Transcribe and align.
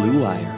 Blue 0.00 0.22
Wire. 0.22 0.54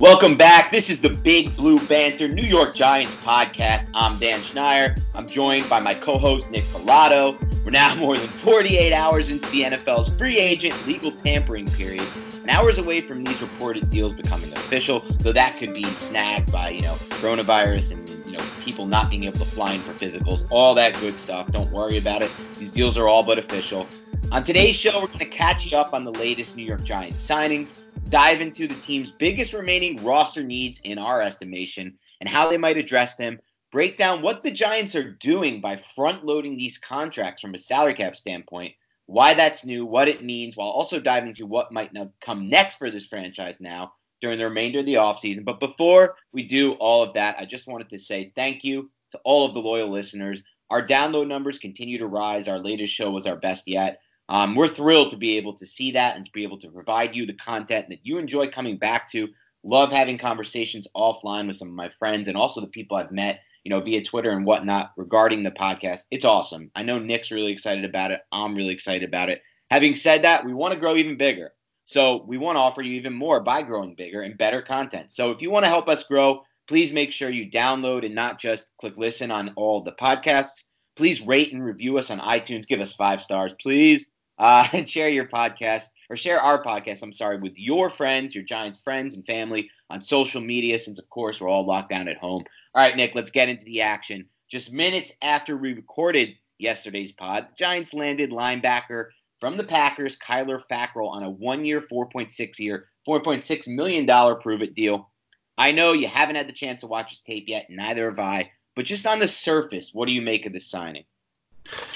Welcome 0.00 0.36
back. 0.36 0.72
This 0.72 0.90
is 0.90 1.00
the 1.00 1.10
Big 1.10 1.54
Blue 1.54 1.78
Banter 1.86 2.26
New 2.26 2.42
York 2.42 2.74
Giants 2.74 3.14
podcast. 3.18 3.88
I'm 3.94 4.18
Dan 4.18 4.40
Schneier. 4.40 5.00
I'm 5.14 5.28
joined 5.28 5.70
by 5.70 5.78
my 5.78 5.94
co 5.94 6.18
host, 6.18 6.50
Nick 6.50 6.64
Falato. 6.64 7.38
We're 7.64 7.70
now 7.70 7.94
more 8.00 8.16
than 8.16 8.26
48 8.26 8.92
hours 8.92 9.30
into 9.30 9.48
the 9.52 9.62
NFL's 9.62 10.12
free 10.16 10.38
agent 10.38 10.74
legal 10.88 11.12
tampering 11.12 11.68
period, 11.68 12.08
and 12.40 12.50
hours 12.50 12.78
away 12.78 13.00
from 13.00 13.22
these 13.22 13.40
reported 13.40 13.90
deals 13.90 14.14
becoming 14.14 14.52
official, 14.54 15.04
though 15.20 15.32
that 15.32 15.56
could 15.56 15.72
be 15.72 15.84
snagged 15.84 16.50
by, 16.50 16.70
you 16.70 16.80
know, 16.80 16.94
coronavirus 17.10 17.92
and, 17.92 18.08
you 18.26 18.36
know, 18.36 18.44
people 18.64 18.86
not 18.86 19.08
being 19.08 19.22
able 19.22 19.38
to 19.38 19.44
fly 19.44 19.74
in 19.74 19.80
for 19.82 19.92
physicals, 19.92 20.44
all 20.50 20.74
that 20.74 20.98
good 20.98 21.16
stuff. 21.16 21.48
Don't 21.52 21.70
worry 21.70 21.96
about 21.96 22.22
it. 22.22 22.34
These 22.58 22.72
deals 22.72 22.98
are 22.98 23.06
all 23.06 23.22
but 23.22 23.38
official. 23.38 23.86
On 24.32 24.42
today's 24.42 24.76
show, 24.76 24.98
we're 24.98 25.08
going 25.08 25.18
to 25.18 25.26
catch 25.26 25.66
you 25.66 25.76
up 25.76 25.92
on 25.92 26.04
the 26.04 26.12
latest 26.12 26.56
New 26.56 26.64
York 26.64 26.82
Giants 26.84 27.28
signings, 27.28 27.74
dive 28.08 28.40
into 28.40 28.66
the 28.66 28.74
team's 28.76 29.10
biggest 29.10 29.52
remaining 29.52 30.02
roster 30.02 30.42
needs 30.42 30.80
in 30.84 30.96
our 30.96 31.20
estimation, 31.20 31.98
and 32.18 32.26
how 32.26 32.48
they 32.48 32.56
might 32.56 32.78
address 32.78 33.16
them, 33.16 33.38
break 33.72 33.98
down 33.98 34.22
what 34.22 34.42
the 34.42 34.50
Giants 34.50 34.94
are 34.94 35.12
doing 35.20 35.60
by 35.60 35.76
front 35.76 36.24
loading 36.24 36.56
these 36.56 36.78
contracts 36.78 37.42
from 37.42 37.54
a 37.54 37.58
salary 37.58 37.92
cap 37.92 38.16
standpoint, 38.16 38.72
why 39.04 39.34
that's 39.34 39.66
new, 39.66 39.84
what 39.84 40.08
it 40.08 40.24
means, 40.24 40.56
while 40.56 40.70
also 40.70 40.98
diving 40.98 41.28
into 41.28 41.44
what 41.44 41.70
might 41.70 41.90
come 42.22 42.48
next 42.48 42.76
for 42.76 42.90
this 42.90 43.06
franchise 43.06 43.60
now 43.60 43.92
during 44.22 44.38
the 44.38 44.44
remainder 44.46 44.78
of 44.78 44.86
the 44.86 44.94
offseason. 44.94 45.44
But 45.44 45.60
before 45.60 46.14
we 46.32 46.42
do 46.44 46.72
all 46.80 47.02
of 47.02 47.12
that, 47.12 47.36
I 47.38 47.44
just 47.44 47.68
wanted 47.68 47.90
to 47.90 47.98
say 47.98 48.32
thank 48.34 48.64
you 48.64 48.90
to 49.10 49.20
all 49.24 49.44
of 49.44 49.52
the 49.52 49.60
loyal 49.60 49.90
listeners. 49.90 50.42
Our 50.70 50.86
download 50.86 51.28
numbers 51.28 51.58
continue 51.58 51.98
to 51.98 52.06
rise. 52.06 52.48
Our 52.48 52.58
latest 52.58 52.94
show 52.94 53.10
was 53.10 53.26
our 53.26 53.36
best 53.36 53.68
yet. 53.68 54.00
Um, 54.32 54.54
we're 54.54 54.66
thrilled 54.66 55.10
to 55.10 55.18
be 55.18 55.36
able 55.36 55.52
to 55.58 55.66
see 55.66 55.90
that 55.90 56.16
and 56.16 56.24
to 56.24 56.32
be 56.32 56.42
able 56.42 56.56
to 56.60 56.70
provide 56.70 57.14
you 57.14 57.26
the 57.26 57.34
content 57.34 57.90
that 57.90 57.98
you 58.02 58.16
enjoy 58.16 58.48
coming 58.48 58.78
back 58.78 59.10
to. 59.10 59.28
Love 59.62 59.92
having 59.92 60.16
conversations 60.16 60.88
offline 60.96 61.46
with 61.46 61.58
some 61.58 61.68
of 61.68 61.74
my 61.74 61.90
friends 61.90 62.28
and 62.28 62.36
also 62.36 62.62
the 62.62 62.66
people 62.66 62.96
I've 62.96 63.12
met, 63.12 63.40
you 63.62 63.68
know, 63.68 63.82
via 63.82 64.02
Twitter 64.02 64.30
and 64.30 64.46
whatnot 64.46 64.92
regarding 64.96 65.42
the 65.42 65.50
podcast. 65.50 66.06
It's 66.10 66.24
awesome. 66.24 66.70
I 66.74 66.82
know 66.82 66.98
Nick's 66.98 67.30
really 67.30 67.52
excited 67.52 67.84
about 67.84 68.10
it. 68.10 68.22
I'm 68.32 68.54
really 68.54 68.72
excited 68.72 69.06
about 69.06 69.28
it. 69.28 69.42
Having 69.70 69.96
said 69.96 70.22
that, 70.22 70.46
we 70.46 70.54
want 70.54 70.72
to 70.72 70.80
grow 70.80 70.96
even 70.96 71.18
bigger. 71.18 71.52
So 71.84 72.24
we 72.26 72.38
want 72.38 72.56
to 72.56 72.60
offer 72.60 72.80
you 72.80 72.94
even 72.94 73.12
more 73.12 73.40
by 73.40 73.60
growing 73.60 73.94
bigger 73.94 74.22
and 74.22 74.38
better 74.38 74.62
content. 74.62 75.12
So 75.12 75.30
if 75.30 75.42
you 75.42 75.50
want 75.50 75.66
to 75.66 75.70
help 75.70 75.90
us 75.90 76.04
grow, 76.04 76.40
please 76.68 76.90
make 76.90 77.12
sure 77.12 77.28
you 77.28 77.50
download 77.50 78.06
and 78.06 78.14
not 78.14 78.40
just 78.40 78.70
click 78.80 78.94
listen 78.96 79.30
on 79.30 79.52
all 79.56 79.82
the 79.82 79.92
podcasts. 79.92 80.64
Please 80.96 81.20
rate 81.20 81.52
and 81.52 81.62
review 81.62 81.98
us 81.98 82.10
on 82.10 82.18
iTunes. 82.18 82.66
Give 82.66 82.80
us 82.80 82.94
five 82.94 83.20
stars, 83.20 83.54
please 83.60 84.11
uh, 84.38 84.66
and 84.72 84.88
share 84.88 85.08
your 85.08 85.26
podcast 85.26 85.86
or 86.10 86.16
share 86.16 86.40
our 86.40 86.62
podcast, 86.62 87.02
I'm 87.02 87.12
sorry, 87.12 87.38
with 87.38 87.58
your 87.58 87.88
friends, 87.88 88.34
your 88.34 88.44
Giants 88.44 88.78
friends 88.78 89.14
and 89.14 89.24
family 89.24 89.70
on 89.88 90.00
social 90.00 90.40
media, 90.40 90.78
since 90.78 90.98
of 90.98 91.08
course 91.08 91.40
we're 91.40 91.48
all 91.48 91.66
locked 91.66 91.88
down 91.88 92.08
at 92.08 92.18
home. 92.18 92.44
All 92.74 92.82
right, 92.82 92.96
Nick, 92.96 93.14
let's 93.14 93.30
get 93.30 93.48
into 93.48 93.64
the 93.64 93.80
action. 93.80 94.26
Just 94.50 94.72
minutes 94.72 95.12
after 95.22 95.56
we 95.56 95.72
recorded 95.72 96.34
yesterday's 96.58 97.12
pod, 97.12 97.48
Giants 97.56 97.94
landed 97.94 98.30
linebacker 98.30 99.06
from 99.40 99.56
the 99.56 99.64
Packers, 99.64 100.16
Kyler 100.16 100.62
Fackrell, 100.70 101.08
on 101.08 101.22
a 101.22 101.30
one-year, 101.30 101.80
4.6 101.80 102.58
year, 102.58 102.88
4.6 103.08 103.68
million 103.68 104.06
dollar 104.06 104.34
prove-it 104.34 104.74
deal. 104.74 105.10
I 105.58 105.72
know 105.72 105.92
you 105.92 106.08
haven't 106.08 106.36
had 106.36 106.48
the 106.48 106.52
chance 106.52 106.82
to 106.82 106.86
watch 106.86 107.10
his 107.10 107.22
tape 107.22 107.44
yet, 107.48 107.66
neither 107.68 108.08
have 108.08 108.18
I. 108.18 108.50
But 108.74 108.84
just 108.84 109.06
on 109.06 109.18
the 109.18 109.28
surface, 109.28 109.90
what 109.92 110.08
do 110.08 110.14
you 110.14 110.22
make 110.22 110.46
of 110.46 110.52
this 110.52 110.70
signing? 110.70 111.04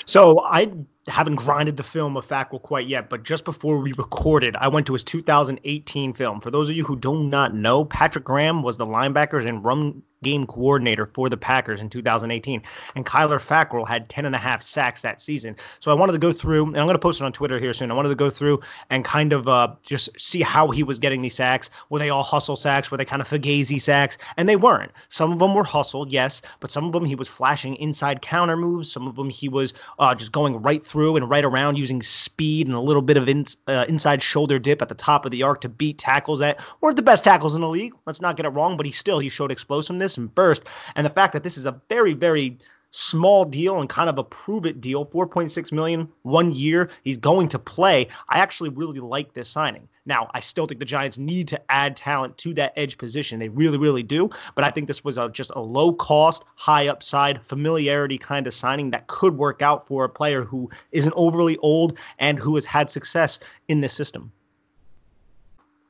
So 0.04 0.40
I 0.40 0.70
haven't 1.08 1.36
grinded 1.36 1.76
the 1.76 1.82
film 1.82 2.16
of 2.16 2.26
Fackrell 2.26 2.60
quite 2.60 2.88
yet, 2.88 3.08
but 3.08 3.22
just 3.22 3.44
before 3.44 3.78
we 3.78 3.92
recorded, 3.92 4.56
I 4.56 4.68
went 4.68 4.86
to 4.88 4.92
his 4.92 5.04
2018 5.04 6.12
film. 6.12 6.40
For 6.40 6.50
those 6.50 6.68
of 6.68 6.76
you 6.76 6.84
who 6.84 6.96
do 6.96 7.22
not 7.22 7.54
know, 7.54 7.84
Patrick 7.84 8.24
Graham 8.24 8.62
was 8.62 8.76
the 8.76 8.86
linebackers 8.86 9.46
and 9.46 9.64
run 9.64 10.02
game 10.22 10.46
coordinator 10.46 11.06
for 11.06 11.28
the 11.28 11.36
Packers 11.36 11.80
in 11.80 11.88
2018. 11.88 12.62
And 12.94 13.06
Kyler 13.06 13.38
Fackrell 13.38 13.86
had 13.86 14.08
10 14.08 14.24
and 14.24 14.34
a 14.34 14.38
half 14.38 14.62
sacks 14.62 15.02
that 15.02 15.20
season. 15.20 15.54
So 15.80 15.90
I 15.90 15.94
wanted 15.94 16.12
to 16.12 16.18
go 16.18 16.32
through, 16.32 16.66
and 16.66 16.78
I'm 16.78 16.86
going 16.86 16.94
to 16.94 16.98
post 16.98 17.20
it 17.20 17.24
on 17.24 17.32
Twitter 17.32 17.58
here 17.58 17.74
soon. 17.74 17.90
I 17.90 17.94
wanted 17.94 18.08
to 18.08 18.16
go 18.16 18.30
through 18.30 18.60
and 18.90 19.04
kind 19.04 19.32
of 19.32 19.46
uh, 19.46 19.74
just 19.86 20.08
see 20.18 20.42
how 20.42 20.70
he 20.70 20.82
was 20.82 20.98
getting 20.98 21.22
these 21.22 21.34
sacks. 21.34 21.70
Were 21.90 21.98
they 21.98 22.10
all 22.10 22.22
hustle 22.22 22.56
sacks? 22.56 22.90
Were 22.90 22.96
they 22.96 23.04
kind 23.04 23.22
of 23.22 23.28
fugazi 23.28 23.80
sacks? 23.80 24.18
And 24.36 24.48
they 24.48 24.56
weren't. 24.56 24.90
Some 25.10 25.32
of 25.32 25.38
them 25.38 25.54
were 25.54 25.64
hustle, 25.64 26.06
yes, 26.08 26.42
but 26.60 26.70
some 26.70 26.84
of 26.86 26.92
them 26.92 27.04
he 27.04 27.14
was 27.14 27.28
flashing 27.28 27.76
inside 27.76 28.22
counter 28.22 28.56
moves. 28.56 28.90
Some 28.90 29.06
of 29.06 29.16
them 29.16 29.30
he 29.30 29.48
was 29.48 29.74
uh, 29.98 30.14
just 30.14 30.32
going 30.32 30.60
right 30.60 30.84
through 30.84 30.95
and 30.96 31.28
right 31.28 31.44
around 31.44 31.78
using 31.78 32.02
speed 32.02 32.66
and 32.66 32.76
a 32.76 32.80
little 32.80 33.02
bit 33.02 33.16
of 33.16 33.28
in, 33.28 33.44
uh, 33.68 33.84
inside 33.88 34.22
shoulder 34.22 34.58
dip 34.58 34.80
at 34.80 34.88
the 34.88 34.94
top 34.94 35.24
of 35.24 35.30
the 35.30 35.42
arc 35.42 35.60
to 35.60 35.68
beat 35.68 35.98
tackles 35.98 36.38
that 36.40 36.58
weren't 36.80 36.96
the 36.96 37.02
best 37.02 37.24
tackles 37.24 37.54
in 37.54 37.60
the 37.60 37.68
league. 37.68 37.92
Let's 38.06 38.20
not 38.20 38.36
get 38.36 38.46
it 38.46 38.50
wrong, 38.50 38.76
but 38.76 38.86
he 38.86 38.92
still 38.92 39.18
he 39.18 39.28
showed 39.28 39.52
explosiveness 39.52 40.16
and 40.16 40.34
burst. 40.34 40.62
And 40.94 41.04
the 41.04 41.10
fact 41.10 41.32
that 41.34 41.42
this 41.42 41.58
is 41.58 41.66
a 41.66 41.80
very, 41.88 42.14
very 42.14 42.58
small 42.96 43.44
deal 43.44 43.78
and 43.78 43.90
kind 43.90 44.08
of 44.08 44.16
a 44.16 44.24
prove 44.24 44.64
it 44.64 44.80
deal 44.80 45.04
4.6 45.04 45.70
million 45.70 46.08
one 46.22 46.50
year 46.52 46.88
he's 47.04 47.18
going 47.18 47.46
to 47.48 47.58
play. 47.58 48.08
I 48.30 48.38
actually 48.38 48.70
really 48.70 49.00
like 49.00 49.34
this 49.34 49.50
signing. 49.50 49.86
Now 50.06 50.30
i 50.32 50.40
still 50.40 50.66
think 50.66 50.80
the 50.80 50.86
giants 50.86 51.18
need 51.18 51.46
to 51.48 51.60
add 51.70 51.94
talent 51.94 52.38
to 52.38 52.54
that 52.54 52.72
edge 52.76 52.96
position. 52.96 53.38
They 53.38 53.50
really 53.50 53.76
really 53.76 54.02
do 54.02 54.30
but 54.54 54.64
i 54.64 54.70
think 54.70 54.88
this 54.88 55.04
was 55.04 55.18
a, 55.18 55.28
just 55.28 55.50
a 55.54 55.60
low 55.60 55.92
cost 55.92 56.44
high 56.54 56.88
upside 56.88 57.44
familiarity 57.44 58.16
kind 58.16 58.46
of 58.46 58.54
signing 58.54 58.90
that 58.92 59.06
could 59.08 59.36
work 59.36 59.60
out 59.60 59.86
for 59.86 60.04
a 60.04 60.08
player 60.08 60.42
who 60.42 60.70
isn't 60.92 61.12
overly 61.16 61.58
old 61.58 61.98
and 62.18 62.38
who 62.38 62.54
has 62.54 62.64
had 62.64 62.90
success 62.90 63.38
in 63.68 63.80
this 63.80 63.92
system 63.92 64.32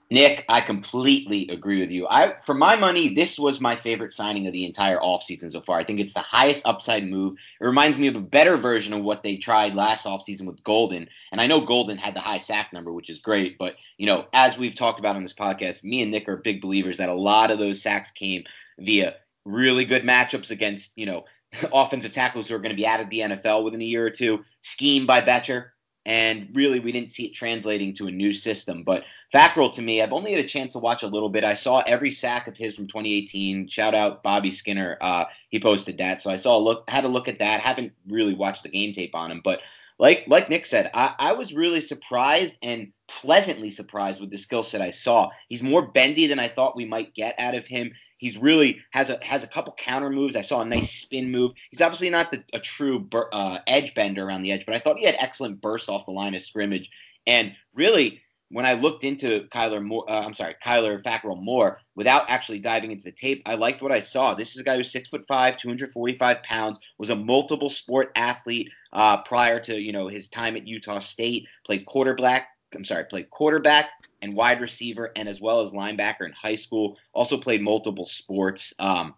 Nick, 0.09 0.45
I 0.49 0.61
completely 0.61 1.49
agree 1.49 1.81
with 1.81 1.91
you. 1.91 2.07
I 2.09 2.35
for 2.45 2.55
my 2.55 2.77
money, 2.77 3.13
this 3.13 3.39
was 3.39 3.61
my 3.61 3.75
favorite 3.75 4.13
signing 4.13 4.47
of 4.47 4.53
the 4.53 4.65
entire 4.65 4.99
offseason 4.99 5.51
so 5.51 5.61
far. 5.61 5.79
I 5.79 5.85
think 5.85 5.99
it's 5.99 6.15
the 6.15 6.21
highest 6.21 6.65
upside 6.65 7.09
move. 7.09 7.37
It 7.61 7.65
reminds 7.65 7.99
me 7.99 8.07
of 8.07 8.15
a 8.15 8.21
better 8.21 8.57
version 8.57 8.93
of 8.93 9.03
what 9.03 9.25
they 9.25 9.37
tried 9.37 9.75
last 9.75 10.07
offseason 10.07 10.43
with 10.43 10.63
Golden. 10.63 11.09
And 11.33 11.41
I 11.41 11.49
know 11.49 11.61
Golden 11.61 11.99
had 11.99 12.15
the 12.15 12.21
high 12.21 12.39
sack 12.39 12.73
number, 12.73 12.93
which 12.93 13.11
is 13.11 13.19
great, 13.19 13.59
but 13.59 13.75
you 13.99 14.07
know, 14.07 14.27
as 14.33 14.57
we've 14.57 14.77
talked 14.77 15.01
about 15.01 15.17
on 15.17 15.23
this 15.23 15.35
podcast, 15.35 15.83
me 15.83 16.03
and 16.03 16.13
Nick 16.13 16.29
are 16.29 16.37
big 16.37 16.61
believers 16.61 16.99
that 16.99 17.09
a 17.09 17.15
lot 17.15 17.51
of 17.51 17.59
those 17.59 17.83
sacks 17.83 18.13
came 18.13 18.45
via 18.79 19.17
really 19.45 19.85
good 19.85 20.05
matchups 20.05 20.53
against, 20.53 20.93
you 20.97 21.07
know, 21.07 21.25
offensive 21.73 22.13
tackles 22.13 22.47
who 22.49 22.55
are 22.55 22.61
going 22.61 22.71
to 22.71 22.77
be 22.77 22.87
out 22.87 23.01
of 23.01 23.11
the 23.11 23.21
NFL 23.21 23.65
within 23.65 23.83
a 23.83 23.85
year 23.85 24.07
or 24.07 24.11
two, 24.11 24.45
scheme 24.61 25.05
by 25.05 25.21
Bettcher 25.21 25.71
and 26.07 26.49
really 26.55 26.79
we 26.81 26.93
didn't 26.93 27.11
see 27.11 27.27
it 27.27 27.35
translating 27.35 27.93
to 27.95 28.07
a 28.07 28.11
new 28.11 28.33
system. 28.33 28.85
But 28.85 29.05
Fackrell 29.35 29.73
to 29.75 29.83
me, 29.83 30.01
I've 30.01 30.13
only 30.13 30.31
had 30.31 30.43
a 30.43 30.49
chance 30.49 30.73
to 30.73 30.79
watch 30.79 31.03
a 31.03 31.09
little 31.09 31.29
bit. 31.29 31.45
I 31.45 31.55
saw 31.55 31.83
every 31.87 32.13
sack 32.13 32.47
of 32.47 32.57
his 32.57 32.77
from 32.77 32.87
2018. 32.87 33.69
Shout 33.69 33.95
out 33.95 34.23
Bobby 34.23 34.53
Skinner, 34.53 34.97
uh, 35.01 35.25
he 35.51 35.61
posted 35.61 35.99
that, 35.99 36.23
so 36.23 36.31
I 36.31 36.37
saw 36.37 36.57
a 36.57 36.59
look, 36.59 36.89
had 36.89 37.05
a 37.05 37.09
look 37.09 37.29
at 37.29 37.41
that. 37.41 37.61
Haven't 37.61 37.93
really 38.09 38.35
watched 38.35 38.63
the 38.63 38.69
game 38.69 38.93
tape 38.93 39.15
on 39.15 39.31
him, 39.31 39.41
but 39.45 39.61
like 39.99 40.25
like 40.29 40.51
Nick 40.51 40.67
said, 40.67 40.91
I, 40.95 41.15
I 41.19 41.33
was 41.33 41.55
really 41.55 41.81
surprised 41.81 42.59
and 42.63 42.93
pleasantly 43.09 43.71
surprised 43.71 44.21
with 44.21 44.31
the 44.31 44.39
skill 44.39 44.63
set 44.63 44.83
I 44.83 44.91
saw. 44.91 45.31
He's 45.49 45.63
more 45.63 45.83
bendy 45.83 46.27
than 46.27 46.39
I 46.39 46.49
thought 46.49 46.77
we 46.77 46.85
might 46.85 47.15
get 47.15 47.35
out 47.39 47.55
of 47.55 47.67
him. 47.67 47.93
He's 48.19 48.39
really 48.39 48.81
has 48.93 49.11
a 49.11 49.19
has 49.23 49.45
a 49.45 49.49
couple 49.49 49.75
counter 49.75 50.11
moves. 50.11 50.37
I 50.37 50.43
saw 50.43 50.63
a 50.63 50.65
nice 50.65 50.91
spin 50.91 51.31
move. 51.31 51.53
He's 51.71 51.81
obviously 51.81 52.11
not 52.11 52.31
the, 52.31 52.43
a 52.53 52.61
true 52.61 52.99
bur, 52.99 53.29
uh, 53.33 53.59
edge 53.67 53.95
bender 53.95 54.25
around 54.25 54.43
the 54.43 54.53
edge, 54.53 54.65
but 54.65 54.75
I 54.75 54.79
thought 54.79 54.99
he 54.99 55.05
had 55.05 55.17
excellent 55.19 55.61
bursts 55.61 55.89
off 55.89 56.07
the 56.07 56.13
line 56.13 56.35
of 56.35 56.43
scrimmage. 56.43 56.91
And 57.27 57.53
really, 57.75 58.23
when 58.51 58.65
I 58.65 58.75
looked 58.75 59.05
into 59.05 59.47
Kyler 59.53 59.85
Moore, 59.85 60.09
uh, 60.09 60.25
I'm 60.25 60.35
sorry, 60.35 60.55
Kyler 60.65 61.03
Fackrell 61.03 61.43
Moore, 61.43 61.81
without 61.97 62.25
actually 62.29 62.61
diving 62.61 62.93
into 62.93 63.05
the 63.05 63.13
tape, 63.13 63.43
I 63.45 63.55
liked 63.55 63.83
what 63.83 63.93
I 63.93 64.01
saw. 64.01 64.35
This 64.35 64.55
is 64.55 64.61
a 64.61 64.65
guy 64.65 64.77
who's 64.77 64.91
six 64.91 65.09
foot 65.09 65.27
five, 65.27 65.57
245 65.57 66.43
pounds, 66.43 66.79
was 66.99 67.11
a 67.11 67.17
multiple 67.17 67.71
sport 67.71 68.13
athlete 68.15 68.71
uh, 68.93 69.19
prior 69.23 69.59
to 69.61 69.81
you 69.81 69.93
know 69.93 70.09
his 70.09 70.29
time 70.29 70.57
at 70.57 70.69
Utah 70.69 71.01
State. 71.01 71.47
Played 71.65 71.87
quarterback, 71.87 72.49
I'm 72.75 72.85
sorry, 72.85 73.05
played 73.05 73.31
quarterback 73.31 73.91
and 74.27 74.35
wide 74.37 74.61
receiver, 74.61 75.13
and 75.17 75.29
as 75.29 75.41
well 75.41 75.61
as 75.61 75.71
linebacker 75.71 76.27
in 76.27 76.33
high 76.33 76.57
school. 76.57 76.99
Also 77.15 77.39
played 77.39 77.63
multiple 77.63 78.05
sports 78.05 78.75
um, 78.79 79.15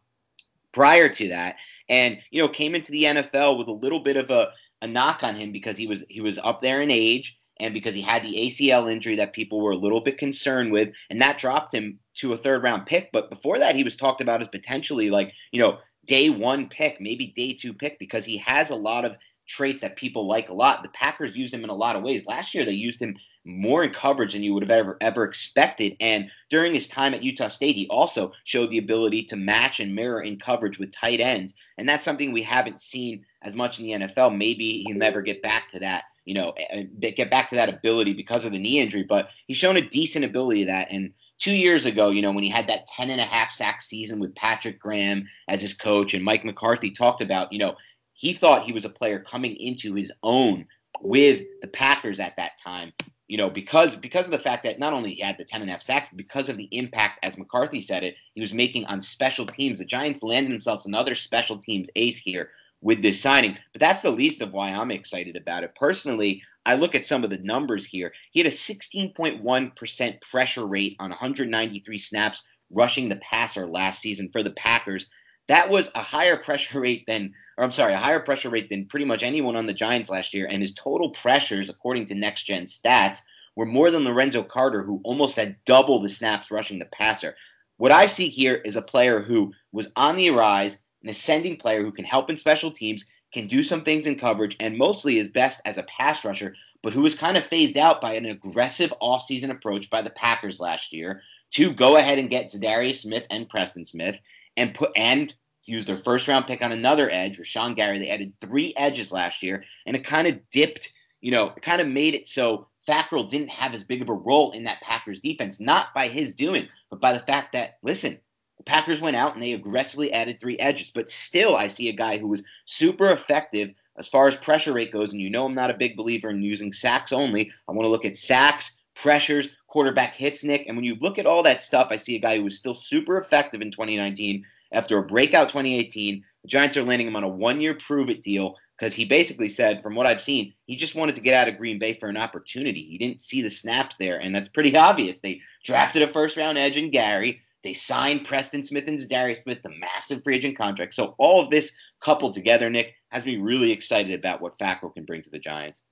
prior 0.72 1.08
to 1.08 1.28
that, 1.28 1.56
and 1.88 2.18
you 2.30 2.40
know 2.40 2.48
came 2.48 2.74
into 2.74 2.92
the 2.92 3.04
NFL 3.04 3.58
with 3.58 3.68
a 3.68 3.72
little 3.72 4.00
bit 4.00 4.16
of 4.16 4.30
a, 4.30 4.50
a 4.82 4.86
knock 4.86 5.24
on 5.24 5.34
him 5.34 5.50
because 5.50 5.76
he 5.76 5.86
was 5.86 6.04
he 6.08 6.20
was 6.20 6.38
up 6.38 6.60
there 6.60 6.82
in 6.82 6.90
age 6.90 7.38
and 7.58 7.74
because 7.74 7.94
he 7.94 8.02
had 8.02 8.22
the 8.22 8.36
ACL 8.36 8.90
injury 8.90 9.16
that 9.16 9.32
people 9.32 9.60
were 9.60 9.72
a 9.72 9.76
little 9.76 10.00
bit 10.00 10.18
concerned 10.18 10.70
with, 10.70 10.90
and 11.10 11.20
that 11.20 11.38
dropped 11.38 11.74
him 11.74 11.98
to 12.14 12.34
a 12.34 12.38
third 12.38 12.62
round 12.62 12.86
pick. 12.86 13.10
But 13.12 13.30
before 13.30 13.58
that, 13.58 13.74
he 13.74 13.82
was 13.82 13.96
talked 13.96 14.20
about 14.20 14.40
as 14.40 14.48
potentially 14.48 15.10
like 15.10 15.32
you 15.52 15.60
know 15.60 15.78
day 16.06 16.28
one 16.28 16.68
pick, 16.68 17.00
maybe 17.00 17.28
day 17.28 17.54
two 17.54 17.72
pick, 17.72 17.98
because 17.98 18.24
he 18.24 18.36
has 18.38 18.70
a 18.70 18.76
lot 18.76 19.04
of 19.06 19.16
traits 19.48 19.82
that 19.82 19.96
people 19.96 20.26
like 20.26 20.48
a 20.48 20.54
lot. 20.54 20.82
The 20.82 20.88
Packers 20.90 21.36
used 21.36 21.52
him 21.52 21.64
in 21.64 21.70
a 21.70 21.74
lot 21.74 21.96
of 21.96 22.02
ways. 22.02 22.26
Last 22.26 22.54
year, 22.54 22.64
they 22.64 22.72
used 22.72 23.00
him 23.00 23.16
more 23.44 23.82
in 23.82 23.90
coverage 23.90 24.34
than 24.34 24.42
you 24.42 24.52
would 24.52 24.62
have 24.62 24.70
ever 24.70 24.96
ever 25.00 25.24
expected. 25.24 25.96
And 26.00 26.30
during 26.50 26.74
his 26.74 26.86
time 26.86 27.14
at 27.14 27.22
Utah 27.22 27.48
State, 27.48 27.74
he 27.74 27.88
also 27.88 28.32
showed 28.44 28.70
the 28.70 28.78
ability 28.78 29.24
to 29.24 29.36
match 29.36 29.80
and 29.80 29.94
mirror 29.94 30.20
in 30.20 30.38
coverage 30.38 30.78
with 30.78 30.92
tight 30.92 31.20
ends, 31.20 31.54
and 31.78 31.88
that's 31.88 32.04
something 32.04 32.30
we 32.30 32.42
haven't 32.42 32.80
seen 32.80 33.24
as 33.42 33.56
much 33.56 33.78
in 33.78 33.86
the 33.86 34.06
NFL. 34.06 34.36
Maybe 34.36 34.84
he'll 34.86 34.96
never 34.96 35.22
get 35.22 35.42
back 35.42 35.70
to 35.72 35.80
that. 35.80 36.04
You 36.24 36.34
know, 36.34 36.54
get 37.00 37.30
back 37.30 37.48
to 37.48 37.54
that 37.54 37.70
ability 37.70 38.12
because 38.12 38.44
of 38.44 38.52
the 38.52 38.58
knee 38.58 38.80
injury, 38.80 39.02
but 39.02 39.30
he's 39.46 39.56
shown 39.56 39.78
a 39.78 39.88
decent 39.88 40.26
ability 40.26 40.60
of 40.60 40.68
that. 40.68 40.88
And 40.90 41.14
two 41.38 41.54
years 41.54 41.86
ago, 41.86 42.10
you 42.10 42.20
know, 42.20 42.32
when 42.32 42.44
he 42.44 42.50
had 42.50 42.66
that 42.66 42.86
10 42.86 43.08
and 43.08 43.20
a 43.20 43.24
half 43.24 43.50
sack 43.50 43.80
season 43.80 44.18
with 44.18 44.34
Patrick 44.34 44.78
Graham 44.78 45.26
as 45.48 45.62
his 45.62 45.72
coach 45.72 46.12
and 46.12 46.22
Mike 46.22 46.44
McCarthy 46.44 46.90
talked 46.90 47.22
about, 47.22 47.50
you 47.50 47.58
know, 47.58 47.76
he 48.18 48.32
thought 48.32 48.64
he 48.64 48.72
was 48.72 48.84
a 48.84 48.90
player 48.90 49.20
coming 49.20 49.56
into 49.56 49.94
his 49.94 50.12
own 50.24 50.66
with 51.00 51.42
the 51.62 51.68
Packers 51.68 52.18
at 52.18 52.36
that 52.36 52.58
time. 52.62 52.92
You 53.28 53.36
know, 53.36 53.48
because 53.48 53.94
because 53.94 54.24
of 54.24 54.30
the 54.32 54.38
fact 54.38 54.64
that 54.64 54.78
not 54.78 54.92
only 54.92 55.12
he 55.14 55.22
had 55.22 55.38
the 55.38 55.44
10 55.44 55.60
and 55.60 55.70
a 55.70 55.72
half 55.72 55.82
sacks, 55.82 56.08
because 56.14 56.48
of 56.48 56.56
the 56.56 56.68
impact, 56.72 57.24
as 57.24 57.38
McCarthy 57.38 57.80
said 57.80 58.02
it, 58.02 58.16
he 58.34 58.40
was 58.40 58.54
making 58.54 58.86
on 58.86 59.00
special 59.00 59.46
teams. 59.46 59.78
The 59.78 59.84
Giants 59.84 60.22
landed 60.22 60.52
themselves 60.52 60.86
another 60.86 61.14
special 61.14 61.58
teams 61.58 61.88
ace 61.94 62.16
here 62.16 62.50
with 62.80 63.02
this 63.02 63.20
signing. 63.20 63.56
But 63.72 63.80
that's 63.80 64.02
the 64.02 64.10
least 64.10 64.40
of 64.40 64.52
why 64.52 64.70
I'm 64.70 64.90
excited 64.90 65.36
about 65.36 65.62
it. 65.62 65.74
Personally, 65.76 66.42
I 66.66 66.74
look 66.74 66.94
at 66.94 67.06
some 67.06 67.22
of 67.22 67.30
the 67.30 67.38
numbers 67.38 67.86
here. 67.86 68.12
He 68.32 68.40
had 68.40 68.46
a 68.46 68.56
16.1% 68.56 70.20
pressure 70.22 70.66
rate 70.66 70.96
on 70.98 71.10
193 71.10 71.98
snaps 71.98 72.42
rushing 72.70 73.08
the 73.08 73.16
passer 73.16 73.66
last 73.66 74.00
season 74.00 74.30
for 74.32 74.42
the 74.42 74.50
Packers. 74.52 75.06
That 75.48 75.70
was 75.70 75.90
a 75.94 76.02
higher 76.02 76.36
pressure 76.36 76.80
rate 76.80 77.04
than, 77.06 77.32
or 77.56 77.64
I'm 77.64 77.72
sorry, 77.72 77.94
a 77.94 77.98
higher 77.98 78.20
pressure 78.20 78.50
rate 78.50 78.68
than 78.68 78.86
pretty 78.86 79.06
much 79.06 79.22
anyone 79.22 79.56
on 79.56 79.66
the 79.66 79.72
Giants 79.72 80.10
last 80.10 80.34
year. 80.34 80.46
And 80.46 80.60
his 80.62 80.74
total 80.74 81.10
pressures, 81.10 81.68
according 81.68 82.06
to 82.06 82.14
next 82.14 82.44
gen 82.44 82.64
stats, 82.64 83.20
were 83.56 83.66
more 83.66 83.90
than 83.90 84.04
Lorenzo 84.04 84.42
Carter, 84.42 84.82
who 84.82 85.00
almost 85.04 85.36
had 85.36 85.56
double 85.64 86.00
the 86.00 86.08
snaps 86.08 86.50
rushing 86.50 86.78
the 86.78 86.86
passer. 86.86 87.34
What 87.78 87.92
I 87.92 88.06
see 88.06 88.28
here 88.28 88.56
is 88.56 88.76
a 88.76 88.82
player 88.82 89.20
who 89.20 89.52
was 89.72 89.88
on 89.96 90.16
the 90.16 90.30
rise, 90.30 90.78
an 91.02 91.08
ascending 91.08 91.56
player 91.56 91.82
who 91.82 91.92
can 91.92 92.04
help 92.04 92.28
in 92.28 92.36
special 92.36 92.70
teams, 92.70 93.04
can 93.32 93.46
do 93.46 93.62
some 93.62 93.84
things 93.84 94.06
in 94.06 94.18
coverage, 94.18 94.56
and 94.60 94.76
mostly 94.76 95.18
is 95.18 95.28
best 95.28 95.60
as 95.64 95.78
a 95.78 95.82
pass 95.84 96.24
rusher, 96.24 96.54
but 96.82 96.92
who 96.92 97.02
was 97.02 97.14
kind 97.14 97.36
of 97.36 97.44
phased 97.44 97.76
out 97.76 98.00
by 98.00 98.14
an 98.14 98.26
aggressive 98.26 98.92
offseason 99.02 99.50
approach 99.50 99.90
by 99.90 100.02
the 100.02 100.10
Packers 100.10 100.60
last 100.60 100.92
year 100.92 101.22
to 101.50 101.72
go 101.72 101.96
ahead 101.96 102.18
and 102.18 102.30
get 102.30 102.46
Za'Darius 102.46 103.02
Smith 103.02 103.26
and 103.30 103.48
Preston 103.48 103.84
Smith 103.84 104.18
and 104.58 104.74
put 104.74 104.90
and 104.96 105.32
use 105.64 105.86
their 105.86 105.98
first 105.98 106.28
round 106.28 106.46
pick 106.46 106.62
on 106.62 106.72
another 106.72 107.10
edge, 107.10 107.38
Rashan 107.38 107.76
Gary. 107.76 107.98
They 107.98 108.10
added 108.10 108.32
three 108.40 108.74
edges 108.76 109.12
last 109.12 109.42
year, 109.42 109.64
and 109.86 109.96
it 109.96 110.04
kind 110.04 110.26
of 110.26 110.38
dipped, 110.50 110.92
you 111.20 111.30
know, 111.30 111.52
it 111.56 111.62
kind 111.62 111.80
of 111.80 111.88
made 111.88 112.14
it 112.14 112.28
so 112.28 112.68
Fackrell 112.86 113.28
didn't 113.28 113.50
have 113.50 113.74
as 113.74 113.84
big 113.84 114.00
of 114.00 114.08
a 114.08 114.14
role 114.14 114.52
in 114.52 114.64
that 114.64 114.80
Packers 114.80 115.20
defense, 115.20 115.60
not 115.60 115.92
by 115.94 116.08
his 116.08 116.34
doing, 116.34 116.66
but 116.90 117.00
by 117.00 117.12
the 117.12 117.20
fact 117.20 117.52
that, 117.52 117.78
listen, 117.82 118.18
the 118.56 118.62
Packers 118.64 119.00
went 119.00 119.16
out 119.16 119.34
and 119.34 119.42
they 119.42 119.52
aggressively 119.52 120.12
added 120.12 120.40
three 120.40 120.58
edges, 120.58 120.90
but 120.92 121.10
still, 121.10 121.54
I 121.54 121.66
see 121.66 121.90
a 121.90 121.92
guy 121.92 122.18
who 122.18 122.28
was 122.28 122.42
super 122.64 123.10
effective 123.10 123.74
as 123.98 124.08
far 124.08 124.26
as 124.26 124.36
pressure 124.36 124.72
rate 124.72 124.92
goes. 124.92 125.12
And 125.12 125.20
you 125.20 125.28
know, 125.28 125.44
I'm 125.44 125.54
not 125.54 125.70
a 125.70 125.74
big 125.74 125.96
believer 125.96 126.30
in 126.30 126.42
using 126.42 126.72
sacks 126.72 127.12
only. 127.12 127.52
I 127.68 127.72
want 127.72 127.84
to 127.84 127.90
look 127.90 128.04
at 128.04 128.16
sacks, 128.16 128.78
pressures, 128.94 129.50
quarterback 129.68 130.14
hits, 130.14 130.42
Nick. 130.42 130.64
And 130.66 130.76
when 130.76 130.84
you 130.84 130.96
look 130.96 131.18
at 131.18 131.26
all 131.26 131.42
that 131.44 131.62
stuff, 131.62 131.88
I 131.90 131.96
see 131.96 132.16
a 132.16 132.20
guy 132.20 132.36
who 132.36 132.44
was 132.44 132.58
still 132.58 132.74
super 132.74 133.18
effective 133.18 133.60
in 133.60 133.70
2019 133.70 134.44
after 134.72 134.98
a 134.98 135.02
breakout 135.02 135.48
2018. 135.48 136.24
The 136.42 136.48
Giants 136.48 136.76
are 136.76 136.82
landing 136.82 137.06
him 137.06 137.16
on 137.16 137.24
a 137.24 137.28
one 137.28 137.60
year 137.60 137.74
prove 137.74 138.10
it 138.10 138.22
deal 138.22 138.56
because 138.78 138.94
he 138.94 139.04
basically 139.04 139.48
said, 139.48 139.82
from 139.82 139.94
what 139.94 140.06
I've 140.06 140.22
seen, 140.22 140.52
he 140.66 140.76
just 140.76 140.94
wanted 140.94 141.16
to 141.16 141.20
get 141.20 141.34
out 141.34 141.48
of 141.48 141.58
Green 141.58 141.78
Bay 141.78 141.94
for 141.94 142.08
an 142.08 142.16
opportunity. 142.16 142.82
He 142.82 142.98
didn't 142.98 143.20
see 143.20 143.42
the 143.42 143.50
snaps 143.50 143.96
there, 143.96 144.20
and 144.20 144.34
that's 144.34 144.48
pretty 144.48 144.74
obvious. 144.76 145.18
They 145.18 145.40
drafted 145.64 146.02
a 146.02 146.08
first 146.08 146.36
round 146.36 146.58
edge 146.58 146.76
in 146.76 146.90
Gary. 146.90 147.40
They 147.64 147.74
signed 147.74 148.24
Preston 148.24 148.64
Smith 148.64 148.86
and 148.86 149.06
Darius 149.08 149.42
Smith 149.42 149.62
to 149.62 149.70
massive 149.70 150.22
free 150.22 150.36
agent 150.36 150.56
contracts. 150.56 150.94
So 150.94 151.16
all 151.18 151.42
of 151.42 151.50
this 151.50 151.72
coupled 152.00 152.34
together, 152.34 152.70
Nick, 152.70 152.94
has 153.10 153.26
me 153.26 153.36
really 153.36 153.72
excited 153.72 154.16
about 154.16 154.40
what 154.40 154.56
Fackrell 154.58 154.94
can 154.94 155.04
bring 155.04 155.22
to 155.22 155.30
the 155.30 155.40
Giants. 155.40 155.82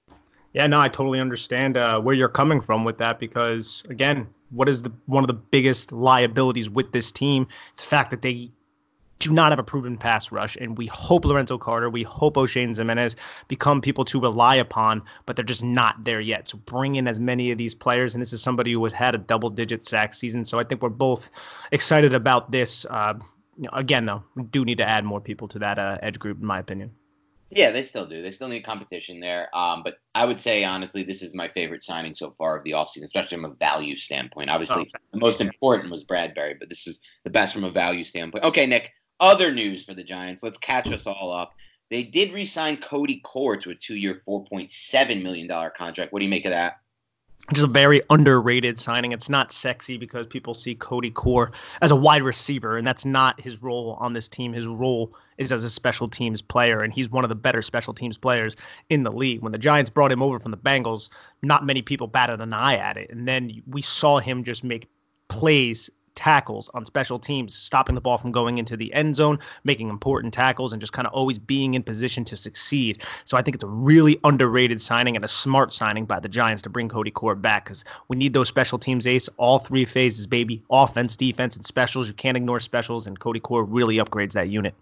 Yeah, 0.57 0.67
no, 0.67 0.81
I 0.81 0.89
totally 0.89 1.21
understand 1.21 1.77
uh, 1.77 2.01
where 2.01 2.15
you're 2.15 2.31
coming 2.31 2.63
from 2.63 2.83
with 2.83 2.97
that 2.97 3.19
because 3.19 3.85
again, 3.91 4.27
what 4.49 4.71
is 4.71 4.81
the 4.81 4.93
one 5.05 5.23
of 5.23 5.29
the 5.29 5.35
biggest 5.35 5.93
liabilities 5.93 6.71
with 6.71 6.93
this 6.93 7.13
team? 7.13 7.47
It's 7.75 7.83
the 7.83 7.89
fact 7.91 8.11
that 8.11 8.23
they 8.23 8.51
do 9.19 9.33
not 9.33 9.53
have 9.53 9.59
a 9.59 9.63
proven 9.63 9.99
pass 9.99 10.33
rush. 10.33 10.57
And 10.57 10.79
we 10.79 10.87
hope 10.87 11.27
Lorenzo 11.27 11.59
Carter, 11.59 11.91
we 11.91 12.05
hope 12.05 12.37
Oshane 12.37 12.71
Ximines 12.71 13.17
become 13.49 13.83
people 13.83 14.03
to 14.07 14.19
rely 14.19 14.55
upon, 14.55 15.03
but 15.27 15.37
they're 15.37 15.45
just 15.45 15.63
not 15.63 16.03
there 16.05 16.23
yet. 16.23 16.49
So 16.49 16.57
bring 16.65 16.97
in 16.97 17.07
as 17.07 17.21
many 17.21 17.51
of 17.51 17.59
these 17.59 17.75
players. 17.75 18.15
And 18.15 18.23
this 18.23 18.33
is 18.33 18.41
somebody 18.41 18.73
who 18.73 18.83
has 18.85 18.95
had 18.95 19.15
a 19.15 19.19
double 19.19 19.51
digit 19.51 19.85
sack 19.85 20.15
season. 20.15 20.47
So 20.47 20.59
I 20.59 20.63
think 20.63 20.81
we're 20.81 20.89
both 20.89 21.31
excited 21.71 22.15
about 22.15 22.51
this. 22.51 22.87
Uh, 22.89 23.13
you 23.59 23.65
know, 23.65 23.71
again, 23.75 24.07
though, 24.07 24.25
we 24.37 24.45
do 24.45 24.65
need 24.65 24.79
to 24.79 24.89
add 24.89 25.05
more 25.05 25.21
people 25.21 25.49
to 25.49 25.59
that 25.59 25.79
uh, 25.79 25.99
edge 26.01 26.19
group, 26.19 26.41
in 26.41 26.47
my 26.47 26.59
opinion. 26.59 26.93
Yeah, 27.51 27.71
they 27.71 27.83
still 27.83 28.07
do. 28.07 28.23
They 28.23 28.33
still 28.33 28.49
need 28.49 28.65
competition 28.65 29.21
there. 29.21 29.49
Um, 29.57 29.83
but 29.85 29.99
I 30.15 30.25
would 30.25 30.41
say, 30.41 30.65
honestly, 30.65 31.05
this 31.05 31.23
is 31.23 31.35
my 31.35 31.49
favorite 31.49 31.85
signing 31.85 32.15
so 32.15 32.35
far 32.37 32.57
of 32.57 32.65
the 32.65 32.73
offseason, 32.73 33.05
especially 33.05 33.37
from 33.37 33.45
a 33.45 33.55
value 33.55 33.97
standpoint. 33.97 34.51
Obviously, 34.51 34.91
oh, 34.95 34.99
the 35.13 35.19
most 35.21 35.41
important 35.41 35.91
was 35.91 36.05
Bradberry, 36.05 36.59
but 36.59 36.69
this 36.69 36.87
is 36.87 36.99
the 37.25 37.31
best 37.31 37.55
from 37.55 37.65
a 37.65 37.71
value 37.71 38.03
standpoint. 38.03 38.45
Okay, 38.45 38.67
Nick, 38.67 38.91
other 39.21 39.53
news 39.53 39.85
for 39.85 39.95
the 39.95 40.03
Giants. 40.03 40.43
Let's 40.43 40.59
catch 40.59 40.91
us 40.91 41.07
all 41.07 41.33
up. 41.33 41.53
They 41.89 42.03
did 42.03 42.33
re-sign 42.33 42.79
Cody 42.79 43.21
Core 43.25 43.57
to 43.59 43.71
a 43.71 43.75
two-year, 43.75 44.23
four 44.25 44.45
point 44.45 44.73
seven 44.73 45.23
million 45.23 45.47
dollar 45.47 45.71
contract. 45.71 46.13
What 46.13 46.19
do 46.19 46.25
you 46.25 46.31
make 46.31 46.47
of 46.47 46.51
that? 46.51 46.79
Just 47.53 47.67
a 47.67 47.71
very 47.71 48.03
underrated 48.11 48.79
signing. 48.79 49.13
It's 49.13 49.29
not 49.29 49.53
sexy 49.53 49.97
because 49.97 50.27
people 50.27 50.55
see 50.55 50.75
Cody 50.75 51.11
Core 51.11 51.53
as 51.81 51.91
a 51.91 51.97
wide 51.97 52.23
receiver, 52.23 52.77
and 52.77 52.87
that's 52.87 53.05
not 53.05 53.41
his 53.41 53.63
role 53.63 53.97
on 54.01 54.13
this 54.13 54.29
team. 54.29 54.53
His 54.53 54.67
role 54.67 55.15
is 55.39 55.53
as 55.53 55.63
a 55.63 55.71
special 55.71 56.09
teams 56.09 56.43
player, 56.43 56.81
and 56.81 56.93
he's 56.93 57.11
one 57.11 57.25
of 57.25 57.29
the 57.29 57.35
better 57.37 57.63
special 57.63 57.95
teams 57.95 58.19
players 58.19 58.57
in 58.91 59.05
the 59.05 59.13
league. 59.13 59.43
When 59.43 59.53
the 59.53 59.59
Giants 59.59 59.91
brought 59.91 60.11
him 60.11 60.23
over 60.23 60.41
from 60.41 60.51
the 60.51 60.57
Bengals, 60.57 61.09
not 61.43 61.65
many 61.65 61.83
people 61.83 62.07
batted 62.07 62.41
an 62.41 62.53
eye 62.53 62.77
at 62.77 62.97
it, 62.97 63.11
and 63.11 63.29
then 63.29 63.63
we 63.67 63.83
saw 63.83 64.19
him 64.19 64.43
just 64.43 64.65
make 64.65 64.89
plays 65.29 65.91
tackles 66.17 66.69
on 66.75 66.85
special 66.85 67.19
teams, 67.19 67.55
stopping 67.55 67.95
the 67.95 68.01
ball 68.01 68.19
from 68.19 68.33
going 68.33 68.59
into 68.59 68.77
the 68.77 68.93
end 68.93 69.15
zone, 69.15 69.39
making 69.63 69.89
important 69.89 70.35
tackles, 70.35 70.73
and 70.73 70.81
just 70.81 70.93
kind 70.93 71.07
of 71.07 71.13
always 71.13 71.39
being 71.39 71.75
in 71.75 71.83
position 71.83 72.25
to 72.25 72.37
succeed. 72.37 73.03
So 73.25 73.37
I 73.37 73.43
think 73.43 73.55
it's 73.55 73.63
a 73.65 73.69
really 73.69 74.19
underrated 74.25 74.83
signing 74.83 75.15
and 75.15 75.25
a 75.25 75.29
smart 75.29 75.73
signing 75.73 76.07
by 76.07 76.19
the 76.19 76.29
Giants 76.29 76.63
to 76.65 76.71
bring 76.71 76.89
Cody 76.89 77.13
Core 77.13 77.37
back 77.37 77.67
because 77.67 77.85
we 78.09 78.17
need 78.17 78.33
those 78.33 78.49
special 78.49 78.79
teams 78.79 79.07
ace, 79.07 79.29
all 79.37 79.61
three 79.61 79.85
phases, 79.85 80.27
baby 80.27 80.63
offense, 80.71 81.17
defense, 81.17 81.55
and 81.55 81.65
specials. 81.65 82.09
You 82.09 82.15
can't 82.15 82.37
ignore 82.37 82.59
specials, 82.59 83.07
and 83.07 83.21
Cody 83.21 83.41
Core 83.41 83.65
really 83.65 83.99
upgrades 83.99 84.33
that 84.33 84.49
unit. 84.49 84.75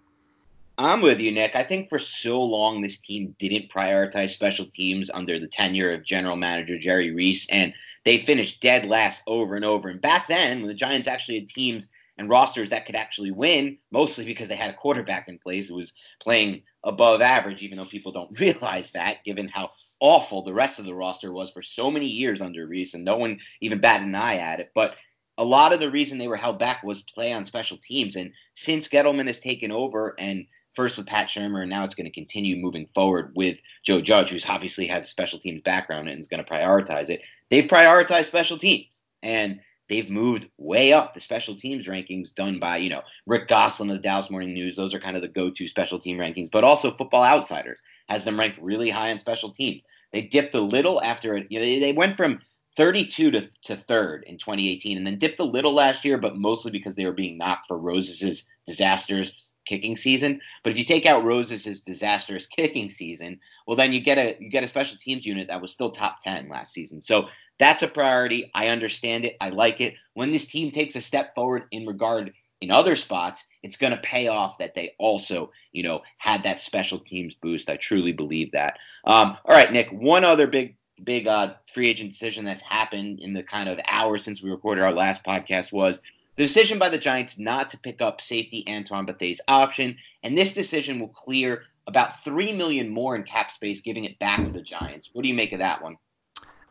I'm 0.77 1.01
with 1.01 1.21
you, 1.21 1.31
Nick. 1.31 1.55
I 1.55 1.63
think 1.63 1.87
for 1.87 1.99
so 1.99 2.43
long 2.43 2.81
this 2.81 2.99
team 2.99 3.33
didn't 3.39 3.69
prioritize 3.69 4.31
special 4.31 4.65
teams 4.65 5.09
under 5.09 5.39
the 5.39 5.47
tenure 5.47 5.93
of 5.93 6.03
general 6.03 6.35
manager 6.35 6.77
Jerry 6.77 7.11
Reese, 7.11 7.47
and 7.49 7.73
they 8.03 8.25
finished 8.25 8.61
dead 8.61 8.85
last 8.85 9.21
over 9.25 9.55
and 9.55 9.63
over. 9.63 9.87
And 9.87 10.01
back 10.01 10.27
then, 10.27 10.59
when 10.59 10.67
the 10.67 10.73
Giants 10.73 11.07
actually 11.07 11.39
had 11.39 11.47
teams 11.47 11.87
and 12.17 12.29
rosters 12.29 12.69
that 12.71 12.85
could 12.85 12.95
actually 12.95 13.31
win, 13.31 13.77
mostly 13.91 14.25
because 14.25 14.49
they 14.49 14.55
had 14.57 14.69
a 14.69 14.75
quarterback 14.75 15.29
in 15.29 15.39
place 15.39 15.69
who 15.69 15.75
was 15.75 15.93
playing 16.21 16.63
above 16.83 17.21
average, 17.21 17.61
even 17.61 17.77
though 17.77 17.85
people 17.85 18.11
don't 18.11 18.37
realize 18.39 18.91
that, 18.91 19.23
given 19.23 19.47
how 19.47 19.69
awful 20.01 20.43
the 20.43 20.53
rest 20.53 20.77
of 20.77 20.85
the 20.85 20.93
roster 20.93 21.31
was 21.31 21.51
for 21.51 21.61
so 21.61 21.89
many 21.89 22.07
years 22.07 22.41
under 22.41 22.67
Reese, 22.67 22.93
and 22.93 23.05
no 23.05 23.15
one 23.15 23.39
even 23.61 23.79
batted 23.79 24.07
an 24.07 24.15
eye 24.15 24.37
at 24.37 24.59
it. 24.59 24.71
But 24.75 24.95
a 25.37 25.43
lot 25.43 25.73
of 25.73 25.79
the 25.79 25.91
reason 25.91 26.17
they 26.17 26.27
were 26.27 26.37
held 26.37 26.59
back 26.59 26.83
was 26.83 27.01
play 27.03 27.31
on 27.31 27.45
special 27.45 27.77
teams. 27.77 28.15
And 28.15 28.31
since 28.55 28.87
Gettleman 28.87 29.27
has 29.27 29.39
taken 29.39 29.71
over 29.71 30.15
and 30.17 30.45
first 30.75 30.97
with 30.97 31.07
Pat 31.07 31.27
Shurmur, 31.27 31.61
and 31.61 31.69
now 31.69 31.83
it's 31.83 31.95
going 31.95 32.05
to 32.05 32.11
continue 32.11 32.55
moving 32.57 32.87
forward 32.93 33.31
with 33.35 33.57
Joe 33.83 34.01
Judge, 34.01 34.29
who's 34.29 34.45
obviously 34.45 34.87
has 34.87 35.05
a 35.05 35.07
special 35.07 35.39
teams 35.39 35.61
background 35.61 36.09
and 36.09 36.19
is 36.19 36.27
going 36.27 36.43
to 36.43 36.49
prioritize 36.49 37.09
it. 37.09 37.21
They've 37.49 37.69
prioritized 37.69 38.25
special 38.25 38.57
teams, 38.57 39.01
and 39.23 39.59
they've 39.89 40.09
moved 40.09 40.49
way 40.57 40.93
up 40.93 41.13
the 41.13 41.19
special 41.19 41.55
teams 41.55 41.87
rankings 41.87 42.33
done 42.33 42.59
by, 42.59 42.77
you 42.77 42.89
know, 42.89 43.01
Rick 43.25 43.47
Gosselin 43.47 43.89
of 43.89 43.97
the 43.97 44.01
Dallas 44.01 44.29
Morning 44.29 44.53
News. 44.53 44.75
Those 44.75 44.93
are 44.93 44.99
kind 44.99 45.15
of 45.15 45.21
the 45.21 45.27
go-to 45.27 45.67
special 45.67 45.99
team 45.99 46.17
rankings, 46.17 46.51
but 46.51 46.63
also 46.63 46.91
Football 46.91 47.23
Outsiders 47.23 47.79
has 48.09 48.23
them 48.23 48.39
ranked 48.39 48.59
really 48.61 48.89
high 48.89 49.11
on 49.11 49.19
special 49.19 49.51
teams. 49.51 49.83
They 50.11 50.21
dipped 50.21 50.55
a 50.55 50.61
little 50.61 51.01
after 51.01 51.35
it. 51.35 51.47
You 51.49 51.59
know, 51.59 51.65
they, 51.65 51.91
went 51.93 52.15
from 52.15 52.39
32 52.77 53.31
to, 53.31 53.49
to 53.63 53.75
third 53.75 54.23
in 54.27 54.37
2018 54.37 54.97
and 54.97 55.05
then 55.05 55.17
dipped 55.17 55.39
a 55.39 55.43
little 55.43 55.73
last 55.73 56.05
year, 56.05 56.17
but 56.17 56.37
mostly 56.37 56.71
because 56.71 56.95
they 56.95 57.05
were 57.05 57.11
being 57.11 57.37
knocked 57.37 57.67
for 57.67 57.77
Rosas's 57.77 58.45
disastrous 58.65 59.54
kicking 59.65 59.95
season. 59.95 60.39
But 60.63 60.71
if 60.71 60.77
you 60.77 60.83
take 60.83 61.05
out 61.05 61.23
Rosas's 61.23 61.81
disastrous 61.81 62.45
kicking 62.47 62.89
season, 62.89 63.39
well 63.67 63.75
then 63.75 63.93
you 63.93 63.99
get 63.99 64.17
a 64.17 64.37
you 64.39 64.49
get 64.49 64.63
a 64.63 64.67
special 64.67 64.97
teams 64.97 65.25
unit 65.25 65.47
that 65.47 65.61
was 65.61 65.71
still 65.71 65.91
top 65.91 66.21
10 66.23 66.49
last 66.49 66.73
season. 66.73 67.01
So 67.01 67.27
that's 67.59 67.83
a 67.83 67.87
priority. 67.87 68.51
I 68.53 68.67
understand 68.67 69.25
it. 69.25 69.37
I 69.39 69.49
like 69.49 69.81
it. 69.81 69.95
When 70.13 70.31
this 70.31 70.45
team 70.45 70.71
takes 70.71 70.95
a 70.95 71.01
step 71.01 71.33
forward 71.35 71.63
in 71.71 71.85
regard 71.85 72.33
in 72.61 72.71
other 72.71 72.95
spots, 72.95 73.45
it's 73.63 73.77
going 73.77 73.91
to 73.91 73.97
pay 73.97 74.27
off 74.27 74.57
that 74.57 74.75
they 74.75 74.93
also, 74.97 75.51
you 75.71 75.83
know, 75.83 76.01
had 76.17 76.43
that 76.43 76.61
special 76.61 76.99
teams 76.99 77.35
boost. 77.35 77.69
I 77.69 77.77
truly 77.77 78.11
believe 78.11 78.51
that. 78.51 78.77
Um, 79.05 79.37
all 79.45 79.55
right, 79.55 79.71
Nick. 79.71 79.89
One 79.91 80.23
other 80.23 80.47
big, 80.47 80.75
big 81.03 81.27
uh, 81.27 81.53
free 81.73 81.89
agent 81.89 82.11
decision 82.11 82.45
that's 82.45 82.61
happened 82.61 83.19
in 83.19 83.33
the 83.33 83.43
kind 83.43 83.69
of 83.69 83.79
hour 83.87 84.17
since 84.17 84.41
we 84.41 84.49
recorded 84.49 84.83
our 84.83 84.93
last 84.93 85.23
podcast 85.23 85.71
was 85.71 86.01
the 86.35 86.43
decision 86.43 86.77
by 86.77 86.89
the 86.89 86.97
Giants 86.97 87.37
not 87.37 87.69
to 87.69 87.79
pick 87.79 88.01
up 88.01 88.21
safety 88.21 88.65
Antoine 88.67 89.05
Bethea's 89.05 89.41
option, 89.47 89.97
and 90.23 90.37
this 90.37 90.53
decision 90.53 90.99
will 90.99 91.09
clear 91.09 91.63
about 91.87 92.23
three 92.23 92.51
million 92.51 92.89
more 92.89 93.15
in 93.15 93.23
cap 93.23 93.51
space, 93.51 93.79
giving 93.79 94.05
it 94.05 94.17
back 94.19 94.43
to 94.45 94.51
the 94.51 94.61
Giants. 94.61 95.09
What 95.13 95.23
do 95.23 95.29
you 95.29 95.35
make 95.35 95.53
of 95.53 95.59
that 95.59 95.81
one? 95.81 95.97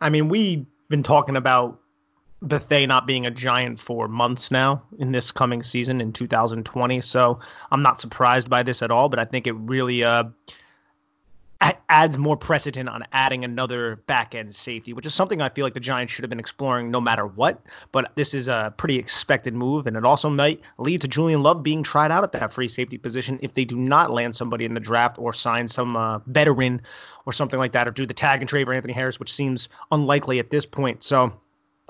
I 0.00 0.10
mean, 0.10 0.28
we've 0.28 0.66
been 0.88 1.02
talking 1.02 1.36
about 1.36 1.80
Bethea 2.42 2.86
not 2.86 3.06
being 3.06 3.26
a 3.26 3.30
giant 3.30 3.80
for 3.80 4.06
months 4.06 4.50
now 4.50 4.82
in 4.98 5.12
this 5.12 5.32
coming 5.32 5.62
season 5.62 6.00
in 6.00 6.12
2020. 6.12 7.00
So 7.00 7.40
I'm 7.70 7.82
not 7.82 8.00
surprised 8.00 8.50
by 8.50 8.62
this 8.62 8.82
at 8.82 8.90
all, 8.90 9.08
but 9.08 9.18
I 9.18 9.24
think 9.24 9.46
it 9.46 9.52
really 9.52 10.04
uh, 10.04 10.24
adds 11.88 12.18
more 12.18 12.36
precedent 12.36 12.88
on 12.88 13.04
adding 13.12 13.44
another 13.44 13.96
back 14.06 14.34
end 14.34 14.54
safety, 14.54 14.92
which 14.92 15.06
is 15.06 15.14
something 15.14 15.40
I 15.40 15.48
feel 15.48 15.64
like 15.64 15.74
the 15.74 15.80
Giants 15.80 16.12
should 16.12 16.22
have 16.22 16.30
been 16.30 16.40
exploring 16.40 16.90
no 16.90 17.00
matter 17.00 17.26
what. 17.26 17.62
But 17.92 18.12
this 18.16 18.34
is 18.34 18.48
a 18.48 18.74
pretty 18.76 18.96
expected 18.96 19.54
move, 19.54 19.86
and 19.86 19.96
it 19.96 20.04
also 20.04 20.28
might 20.28 20.60
lead 20.78 21.00
to 21.02 21.08
Julian 21.08 21.42
Love 21.42 21.62
being 21.62 21.82
tried 21.82 22.10
out 22.10 22.24
at 22.24 22.32
that 22.32 22.52
free 22.52 22.68
safety 22.68 22.98
position 22.98 23.38
if 23.42 23.54
they 23.54 23.64
do 23.64 23.76
not 23.76 24.10
land 24.10 24.34
somebody 24.34 24.64
in 24.64 24.74
the 24.74 24.80
draft 24.80 25.18
or 25.18 25.32
sign 25.32 25.68
some 25.68 25.96
uh, 25.96 26.18
veteran 26.26 26.80
or 27.26 27.32
something 27.32 27.58
like 27.58 27.72
that, 27.72 27.88
or 27.88 27.90
do 27.90 28.06
the 28.06 28.14
tag 28.14 28.40
and 28.40 28.48
trade 28.48 28.64
for 28.64 28.74
Anthony 28.74 28.92
Harris, 28.92 29.18
which 29.18 29.32
seems 29.32 29.68
unlikely 29.90 30.38
at 30.38 30.50
this 30.50 30.66
point. 30.66 31.02
So 31.02 31.32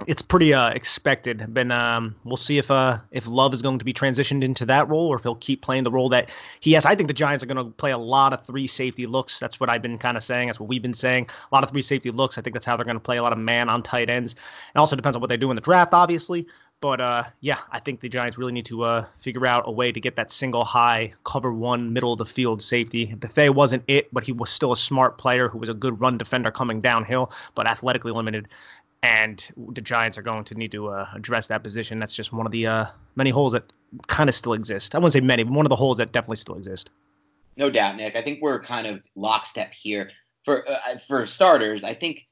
it's 0.07 0.23
pretty 0.23 0.53
uh, 0.53 0.71
expected. 0.71 1.47
But 1.49 1.71
um, 1.71 2.17
we'll 2.25 2.37
see 2.37 2.59
if 2.59 2.71
uh, 2.71 2.99
if 3.13 3.27
Love 3.27 3.55
is 3.55 3.63
going 3.63 3.79
to 3.79 3.85
be 3.85 3.95
transitioned 3.95 4.43
into 4.43 4.67
that 4.67 4.89
role 4.89 5.07
or 5.09 5.17
if 5.17 5.23
he'll 5.23 5.37
keep 5.37 5.63
playing 5.63 5.85
the 5.85 5.91
role 5.91 6.09
that 6.09 6.31
he 6.61 6.73
has. 6.73 6.85
I 6.85 6.95
think 6.95 7.09
the 7.09 7.15
Giants 7.15 7.45
are 7.45 7.47
going 7.47 7.65
to 7.65 7.71
play 7.73 7.93
a 7.93 7.99
lot 7.99 8.33
of 8.33 8.45
three 8.45 8.67
safety 8.67 9.07
looks. 9.07 9.39
That's 9.39 9.61
what 9.61 9.71
I've 9.71 9.83
been 9.83 9.99
kind 9.99 10.17
of 10.17 10.25
saying. 10.25 10.49
That's 10.49 10.61
what 10.61 10.69
we've 10.69 10.83
been 10.83 10.95
saying. 10.95 11.29
A 11.51 11.55
lot 11.55 11.65
of 11.65 11.71
three 11.71 11.83
safety 11.83 12.11
looks. 12.11 12.39
I 12.39 12.43
think 12.43 12.55
that's 12.55 12.67
how 12.67 12.77
they're 12.77 12.85
going 12.85 12.97
to 12.97 13.01
play 13.01 13.19
a 13.19 13.23
lot 13.23 13.33
of 13.33 13.39
man 13.39 13.69
on 13.69 13.83
tight 13.83 14.11
ends. 14.11 14.33
It 14.33 14.79
also 14.79 14.97
depends 14.97 15.17
on 15.17 15.21
what 15.21 15.29
they 15.29 15.37
do 15.37 15.51
in 15.51 15.55
the 15.55 15.63
draft, 15.63 15.95
obviously. 15.95 16.47
But 16.81 17.01
uh, 17.01 17.25
yeah, 17.41 17.61
I 17.71 17.81
think 17.81 18.01
the 18.01 18.11
Giants 18.11 18.37
really 18.37 18.53
need 18.53 18.67
to 18.67 18.83
uh, 18.83 19.07
figure 19.19 19.47
out 19.47 19.63
a 19.67 19.71
way 19.71 19.91
to 19.91 20.01
get 20.01 20.17
that 20.17 20.31
single 20.31 20.65
high 20.65 21.15
cover 21.25 21.51
one 21.51 21.95
middle 21.95 22.13
of 22.13 22.19
the 22.19 22.27
field 22.27 22.61
safety. 22.61 23.15
Bethea 23.15 23.53
wasn't 23.53 23.85
it, 23.89 24.13
but 24.13 24.25
he 24.25 24.33
was 24.33 24.51
still 24.51 24.73
a 24.73 24.77
smart 24.77 25.17
player 25.17 25.49
who 25.49 25.57
was 25.57 25.71
a 25.71 25.75
good 25.75 25.99
run 25.99 26.19
defender 26.19 26.51
coming 26.51 26.83
downhill, 26.83 27.33
but 27.55 27.67
athletically 27.67 28.13
limited 28.13 28.49
and 29.05 29.47
the 29.75 29.83
Giants 29.83 30.17
are 30.17 30.23
going 30.23 30.45
to 30.45 30.55
need 30.55 30.73
to 30.73 30.89
uh, 30.89 31.07
address 31.15 31.47
that 31.49 31.63
position. 31.63 31.99
That's 31.99 32.17
just 32.17 32.33
one 32.33 32.47
of 32.47 32.53
the 32.53 32.67
uh, 32.67 32.87
many 33.17 33.29
holes 33.29 33.53
that 33.53 33.71
kind 34.07 34.31
of 34.31 34.35
still 34.35 34.55
exist. 34.55 34.95
I 34.95 34.99
wouldn't 34.99 35.13
say 35.13 35.21
many, 35.21 35.43
but 35.43 35.53
one 35.53 35.67
of 35.67 35.71
the 35.71 35.77
holes 35.77 35.99
that 35.99 36.11
definitely 36.13 36.39
still 36.39 36.57
exist. 36.57 36.89
No 37.59 37.69
doubt, 37.69 37.97
Nick. 37.97 38.17
I 38.17 38.23
think 38.23 38.41
we're 38.41 38.63
kind 38.63 38.87
of 38.87 39.03
lockstep 39.15 39.75
here. 39.75 40.11
For 40.47 40.67
uh, 40.69 40.99
for 41.07 41.27
starters, 41.27 41.85
I 41.85 41.93
think 41.93 42.27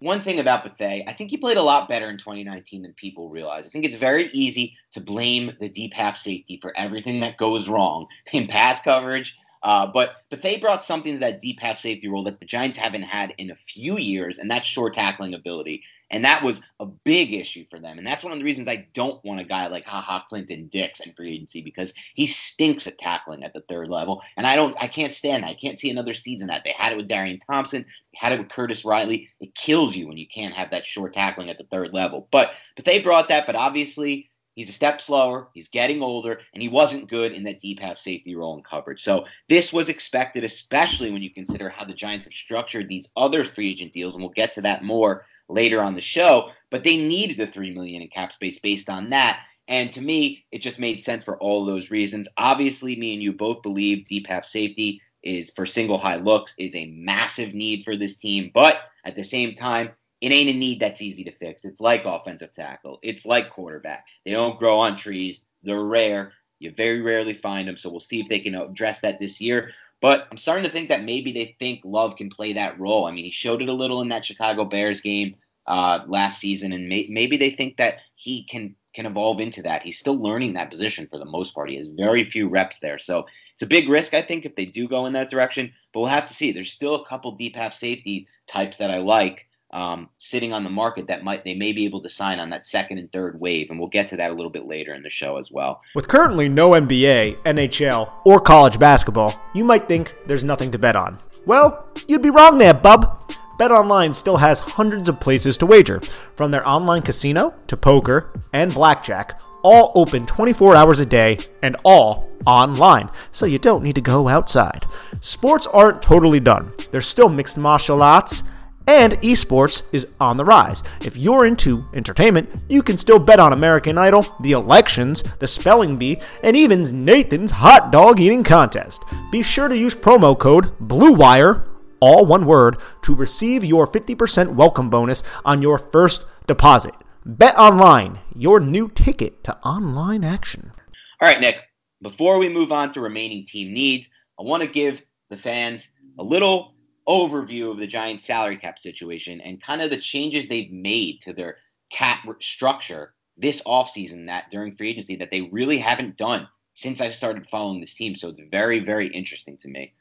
one 0.00 0.22
thing 0.22 0.40
about 0.40 0.64
Bethea, 0.64 1.04
I 1.06 1.12
think 1.12 1.30
he 1.30 1.36
played 1.36 1.56
a 1.56 1.62
lot 1.62 1.88
better 1.88 2.10
in 2.10 2.18
2019 2.18 2.82
than 2.82 2.92
people 2.94 3.30
realize. 3.30 3.66
I 3.66 3.70
think 3.70 3.84
it's 3.84 3.96
very 3.96 4.26
easy 4.32 4.76
to 4.92 5.00
blame 5.00 5.52
the 5.60 5.68
deep 5.68 5.94
half 5.94 6.18
safety 6.18 6.58
for 6.60 6.76
everything 6.76 7.20
that 7.20 7.36
goes 7.36 7.68
wrong 7.68 8.06
in 8.32 8.48
pass 8.48 8.80
coverage. 8.82 9.36
Uh, 9.62 9.86
but 9.86 10.16
but 10.30 10.42
they 10.42 10.56
brought 10.56 10.84
something 10.84 11.14
to 11.14 11.20
that 11.20 11.40
deep 11.40 11.60
half 11.60 11.78
safety 11.78 12.08
role 12.08 12.24
that 12.24 12.40
the 12.40 12.46
Giants 12.46 12.78
haven't 12.78 13.02
had 13.02 13.34
in 13.38 13.50
a 13.50 13.56
few 13.56 13.98
years, 13.98 14.38
and 14.38 14.50
that's 14.50 14.66
short 14.66 14.94
tackling 14.94 15.34
ability. 15.34 15.82
And 16.10 16.24
that 16.24 16.42
was 16.42 16.60
a 16.80 16.86
big 16.86 17.34
issue 17.34 17.64
for 17.70 17.78
them. 17.78 17.98
And 17.98 18.06
that's 18.06 18.24
one 18.24 18.32
of 18.32 18.38
the 18.38 18.44
reasons 18.44 18.68
I 18.68 18.86
don't 18.94 19.22
want 19.24 19.40
a 19.40 19.44
guy 19.44 19.66
like 19.66 19.84
Haha 19.84 20.22
Clinton 20.28 20.68
Dix 20.68 21.00
in 21.00 21.12
free 21.12 21.34
agency 21.34 21.62
because 21.62 21.92
he 22.14 22.26
stinks 22.26 22.86
at 22.86 22.98
tackling 22.98 23.44
at 23.44 23.52
the 23.52 23.62
third 23.68 23.88
level. 23.88 24.22
And 24.36 24.46
I 24.46 24.56
don't 24.56 24.76
I 24.80 24.88
can't 24.88 25.12
stand 25.12 25.42
that. 25.42 25.50
I 25.50 25.54
can't 25.54 25.78
see 25.78 25.90
another 25.90 26.14
season 26.14 26.48
that. 26.48 26.64
They 26.64 26.74
had 26.76 26.92
it 26.92 26.96
with 26.96 27.08
Darian 27.08 27.38
Thompson, 27.38 27.82
they 27.82 28.18
had 28.18 28.32
it 28.32 28.38
with 28.38 28.48
Curtis 28.48 28.84
Riley. 28.84 29.28
It 29.40 29.54
kills 29.54 29.96
you 29.96 30.08
when 30.08 30.16
you 30.16 30.26
can't 30.26 30.54
have 30.54 30.70
that 30.70 30.86
short 30.86 31.12
tackling 31.12 31.50
at 31.50 31.58
the 31.58 31.64
third 31.64 31.92
level. 31.92 32.28
But 32.30 32.52
but 32.76 32.84
they 32.84 33.00
brought 33.00 33.28
that, 33.28 33.46
but 33.46 33.56
obviously 33.56 34.30
He's 34.58 34.70
a 34.70 34.72
step 34.72 35.00
slower. 35.00 35.46
He's 35.54 35.68
getting 35.68 36.02
older, 36.02 36.40
and 36.52 36.60
he 36.60 36.68
wasn't 36.68 37.08
good 37.08 37.30
in 37.30 37.44
that 37.44 37.60
deep 37.60 37.78
half 37.78 37.96
safety 37.96 38.34
role 38.34 38.54
and 38.54 38.64
coverage. 38.64 39.04
So 39.04 39.24
this 39.48 39.72
was 39.72 39.88
expected, 39.88 40.42
especially 40.42 41.12
when 41.12 41.22
you 41.22 41.30
consider 41.30 41.68
how 41.68 41.84
the 41.84 41.94
Giants 41.94 42.26
have 42.26 42.32
structured 42.32 42.88
these 42.88 43.08
other 43.16 43.44
free 43.44 43.70
agent 43.70 43.92
deals, 43.92 44.14
and 44.14 44.20
we'll 44.20 44.32
get 44.32 44.52
to 44.54 44.60
that 44.62 44.82
more 44.82 45.24
later 45.48 45.80
on 45.80 45.94
the 45.94 46.00
show. 46.00 46.50
But 46.70 46.82
they 46.82 46.96
needed 46.96 47.36
the 47.36 47.46
three 47.46 47.70
million 47.72 48.02
in 48.02 48.08
cap 48.08 48.32
space 48.32 48.58
based 48.58 48.90
on 48.90 49.10
that. 49.10 49.44
And 49.68 49.92
to 49.92 50.00
me, 50.00 50.44
it 50.50 50.58
just 50.58 50.80
made 50.80 51.04
sense 51.04 51.22
for 51.22 51.38
all 51.38 51.64
those 51.64 51.92
reasons. 51.92 52.26
Obviously, 52.36 52.96
me 52.96 53.14
and 53.14 53.22
you 53.22 53.32
both 53.32 53.62
believe 53.62 54.08
deep 54.08 54.26
half 54.26 54.44
safety 54.44 55.00
is 55.22 55.50
for 55.50 55.66
single 55.66 55.98
high 55.98 56.16
looks 56.16 56.56
is 56.58 56.74
a 56.74 56.86
massive 56.86 57.54
need 57.54 57.84
for 57.84 57.94
this 57.94 58.16
team. 58.16 58.50
But 58.52 58.80
at 59.04 59.14
the 59.14 59.22
same 59.22 59.54
time, 59.54 59.90
it 60.20 60.32
ain't 60.32 60.50
a 60.50 60.58
need 60.58 60.80
that's 60.80 61.02
easy 61.02 61.24
to 61.24 61.30
fix. 61.30 61.64
It's 61.64 61.80
like 61.80 62.04
offensive 62.04 62.52
tackle. 62.52 62.98
It's 63.02 63.24
like 63.24 63.50
quarterback. 63.50 64.04
They 64.24 64.32
don't 64.32 64.58
grow 64.58 64.78
on 64.78 64.96
trees. 64.96 65.46
They're 65.62 65.84
rare. 65.84 66.32
You 66.58 66.72
very 66.76 67.00
rarely 67.00 67.34
find 67.34 67.68
them. 67.68 67.76
So 67.76 67.90
we'll 67.90 68.00
see 68.00 68.20
if 68.20 68.28
they 68.28 68.40
can 68.40 68.54
address 68.54 69.00
that 69.00 69.20
this 69.20 69.40
year. 69.40 69.70
But 70.00 70.26
I'm 70.30 70.38
starting 70.38 70.64
to 70.64 70.70
think 70.70 70.88
that 70.88 71.04
maybe 71.04 71.32
they 71.32 71.56
think 71.58 71.80
Love 71.84 72.16
can 72.16 72.30
play 72.30 72.52
that 72.52 72.78
role. 72.78 73.06
I 73.06 73.12
mean, 73.12 73.24
he 73.24 73.30
showed 73.30 73.62
it 73.62 73.68
a 73.68 73.72
little 73.72 74.00
in 74.02 74.08
that 74.08 74.24
Chicago 74.24 74.64
Bears 74.64 75.00
game 75.00 75.36
uh, 75.66 76.00
last 76.06 76.40
season, 76.40 76.72
and 76.72 76.88
may- 76.88 77.08
maybe 77.10 77.36
they 77.36 77.50
think 77.50 77.76
that 77.76 77.98
he 78.14 78.44
can 78.44 78.74
can 78.94 79.06
evolve 79.06 79.38
into 79.38 79.62
that. 79.62 79.82
He's 79.82 79.98
still 79.98 80.20
learning 80.20 80.54
that 80.54 80.70
position 80.70 81.06
for 81.08 81.18
the 81.18 81.24
most 81.24 81.54
part. 81.54 81.70
He 81.70 81.76
has 81.76 81.88
very 81.88 82.24
few 82.24 82.48
reps 82.48 82.78
there, 82.80 82.98
so 82.98 83.26
it's 83.52 83.62
a 83.62 83.66
big 83.66 83.88
risk, 83.88 84.14
I 84.14 84.22
think, 84.22 84.46
if 84.46 84.54
they 84.54 84.64
do 84.64 84.88
go 84.88 85.06
in 85.06 85.12
that 85.12 85.30
direction. 85.30 85.72
But 85.92 86.00
we'll 86.00 86.08
have 86.08 86.28
to 86.28 86.34
see. 86.34 86.52
There's 86.52 86.72
still 86.72 86.94
a 86.94 87.06
couple 87.06 87.32
deep 87.32 87.54
half 87.54 87.74
safety 87.74 88.26
types 88.46 88.76
that 88.78 88.90
I 88.90 88.98
like. 88.98 89.47
Um, 89.70 90.08
sitting 90.18 90.52
on 90.52 90.64
the 90.64 90.70
market 90.70 91.06
that 91.08 91.24
might 91.24 91.44
they 91.44 91.54
may 91.54 91.72
be 91.72 91.84
able 91.84 92.02
to 92.02 92.08
sign 92.08 92.38
on 92.38 92.50
that 92.50 92.66
second 92.66 92.98
and 92.98 93.12
third 93.12 93.38
wave, 93.38 93.68
and 93.70 93.78
we'll 93.78 93.88
get 93.88 94.08
to 94.08 94.16
that 94.16 94.30
a 94.30 94.34
little 94.34 94.50
bit 94.50 94.66
later 94.66 94.94
in 94.94 95.02
the 95.02 95.10
show 95.10 95.36
as 95.36 95.50
well. 95.50 95.82
With 95.94 96.08
currently 96.08 96.48
no 96.48 96.70
NBA, 96.70 97.42
NHL, 97.42 98.10
or 98.24 98.40
college 98.40 98.78
basketball, 98.78 99.38
you 99.54 99.64
might 99.64 99.86
think 99.86 100.14
there's 100.26 100.44
nothing 100.44 100.70
to 100.70 100.78
bet 100.78 100.96
on. 100.96 101.18
Well, 101.44 101.86
you'd 102.06 102.22
be 102.22 102.30
wrong 102.30 102.58
there, 102.58 102.74
bub. 102.74 103.30
BetOnline 103.58 104.14
still 104.14 104.36
has 104.36 104.60
hundreds 104.60 105.08
of 105.08 105.18
places 105.18 105.58
to 105.58 105.66
wager, 105.66 106.00
from 106.36 106.50
their 106.50 106.66
online 106.66 107.02
casino 107.02 107.52
to 107.66 107.76
poker 107.76 108.32
and 108.52 108.72
blackjack, 108.72 109.40
all 109.62 109.90
open 109.96 110.24
24 110.26 110.76
hours 110.76 111.00
a 111.00 111.06
day 111.06 111.38
and 111.62 111.76
all 111.84 112.28
online, 112.46 113.10
so 113.32 113.46
you 113.46 113.58
don't 113.58 113.82
need 113.82 113.96
to 113.96 114.00
go 114.00 114.28
outside. 114.28 114.86
Sports 115.20 115.66
aren't 115.66 116.00
totally 116.00 116.38
done. 116.38 116.72
There's 116.92 117.08
still 117.08 117.28
mixed 117.28 117.58
martial 117.58 118.02
arts 118.02 118.44
and 118.88 119.20
esports 119.20 119.82
is 119.92 120.06
on 120.18 120.38
the 120.38 120.44
rise. 120.44 120.82
If 121.04 121.16
you're 121.16 121.44
into 121.44 121.84
entertainment, 121.92 122.48
you 122.68 122.82
can 122.82 122.96
still 122.96 123.18
bet 123.18 123.38
on 123.38 123.52
American 123.52 123.98
Idol, 123.98 124.26
the 124.40 124.52
elections, 124.52 125.22
the 125.38 125.46
spelling 125.46 125.98
bee, 125.98 126.18
and 126.42 126.56
even 126.56 127.04
Nathan's 127.04 127.50
hot 127.50 127.92
dog 127.92 128.18
eating 128.18 128.42
contest. 128.42 129.04
Be 129.30 129.42
sure 129.42 129.68
to 129.68 129.76
use 129.76 129.94
promo 129.94 130.36
code 130.36 130.76
BLUEWIRE, 130.80 131.68
all 132.00 132.24
one 132.24 132.46
word, 132.46 132.78
to 133.02 133.14
receive 133.14 133.62
your 133.62 133.86
50% 133.86 134.54
welcome 134.54 134.88
bonus 134.88 135.22
on 135.44 135.60
your 135.60 135.78
first 135.78 136.24
deposit. 136.46 136.94
Bet 137.26 137.58
online, 137.58 138.18
your 138.34 138.58
new 138.58 138.88
ticket 138.88 139.44
to 139.44 139.54
online 139.58 140.24
action. 140.24 140.72
All 141.20 141.28
right, 141.28 141.40
Nick, 141.40 141.56
before 142.00 142.38
we 142.38 142.48
move 142.48 142.72
on 142.72 142.90
to 142.92 143.02
remaining 143.02 143.44
team 143.44 143.74
needs, 143.74 144.08
I 144.40 144.44
want 144.44 144.62
to 144.62 144.68
give 144.68 145.02
the 145.28 145.36
fans 145.36 145.90
a 146.18 146.22
little 146.22 146.72
overview 147.08 147.70
of 147.70 147.78
the 147.78 147.86
Giants 147.86 148.24
salary 148.24 148.56
cap 148.56 148.78
situation 148.78 149.40
and 149.40 149.62
kind 149.62 149.80
of 149.80 149.90
the 149.90 149.98
changes 149.98 150.48
they've 150.48 150.70
made 150.70 151.20
to 151.22 151.32
their 151.32 151.56
cap 151.90 152.26
structure 152.40 153.14
this 153.36 153.62
offseason 153.62 154.26
that 154.26 154.50
during 154.50 154.74
free 154.74 154.90
agency 154.90 155.16
that 155.16 155.30
they 155.30 155.42
really 155.42 155.78
haven't 155.78 156.16
done 156.16 156.48
since 156.74 157.00
I 157.00 157.08
started 157.08 157.48
following 157.48 157.80
this 157.80 157.94
team. 157.94 158.14
So 158.14 158.28
it's 158.28 158.40
very, 158.50 158.80
very 158.80 159.08
interesting 159.08 159.56
to 159.58 159.68
me. 159.68 159.94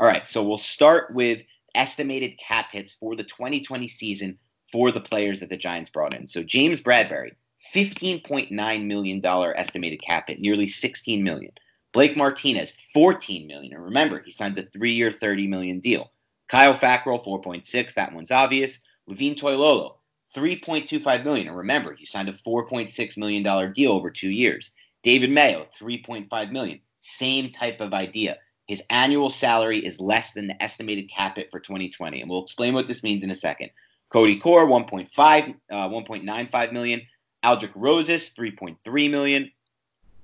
All 0.00 0.06
right, 0.06 0.26
so 0.26 0.42
we'll 0.42 0.58
start 0.58 1.14
with 1.14 1.42
estimated 1.74 2.38
cap 2.38 2.66
hits 2.72 2.94
for 2.94 3.14
the 3.14 3.24
2020 3.24 3.88
season 3.88 4.38
for 4.72 4.90
the 4.90 5.00
players 5.00 5.40
that 5.40 5.50
the 5.50 5.56
Giants 5.56 5.90
brought 5.90 6.14
in. 6.14 6.26
So 6.26 6.42
James 6.42 6.80
Bradberry, 6.80 7.32
$15.9 7.74 8.86
million 8.86 9.24
estimated 9.24 10.02
cap 10.02 10.28
hit, 10.28 10.40
nearly 10.40 10.66
16 10.66 11.22
million. 11.22 11.52
Blake 11.92 12.16
Martinez, 12.16 12.74
14 12.92 13.46
million. 13.46 13.72
And 13.72 13.84
remember, 13.84 14.20
he 14.20 14.32
signed 14.32 14.58
a 14.58 14.62
three-year, 14.62 15.12
30 15.12 15.46
million 15.46 15.78
deal. 15.78 16.10
Kyle 16.48 16.74
Fackrell, 16.74 17.24
4.6. 17.24 17.94
That 17.94 18.12
one's 18.12 18.30
obvious. 18.30 18.80
Levine 19.06 19.34
Toilolo, 19.34 19.96
3.25 20.34 21.24
million. 21.24 21.48
And 21.48 21.56
remember, 21.56 21.94
he 21.94 22.06
signed 22.06 22.28
a 22.28 22.32
4.6 22.32 23.16
million 23.16 23.42
dollar 23.42 23.68
deal 23.68 23.92
over 23.92 24.10
two 24.10 24.30
years. 24.30 24.70
David 25.02 25.30
Mayo, 25.30 25.66
3.5 25.78 26.52
million. 26.52 26.80
Same 27.00 27.50
type 27.50 27.80
of 27.80 27.92
idea. 27.92 28.38
His 28.66 28.82
annual 28.88 29.28
salary 29.28 29.84
is 29.84 30.00
less 30.00 30.32
than 30.32 30.46
the 30.46 30.62
estimated 30.62 31.10
cap 31.10 31.36
hit 31.36 31.50
for 31.50 31.60
2020, 31.60 32.20
and 32.20 32.30
we'll 32.30 32.42
explain 32.42 32.72
what 32.72 32.88
this 32.88 33.02
means 33.02 33.22
in 33.22 33.30
a 33.30 33.34
second. 33.34 33.70
Cody 34.08 34.36
Core, 34.36 34.66
1.5, 34.66 35.54
uh, 35.70 35.88
1.95 35.88 36.72
million. 36.72 37.02
Aldrick 37.44 37.72
Rosas, 37.74 38.32
3.3 38.32 39.10
million. 39.10 39.50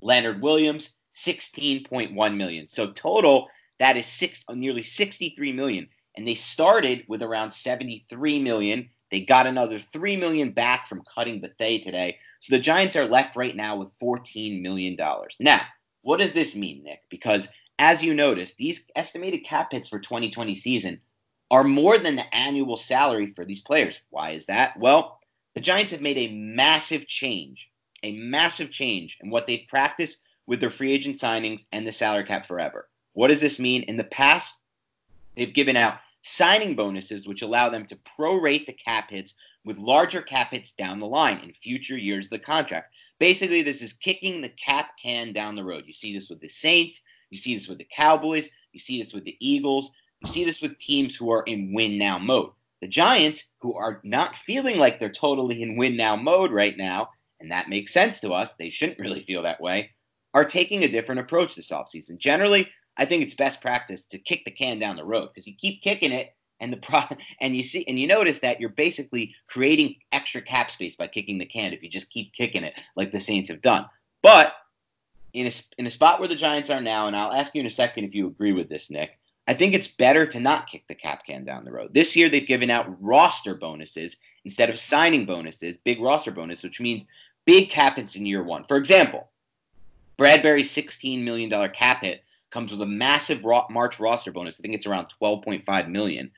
Leonard 0.00 0.40
Williams, 0.40 0.92
16.1 1.14 2.36
million. 2.36 2.66
So 2.66 2.92
total, 2.92 3.48
that 3.78 3.98
is 3.98 4.06
six, 4.06 4.44
nearly 4.48 4.82
63 4.82 5.52
million 5.52 5.88
and 6.20 6.28
they 6.28 6.34
started 6.34 7.02
with 7.08 7.22
around 7.22 7.50
73 7.50 8.42
million. 8.42 8.90
They 9.10 9.22
got 9.22 9.46
another 9.46 9.78
3 9.78 10.18
million 10.18 10.50
back 10.50 10.86
from 10.86 11.02
cutting 11.02 11.40
Bethea 11.40 11.82
today. 11.82 12.18
So 12.40 12.54
the 12.54 12.62
Giants 12.62 12.94
are 12.94 13.06
left 13.06 13.36
right 13.36 13.56
now 13.56 13.76
with 13.76 13.90
14 13.98 14.60
million 14.60 14.96
dollars. 14.96 15.38
Now, 15.40 15.62
what 16.02 16.18
does 16.18 16.32
this 16.32 16.54
mean, 16.54 16.84
Nick? 16.84 17.00
Because 17.08 17.48
as 17.78 18.02
you 18.02 18.12
notice, 18.12 18.52
these 18.52 18.84
estimated 18.94 19.44
cap 19.44 19.72
hits 19.72 19.88
for 19.88 19.98
2020 19.98 20.54
season 20.56 21.00
are 21.50 21.64
more 21.64 21.96
than 21.96 22.16
the 22.16 22.34
annual 22.34 22.76
salary 22.76 23.26
for 23.26 23.46
these 23.46 23.62
players. 23.62 24.02
Why 24.10 24.32
is 24.32 24.44
that? 24.44 24.78
Well, 24.78 25.20
the 25.54 25.62
Giants 25.62 25.90
have 25.92 26.02
made 26.02 26.18
a 26.18 26.34
massive 26.34 27.06
change, 27.06 27.70
a 28.02 28.12
massive 28.12 28.70
change 28.70 29.16
in 29.22 29.30
what 29.30 29.46
they've 29.46 29.66
practiced 29.70 30.18
with 30.46 30.60
their 30.60 30.70
free 30.70 30.92
agent 30.92 31.16
signings 31.16 31.64
and 31.72 31.86
the 31.86 31.92
salary 31.92 32.24
cap 32.24 32.44
forever. 32.44 32.90
What 33.14 33.28
does 33.28 33.40
this 33.40 33.58
mean? 33.58 33.84
In 33.84 33.96
the 33.96 34.04
past, 34.04 34.52
They've 35.40 35.52
given 35.52 35.76
out 35.76 35.98
signing 36.22 36.76
bonuses, 36.76 37.26
which 37.26 37.42
allow 37.42 37.68
them 37.68 37.86
to 37.86 37.96
prorate 37.96 38.66
the 38.66 38.72
cap 38.72 39.10
hits 39.10 39.34
with 39.64 39.78
larger 39.78 40.22
cap 40.22 40.50
hits 40.50 40.72
down 40.72 40.98
the 40.98 41.06
line 41.06 41.38
in 41.38 41.52
future 41.52 41.96
years 41.96 42.26
of 42.26 42.30
the 42.30 42.38
contract. 42.38 42.94
Basically, 43.18 43.62
this 43.62 43.82
is 43.82 43.92
kicking 43.92 44.40
the 44.40 44.48
cap 44.50 44.92
can 45.02 45.32
down 45.32 45.54
the 45.54 45.64
road. 45.64 45.84
You 45.86 45.92
see 45.92 46.14
this 46.14 46.30
with 46.30 46.40
the 46.40 46.48
Saints, 46.48 47.00
you 47.30 47.38
see 47.38 47.54
this 47.54 47.68
with 47.68 47.78
the 47.78 47.88
Cowboys, 47.94 48.48
you 48.72 48.80
see 48.80 48.98
this 49.00 49.12
with 49.12 49.24
the 49.24 49.36
Eagles, 49.40 49.92
you 50.20 50.28
see 50.28 50.44
this 50.44 50.60
with 50.60 50.78
teams 50.78 51.14
who 51.14 51.30
are 51.30 51.42
in 51.42 51.72
win 51.74 51.98
now 51.98 52.18
mode. 52.18 52.50
The 52.80 52.88
Giants, 52.88 53.44
who 53.60 53.74
are 53.74 54.00
not 54.04 54.36
feeling 54.36 54.78
like 54.78 54.98
they're 54.98 55.10
totally 55.10 55.62
in 55.62 55.76
win 55.76 55.96
now 55.96 56.16
mode 56.16 56.50
right 56.50 56.76
now, 56.76 57.10
and 57.40 57.50
that 57.50 57.68
makes 57.68 57.92
sense 57.92 58.20
to 58.20 58.32
us, 58.32 58.54
they 58.54 58.70
shouldn't 58.70 58.98
really 58.98 59.22
feel 59.24 59.42
that 59.42 59.60
way, 59.60 59.90
are 60.32 60.44
taking 60.44 60.84
a 60.84 60.88
different 60.88 61.20
approach 61.20 61.54
this 61.54 61.70
offseason. 61.70 62.16
Generally, 62.16 62.68
I 63.00 63.06
think 63.06 63.22
it's 63.22 63.34
best 63.34 63.62
practice 63.62 64.04
to 64.04 64.18
kick 64.18 64.44
the 64.44 64.50
can 64.50 64.78
down 64.78 64.94
the 64.94 65.04
road 65.04 65.28
because 65.28 65.46
you 65.46 65.54
keep 65.54 65.82
kicking 65.82 66.12
it 66.12 66.34
and 66.60 66.70
the 66.70 66.76
pro 66.82 67.00
and 67.40 67.56
you 67.56 67.62
see 67.62 67.84
and 67.88 67.98
you 67.98 68.06
notice 68.06 68.38
that 68.40 68.60
you're 68.60 68.68
basically 68.68 69.34
creating 69.48 69.96
extra 70.12 70.42
cap 70.42 70.70
space 70.70 70.96
by 70.96 71.06
kicking 71.06 71.38
the 71.38 71.46
can 71.46 71.72
if 71.72 71.82
you 71.82 71.88
just 71.88 72.10
keep 72.10 72.32
kicking 72.34 72.62
it 72.62 72.74
like 72.96 73.10
the 73.10 73.18
Saints 73.18 73.50
have 73.50 73.62
done. 73.62 73.86
But 74.22 74.52
in 75.32 75.46
a, 75.46 75.52
in 75.78 75.86
a 75.86 75.90
spot 75.90 76.18
where 76.18 76.28
the 76.28 76.34
Giants 76.34 76.68
are 76.68 76.80
now, 76.80 77.06
and 77.06 77.16
I'll 77.16 77.32
ask 77.32 77.54
you 77.54 77.60
in 77.60 77.66
a 77.66 77.70
second 77.70 78.04
if 78.04 78.14
you 78.14 78.26
agree 78.26 78.52
with 78.52 78.68
this, 78.68 78.90
Nick. 78.90 79.16
I 79.48 79.54
think 79.54 79.74
it's 79.74 79.88
better 79.88 80.26
to 80.26 80.38
not 80.38 80.66
kick 80.66 80.86
the 80.86 80.94
cap 80.94 81.24
can 81.24 81.44
down 81.44 81.64
the 81.64 81.72
road. 81.72 81.94
This 81.94 82.14
year 82.14 82.28
they've 82.28 82.46
given 82.46 82.70
out 82.70 83.02
roster 83.02 83.54
bonuses 83.54 84.18
instead 84.44 84.68
of 84.68 84.78
signing 84.78 85.24
bonuses, 85.24 85.78
big 85.78 86.00
roster 86.00 86.30
bonus, 86.30 86.62
which 86.62 86.80
means 86.80 87.04
big 87.46 87.70
cap 87.70 87.96
hits 87.96 88.14
in 88.14 88.26
year 88.26 88.42
one. 88.42 88.64
For 88.64 88.76
example, 88.76 89.30
Bradberry's 90.18 90.70
$16 90.70 91.22
million 91.22 91.50
cap 91.70 92.02
hit 92.02 92.22
comes 92.50 92.70
with 92.70 92.82
a 92.82 92.86
massive 92.86 93.42
March 93.42 94.00
roster 94.00 94.32
bonus. 94.32 94.58
I 94.58 94.62
think 94.62 94.74
it's 94.74 94.86
around 94.86 95.08
12.5 95.20 95.88
million 95.88 96.30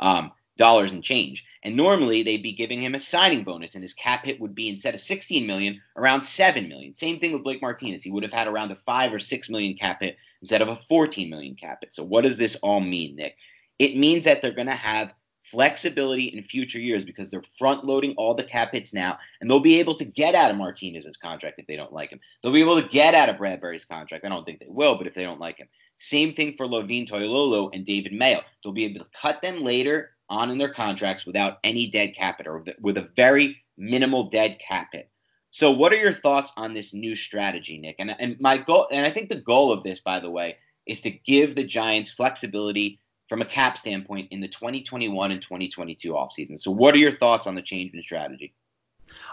um, 0.00 0.32
dollars 0.56 0.92
and 0.92 1.02
change. 1.02 1.44
And 1.62 1.76
normally 1.76 2.22
they'd 2.22 2.42
be 2.42 2.52
giving 2.52 2.82
him 2.82 2.94
a 2.94 3.00
signing 3.00 3.44
bonus, 3.44 3.74
and 3.74 3.82
his 3.82 3.94
cap 3.94 4.24
hit 4.24 4.40
would 4.40 4.54
be 4.54 4.68
instead 4.68 4.94
of 4.94 5.00
16 5.00 5.46
million, 5.46 5.80
around 5.96 6.22
7 6.22 6.68
million. 6.68 6.94
Same 6.94 7.18
thing 7.18 7.32
with 7.32 7.42
Blake 7.42 7.62
Martinez. 7.62 8.02
He 8.02 8.10
would 8.10 8.22
have 8.22 8.32
had 8.32 8.46
around 8.46 8.70
a 8.70 8.76
5 8.76 9.12
or 9.14 9.18
6 9.18 9.50
million 9.50 9.74
cap 9.76 10.00
hit 10.00 10.16
instead 10.42 10.62
of 10.62 10.68
a 10.68 10.76
14 10.76 11.28
million 11.28 11.54
cap 11.54 11.78
hit. 11.80 11.94
So 11.94 12.04
what 12.04 12.22
does 12.22 12.36
this 12.36 12.56
all 12.56 12.80
mean, 12.80 13.16
Nick? 13.16 13.36
It 13.78 13.96
means 13.96 14.24
that 14.24 14.42
they're 14.42 14.52
going 14.52 14.66
to 14.66 14.72
have 14.72 15.14
flexibility 15.50 16.24
in 16.24 16.42
future 16.42 16.78
years 16.78 17.04
because 17.04 17.30
they're 17.30 17.42
front 17.58 17.84
loading 17.84 18.14
all 18.16 18.34
the 18.34 18.44
cap 18.44 18.72
hits 18.72 18.94
now, 18.94 19.18
and 19.40 19.48
they'll 19.48 19.60
be 19.60 19.80
able 19.80 19.94
to 19.94 20.04
get 20.04 20.34
out 20.34 20.50
of 20.50 20.56
Martinez's 20.56 21.16
contract 21.16 21.58
if 21.58 21.66
they 21.66 21.76
don't 21.76 21.92
like 21.92 22.10
him. 22.10 22.20
They'll 22.42 22.52
be 22.52 22.60
able 22.60 22.80
to 22.80 22.88
get 22.88 23.14
out 23.14 23.28
of 23.28 23.36
Bradberry's 23.36 23.84
contract. 23.84 24.24
I 24.24 24.28
don't 24.28 24.44
think 24.44 24.60
they 24.60 24.68
will, 24.68 24.96
but 24.96 25.06
if 25.06 25.14
they 25.14 25.24
don't 25.24 25.40
like 25.40 25.58
him. 25.58 25.68
Same 25.98 26.34
thing 26.34 26.54
for 26.56 26.66
Levine 26.66 27.06
Toilolo 27.06 27.70
and 27.74 27.84
David 27.84 28.12
Mayo. 28.12 28.40
They'll 28.62 28.72
be 28.72 28.84
able 28.84 29.04
to 29.04 29.10
cut 29.20 29.42
them 29.42 29.62
later 29.62 30.12
on 30.30 30.50
in 30.50 30.58
their 30.58 30.72
contracts 30.72 31.26
without 31.26 31.58
any 31.64 31.88
dead 31.88 32.14
cap 32.14 32.38
hit 32.38 32.46
or 32.46 32.64
with 32.80 32.96
a 32.96 33.10
very 33.16 33.56
minimal 33.76 34.30
dead 34.30 34.58
cap 34.66 34.88
hit. 34.92 35.10
So, 35.50 35.72
what 35.72 35.92
are 35.92 35.96
your 35.96 36.12
thoughts 36.12 36.52
on 36.56 36.74
this 36.74 36.94
new 36.94 37.16
strategy, 37.16 37.76
Nick? 37.76 37.96
And, 37.98 38.14
and 38.20 38.36
my 38.40 38.56
goal, 38.56 38.86
and 38.92 39.04
I 39.04 39.10
think 39.10 39.28
the 39.28 39.36
goal 39.36 39.72
of 39.72 39.82
this, 39.82 39.98
by 39.98 40.20
the 40.20 40.30
way, 40.30 40.56
is 40.86 41.00
to 41.00 41.10
give 41.10 41.54
the 41.54 41.64
Giants 41.64 42.12
flexibility 42.12 42.99
from 43.30 43.40
a 43.40 43.46
cap 43.46 43.78
standpoint 43.78 44.26
in 44.32 44.40
the 44.40 44.48
2021 44.48 45.30
and 45.30 45.40
2022 45.40 46.12
offseason. 46.12 46.58
So, 46.58 46.72
what 46.72 46.94
are 46.94 46.98
your 46.98 47.12
thoughts 47.12 47.46
on 47.46 47.54
the 47.54 47.62
change 47.62 47.94
in 47.94 48.02
strategy? 48.02 48.52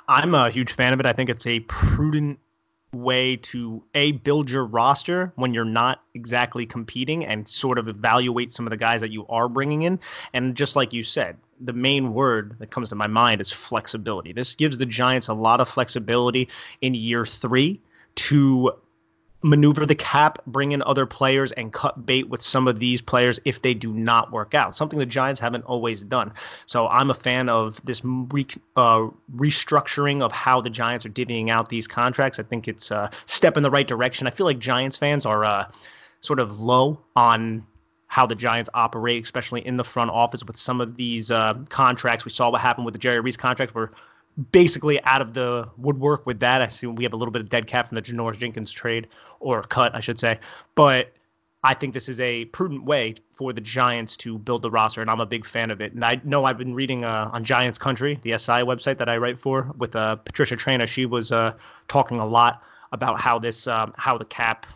I'm 0.07 0.35
a 0.35 0.51
huge 0.51 0.71
fan 0.71 0.93
of 0.93 0.99
it. 0.99 1.07
I 1.07 1.13
think 1.13 1.31
it's 1.31 1.47
a 1.47 1.61
prudent 1.61 2.39
way 2.93 3.35
to 3.37 3.83
a 3.95 4.11
build 4.13 4.51
your 4.51 4.65
roster 4.65 5.33
when 5.35 5.53
you're 5.53 5.65
not 5.65 6.03
exactly 6.13 6.65
competing 6.65 7.25
and 7.25 7.47
sort 7.47 7.79
of 7.79 7.87
evaluate 7.87 8.53
some 8.53 8.67
of 8.67 8.69
the 8.69 8.77
guys 8.77 9.01
that 9.01 9.11
you 9.11 9.25
are 9.27 9.49
bringing 9.49 9.81
in 9.81 9.99
and 10.33 10.55
just 10.55 10.77
like 10.77 10.93
you 10.93 11.03
said 11.03 11.35
the 11.59 11.73
main 11.73 12.13
word 12.13 12.55
that 12.59 12.71
comes 12.71 12.87
to 12.87 12.95
my 12.95 13.05
mind 13.05 13.41
is 13.41 13.51
flexibility 13.51 14.31
this 14.31 14.55
gives 14.55 14.77
the 14.77 14.85
giants 14.85 15.27
a 15.27 15.33
lot 15.33 15.59
of 15.59 15.67
flexibility 15.67 16.47
in 16.79 16.93
year 16.93 17.25
3 17.25 17.79
to 18.15 18.71
maneuver 19.43 19.85
the 19.85 19.95
cap, 19.95 20.39
bring 20.47 20.71
in 20.71 20.81
other 20.83 21.05
players, 21.05 21.51
and 21.53 21.71
cut 21.71 22.05
bait 22.05 22.29
with 22.29 22.41
some 22.41 22.67
of 22.67 22.79
these 22.79 23.01
players 23.01 23.39
if 23.45 23.61
they 23.61 23.73
do 23.73 23.93
not 23.93 24.31
work 24.31 24.53
out. 24.53 24.75
Something 24.75 24.99
the 24.99 25.05
Giants 25.05 25.39
haven't 25.39 25.63
always 25.65 26.03
done. 26.03 26.33
So 26.65 26.87
I'm 26.87 27.11
a 27.11 27.13
fan 27.13 27.49
of 27.49 27.79
this 27.85 28.01
re- 28.03 28.47
uh, 28.75 29.07
restructuring 29.35 30.21
of 30.21 30.31
how 30.31 30.61
the 30.61 30.69
Giants 30.69 31.05
are 31.05 31.09
divvying 31.09 31.49
out 31.49 31.69
these 31.69 31.87
contracts. 31.87 32.39
I 32.39 32.43
think 32.43 32.67
it's 32.67 32.91
a 32.91 33.09
step 33.25 33.57
in 33.57 33.63
the 33.63 33.71
right 33.71 33.87
direction. 33.87 34.27
I 34.27 34.31
feel 34.31 34.45
like 34.45 34.59
Giants 34.59 34.97
fans 34.97 35.25
are 35.25 35.43
uh, 35.43 35.69
sort 36.21 36.39
of 36.39 36.59
low 36.59 36.99
on 37.15 37.65
how 38.07 38.25
the 38.25 38.35
Giants 38.35 38.69
operate, 38.73 39.23
especially 39.23 39.65
in 39.67 39.77
the 39.77 39.83
front 39.83 40.09
office 40.11 40.43
with 40.43 40.57
some 40.57 40.81
of 40.81 40.95
these 40.95 41.29
uh, 41.29 41.53
contracts. 41.69 42.25
We 42.25 42.31
saw 42.31 42.49
what 42.49 42.61
happened 42.61 42.85
with 42.85 42.93
the 42.93 42.99
Jerry 42.99 43.19
Reese 43.19 43.37
contracts, 43.37 43.75
where 43.75 43.91
basically 44.51 45.01
out 45.03 45.21
of 45.21 45.33
the 45.33 45.69
woodwork 45.77 46.25
with 46.25 46.39
that. 46.39 46.61
I 46.61 46.67
see 46.67 46.87
we 46.87 47.03
have 47.03 47.13
a 47.13 47.17
little 47.17 47.31
bit 47.31 47.41
of 47.41 47.49
dead 47.49 47.67
cap 47.67 47.87
from 47.87 47.95
the 47.95 48.01
Janoris 48.01 48.37
Jenkins 48.37 48.71
trade 48.71 49.07
or 49.39 49.63
cut, 49.63 49.95
I 49.95 49.99
should 49.99 50.19
say. 50.19 50.39
But 50.75 51.13
I 51.63 51.73
think 51.73 51.93
this 51.93 52.07
is 52.07 52.19
a 52.19 52.45
prudent 52.45 52.83
way 52.83 53.15
for 53.33 53.51
the 53.51 53.61
Giants 53.61 54.15
to 54.17 54.37
build 54.37 54.61
the 54.61 54.69
roster, 54.69 55.01
and 55.01 55.09
I'm 55.09 55.19
a 55.19 55.25
big 55.25 55.45
fan 55.45 55.71
of 55.71 55.81
it. 55.81 55.93
And 55.93 56.05
I 56.05 56.21
know 56.23 56.45
I've 56.45 56.57
been 56.57 56.73
reading 56.73 57.03
uh, 57.03 57.29
on 57.33 57.43
Giants 57.43 57.79
Country, 57.79 58.19
the 58.21 58.37
SI 58.37 58.63
website 58.63 58.97
that 58.99 59.09
I 59.09 59.17
write 59.17 59.39
for, 59.39 59.73
with 59.77 59.95
uh, 59.95 60.17
Patricia 60.17 60.55
Traina. 60.55 60.87
She 60.87 61.05
was 61.05 61.31
uh, 61.31 61.53
talking 61.87 62.19
a 62.19 62.25
lot 62.25 62.61
about 62.91 63.19
how 63.19 63.39
this, 63.39 63.67
um, 63.67 63.93
how 63.97 64.17
the 64.17 64.25
cap, 64.25 64.67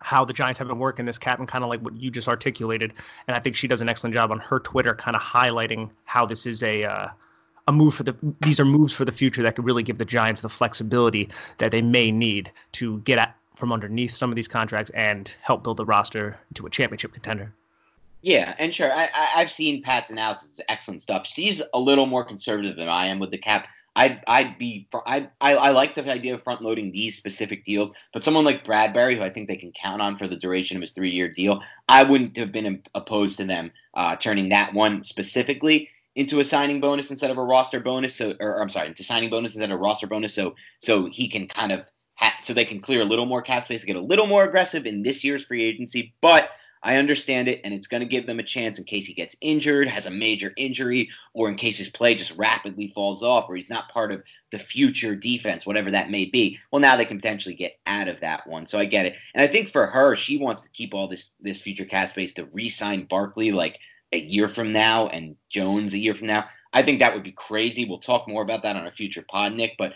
how 0.00 0.24
the 0.24 0.32
Giants 0.32 0.58
have 0.58 0.68
been 0.68 0.78
working 0.78 1.04
this 1.04 1.18
cap, 1.18 1.38
and 1.38 1.46
kind 1.46 1.62
of 1.62 1.68
like 1.68 1.80
what 1.82 1.94
you 1.94 2.10
just 2.10 2.26
articulated. 2.26 2.94
And 3.26 3.36
I 3.36 3.40
think 3.40 3.54
she 3.54 3.68
does 3.68 3.82
an 3.82 3.88
excellent 3.88 4.14
job 4.14 4.32
on 4.32 4.38
her 4.40 4.60
Twitter, 4.60 4.94
kind 4.94 5.14
of 5.14 5.22
highlighting 5.22 5.90
how 6.04 6.24
this 6.24 6.46
is 6.46 6.62
a 6.62 6.84
uh, 6.84 7.08
a 7.68 7.72
move 7.72 7.94
for 7.94 8.02
the 8.02 8.16
these 8.40 8.58
are 8.58 8.64
moves 8.64 8.92
for 8.92 9.04
the 9.04 9.12
future 9.12 9.42
that 9.42 9.54
could 9.54 9.64
really 9.64 9.82
give 9.82 9.98
the 9.98 10.04
Giants 10.04 10.40
the 10.40 10.48
flexibility 10.48 11.28
that 11.58 11.70
they 11.70 11.82
may 11.82 12.10
need 12.10 12.50
to 12.72 12.98
get 13.00 13.18
at 13.18 13.36
from 13.54 13.72
underneath 13.72 14.12
some 14.12 14.30
of 14.30 14.36
these 14.36 14.48
contracts 14.48 14.90
and 14.94 15.30
help 15.42 15.62
build 15.62 15.76
the 15.76 15.84
roster 15.84 16.38
to 16.54 16.66
a 16.66 16.70
championship 16.70 17.12
contender. 17.12 17.52
Yeah, 18.22 18.54
and 18.58 18.74
sure, 18.74 18.90
I, 18.90 19.08
I, 19.14 19.40
have 19.40 19.50
seen 19.50 19.82
Pat's 19.82 20.10
analysis, 20.10 20.60
excellent 20.68 21.02
stuff. 21.02 21.26
She's 21.26 21.62
a 21.74 21.78
little 21.78 22.06
more 22.06 22.24
conservative 22.24 22.76
than 22.76 22.88
I 22.88 23.06
am 23.06 23.18
with 23.18 23.30
the 23.30 23.38
cap. 23.38 23.68
I'd, 23.94 24.22
I'd 24.26 24.58
be, 24.58 24.88
I, 25.06 25.28
I, 25.40 25.54
I 25.54 25.70
like 25.70 25.94
the 25.94 26.08
idea 26.10 26.34
of 26.34 26.42
front 26.42 26.62
loading 26.62 26.90
these 26.90 27.16
specific 27.16 27.64
deals, 27.64 27.90
but 28.12 28.24
someone 28.24 28.44
like 28.44 28.64
Bradberry, 28.64 29.16
who 29.16 29.22
I 29.22 29.30
think 29.30 29.48
they 29.48 29.56
can 29.56 29.72
count 29.72 30.00
on 30.00 30.16
for 30.16 30.28
the 30.28 30.36
duration 30.36 30.76
of 30.76 30.80
his 30.80 30.92
three 30.92 31.10
year 31.10 31.28
deal, 31.28 31.62
I 31.88 32.02
wouldn't 32.04 32.36
have 32.36 32.52
been 32.52 32.82
opposed 32.94 33.38
to 33.38 33.44
them 33.44 33.72
uh, 33.94 34.16
turning 34.16 34.48
that 34.50 34.72
one 34.72 35.04
specifically 35.04 35.88
into 36.18 36.40
a 36.40 36.44
signing 36.44 36.80
bonus 36.80 37.12
instead 37.12 37.30
of 37.30 37.38
a 37.38 37.42
roster 37.44 37.78
bonus. 37.78 38.16
So, 38.16 38.34
or, 38.40 38.60
I'm 38.60 38.68
sorry, 38.68 38.88
into 38.88 39.04
signing 39.04 39.30
bonus 39.30 39.54
instead 39.54 39.70
of 39.70 39.78
a 39.78 39.80
roster 39.80 40.08
bonus. 40.08 40.34
So, 40.34 40.56
so 40.80 41.06
he 41.06 41.28
can 41.28 41.46
kind 41.46 41.70
of 41.70 41.88
ha- 42.16 42.34
so 42.42 42.52
they 42.52 42.64
can 42.64 42.80
clear 42.80 43.02
a 43.02 43.04
little 43.04 43.24
more 43.24 43.40
cap 43.40 43.62
space, 43.62 43.82
to 43.82 43.86
get 43.86 43.94
a 43.94 44.00
little 44.00 44.26
more 44.26 44.42
aggressive 44.42 44.84
in 44.84 45.04
this 45.04 45.22
year's 45.22 45.44
free 45.44 45.62
agency. 45.62 46.12
But 46.20 46.50
I 46.82 46.96
understand 46.96 47.46
it, 47.46 47.60
and 47.62 47.72
it's 47.72 47.86
going 47.86 48.00
to 48.00 48.08
give 48.08 48.26
them 48.26 48.40
a 48.40 48.44
chance 48.44 48.78
in 48.78 48.84
case 48.84 49.06
he 49.06 49.14
gets 49.14 49.36
injured, 49.40 49.86
has 49.86 50.06
a 50.06 50.10
major 50.10 50.52
injury, 50.56 51.08
or 51.34 51.48
in 51.48 51.54
case 51.54 51.78
his 51.78 51.88
play 51.88 52.16
just 52.16 52.36
rapidly 52.36 52.88
falls 52.88 53.22
off, 53.22 53.48
or 53.48 53.54
he's 53.54 53.70
not 53.70 53.88
part 53.88 54.10
of 54.10 54.22
the 54.50 54.58
future 54.58 55.14
defense, 55.14 55.66
whatever 55.66 55.92
that 55.92 56.10
may 56.10 56.24
be. 56.24 56.58
Well, 56.72 56.80
now 56.80 56.96
they 56.96 57.04
can 57.04 57.18
potentially 57.18 57.54
get 57.54 57.78
out 57.86 58.08
of 58.08 58.18
that 58.20 58.44
one. 58.48 58.66
So 58.66 58.78
I 58.78 58.86
get 58.86 59.06
it, 59.06 59.14
and 59.34 59.42
I 59.42 59.46
think 59.46 59.70
for 59.70 59.86
her, 59.86 60.16
she 60.16 60.36
wants 60.36 60.62
to 60.62 60.68
keep 60.70 60.94
all 60.94 61.06
this 61.06 61.34
this 61.40 61.62
future 61.62 61.84
cap 61.84 62.08
space 62.08 62.34
to 62.34 62.46
re-sign 62.46 63.04
Barkley 63.04 63.52
like 63.52 63.78
a 64.12 64.18
year 64.18 64.48
from 64.48 64.72
now 64.72 65.08
and 65.08 65.36
Jones 65.48 65.94
a 65.94 65.98
year 65.98 66.14
from 66.14 66.28
now. 66.28 66.48
I 66.72 66.82
think 66.82 66.98
that 66.98 67.14
would 67.14 67.22
be 67.22 67.32
crazy. 67.32 67.84
We'll 67.84 67.98
talk 67.98 68.28
more 68.28 68.42
about 68.42 68.62
that 68.62 68.76
on 68.76 68.86
a 68.86 68.92
future 68.92 69.24
pod, 69.28 69.54
Nick. 69.54 69.74
But 69.78 69.94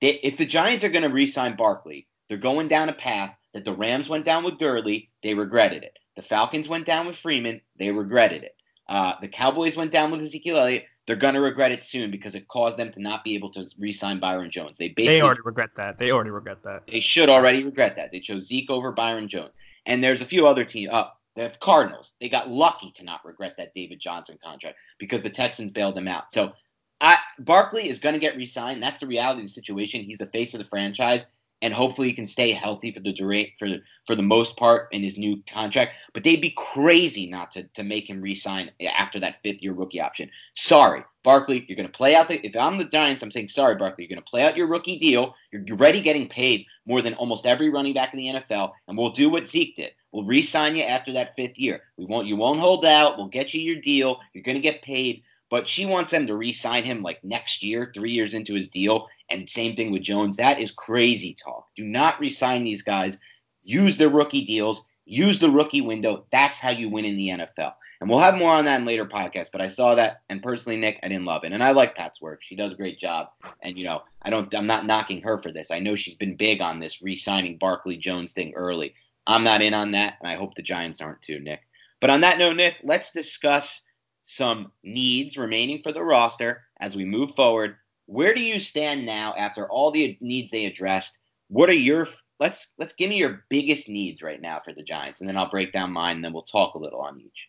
they, 0.00 0.20
if 0.22 0.36
the 0.36 0.46
Giants 0.46 0.84
are 0.84 0.88
going 0.88 1.02
to 1.02 1.08
re-sign 1.08 1.56
Barkley, 1.56 2.06
they're 2.28 2.38
going 2.38 2.68
down 2.68 2.88
a 2.88 2.94
path 2.94 3.34
that 3.52 3.64
the 3.64 3.74
Rams 3.74 4.08
went 4.08 4.24
down 4.24 4.44
with 4.44 4.58
Gurley. 4.58 5.10
They 5.22 5.34
regretted 5.34 5.82
it. 5.82 5.98
The 6.16 6.22
Falcons 6.22 6.68
went 6.68 6.86
down 6.86 7.06
with 7.06 7.16
Freeman. 7.16 7.60
They 7.78 7.90
regretted 7.90 8.44
it. 8.44 8.56
Uh, 8.88 9.14
the 9.20 9.28
Cowboys 9.28 9.76
went 9.76 9.90
down 9.90 10.10
with 10.10 10.20
Ezekiel 10.20 10.58
Elliott. 10.58 10.84
They're 11.06 11.16
going 11.16 11.34
to 11.34 11.40
regret 11.40 11.72
it 11.72 11.84
soon 11.84 12.10
because 12.10 12.34
it 12.34 12.48
caused 12.48 12.78
them 12.78 12.90
to 12.92 13.00
not 13.00 13.24
be 13.24 13.34
able 13.34 13.50
to 13.52 13.64
re-sign 13.78 14.20
Byron 14.20 14.50
Jones. 14.50 14.78
They 14.78 14.88
basically 14.88 15.16
they 15.16 15.22
already 15.22 15.42
regret 15.44 15.70
that. 15.76 15.98
They 15.98 16.10
already 16.10 16.30
regret 16.30 16.62
that. 16.64 16.86
They 16.86 17.00
should 17.00 17.28
already 17.28 17.62
regret 17.62 17.96
that. 17.96 18.10
They 18.10 18.20
chose 18.20 18.46
Zeke 18.46 18.70
over 18.70 18.90
Byron 18.92 19.28
Jones. 19.28 19.52
And 19.84 20.02
there's 20.02 20.22
a 20.22 20.26
few 20.26 20.46
other 20.46 20.64
teams. 20.64 20.90
Uh, 20.92 21.08
the 21.36 21.52
Cardinals, 21.60 22.14
they 22.20 22.28
got 22.28 22.50
lucky 22.50 22.90
to 22.92 23.04
not 23.04 23.24
regret 23.24 23.54
that 23.58 23.74
David 23.74 24.00
Johnson 24.00 24.38
contract 24.42 24.76
because 24.98 25.22
the 25.22 25.30
Texans 25.30 25.72
bailed 25.72 25.96
them 25.96 26.08
out. 26.08 26.32
So 26.32 26.52
I, 27.00 27.18
Barkley 27.40 27.88
is 27.88 27.98
going 27.98 28.14
to 28.14 28.18
get 28.20 28.36
re-signed. 28.36 28.82
That's 28.82 29.00
the 29.00 29.06
reality 29.06 29.40
of 29.40 29.46
the 29.46 29.52
situation. 29.52 30.04
He's 30.04 30.18
the 30.18 30.26
face 30.26 30.54
of 30.54 30.58
the 30.58 30.66
franchise, 30.66 31.26
and 31.62 31.72
hopefully 31.72 32.08
he 32.08 32.14
can 32.14 32.26
stay 32.26 32.52
healthy 32.52 32.92
for 32.92 33.00
the 33.00 33.12
durate 33.12 33.52
for 33.58 33.68
for 34.06 34.14
the 34.14 34.22
most 34.22 34.56
part 34.56 34.88
in 34.92 35.02
his 35.02 35.16
new 35.16 35.42
contract. 35.48 35.94
But 36.12 36.24
they'd 36.24 36.40
be 36.40 36.54
crazy 36.56 37.28
not 37.28 37.50
to 37.52 37.64
to 37.74 37.82
make 37.82 38.08
him 38.08 38.20
re-sign 38.20 38.70
after 38.96 39.18
that 39.20 39.42
fifth 39.42 39.62
year 39.62 39.72
rookie 39.72 40.00
option. 40.00 40.30
Sorry, 40.54 41.02
Barkley, 41.24 41.64
you're 41.66 41.76
going 41.76 41.88
to 41.88 41.96
play 41.96 42.14
out 42.14 42.28
the. 42.28 42.44
If 42.46 42.54
I'm 42.54 42.78
the 42.78 42.84
Giants, 42.84 43.22
I'm 43.22 43.30
saying 43.30 43.48
sorry, 43.48 43.76
Barkley. 43.76 44.04
You're 44.04 44.14
going 44.14 44.24
to 44.24 44.30
play 44.30 44.42
out 44.42 44.56
your 44.56 44.66
rookie 44.66 44.98
deal. 44.98 45.34
You're 45.50 45.64
already 45.70 46.00
getting 46.00 46.28
paid 46.28 46.66
more 46.86 47.00
than 47.00 47.14
almost 47.14 47.46
every 47.46 47.70
running 47.70 47.94
back 47.94 48.12
in 48.12 48.18
the 48.18 48.40
NFL, 48.40 48.72
and 48.86 48.96
we'll 48.96 49.10
do 49.10 49.30
what 49.30 49.48
Zeke 49.48 49.74
did. 49.74 49.92
We'll 50.12 50.24
re-sign 50.24 50.76
you 50.76 50.84
after 50.84 51.12
that 51.12 51.34
fifth 51.34 51.58
year. 51.58 51.80
We 51.96 52.04
won't. 52.04 52.26
You 52.26 52.36
won't 52.36 52.60
hold 52.60 52.84
out. 52.84 53.16
We'll 53.16 53.28
get 53.28 53.54
you 53.54 53.60
your 53.60 53.80
deal. 53.80 54.20
You're 54.32 54.44
going 54.44 54.54
to 54.54 54.60
get 54.60 54.82
paid. 54.82 55.22
But 55.50 55.68
she 55.68 55.86
wants 55.86 56.10
them 56.10 56.26
to 56.26 56.36
re-sign 56.36 56.84
him 56.84 57.02
like 57.02 57.22
next 57.22 57.62
year, 57.62 57.90
three 57.94 58.10
years 58.10 58.34
into 58.34 58.54
his 58.54 58.68
deal. 58.68 59.08
And 59.34 59.48
same 59.48 59.74
thing 59.76 59.90
with 59.90 60.02
Jones. 60.02 60.36
That 60.36 60.60
is 60.60 60.70
crazy 60.70 61.34
talk. 61.34 61.66
Do 61.76 61.84
not 61.84 62.18
re-sign 62.20 62.64
these 62.64 62.82
guys. 62.82 63.18
Use 63.62 63.98
their 63.98 64.08
rookie 64.08 64.44
deals. 64.44 64.86
Use 65.06 65.38
the 65.38 65.50
rookie 65.50 65.82
window. 65.82 66.24
That's 66.30 66.58
how 66.58 66.70
you 66.70 66.88
win 66.88 67.04
in 67.04 67.16
the 67.16 67.28
NFL. 67.28 67.74
And 68.00 68.08
we'll 68.08 68.20
have 68.20 68.36
more 68.36 68.52
on 68.52 68.64
that 68.64 68.80
in 68.80 68.86
later 68.86 69.06
podcasts. 69.06 69.50
But 69.50 69.60
I 69.60 69.68
saw 69.68 69.94
that, 69.94 70.22
and 70.28 70.42
personally, 70.42 70.76
Nick, 70.76 70.98
I 71.02 71.08
didn't 71.08 71.24
love 71.24 71.44
it. 71.44 71.52
And 71.52 71.62
I 71.62 71.72
like 71.72 71.94
Pat's 71.94 72.20
work. 72.20 72.42
She 72.42 72.56
does 72.56 72.72
a 72.72 72.76
great 72.76 72.98
job. 72.98 73.28
And 73.62 73.78
you 73.78 73.84
know, 73.84 74.02
I 74.22 74.30
don't. 74.30 74.52
I'm 74.54 74.66
not 74.66 74.86
knocking 74.86 75.22
her 75.22 75.38
for 75.38 75.52
this. 75.52 75.70
I 75.70 75.78
know 75.78 75.94
she's 75.94 76.16
been 76.16 76.36
big 76.36 76.60
on 76.60 76.80
this 76.80 77.02
re-signing 77.02 77.58
Barkley 77.58 77.96
Jones 77.96 78.32
thing 78.32 78.52
early. 78.54 78.94
I'm 79.26 79.44
not 79.44 79.62
in 79.62 79.74
on 79.74 79.92
that, 79.92 80.14
and 80.20 80.30
I 80.30 80.36
hope 80.36 80.54
the 80.54 80.62
Giants 80.62 81.00
aren't 81.00 81.22
too, 81.22 81.40
Nick. 81.40 81.60
But 82.00 82.10
on 82.10 82.20
that 82.20 82.38
note, 82.38 82.56
Nick, 82.56 82.76
let's 82.82 83.10
discuss 83.10 83.82
some 84.26 84.72
needs 84.82 85.36
remaining 85.36 85.82
for 85.82 85.92
the 85.92 86.02
roster 86.02 86.62
as 86.80 86.96
we 86.96 87.04
move 87.04 87.34
forward. 87.34 87.76
Where 88.06 88.34
do 88.34 88.42
you 88.42 88.60
stand 88.60 89.06
now 89.06 89.34
after 89.36 89.68
all 89.70 89.90
the 89.90 90.16
needs 90.20 90.50
they 90.50 90.66
addressed? 90.66 91.18
What 91.48 91.68
are 91.68 91.74
your 91.74 92.06
let's 92.40 92.72
let's 92.78 92.94
give 92.94 93.10
me 93.10 93.18
your 93.18 93.44
biggest 93.48 93.88
needs 93.88 94.22
right 94.22 94.40
now 94.40 94.60
for 94.64 94.72
the 94.72 94.82
Giants, 94.82 95.20
and 95.20 95.28
then 95.28 95.36
I'll 95.36 95.48
break 95.48 95.72
down 95.72 95.92
mine, 95.92 96.16
and 96.16 96.24
then 96.24 96.32
we'll 96.32 96.42
talk 96.42 96.74
a 96.74 96.78
little 96.78 97.00
on 97.00 97.20
each. 97.20 97.48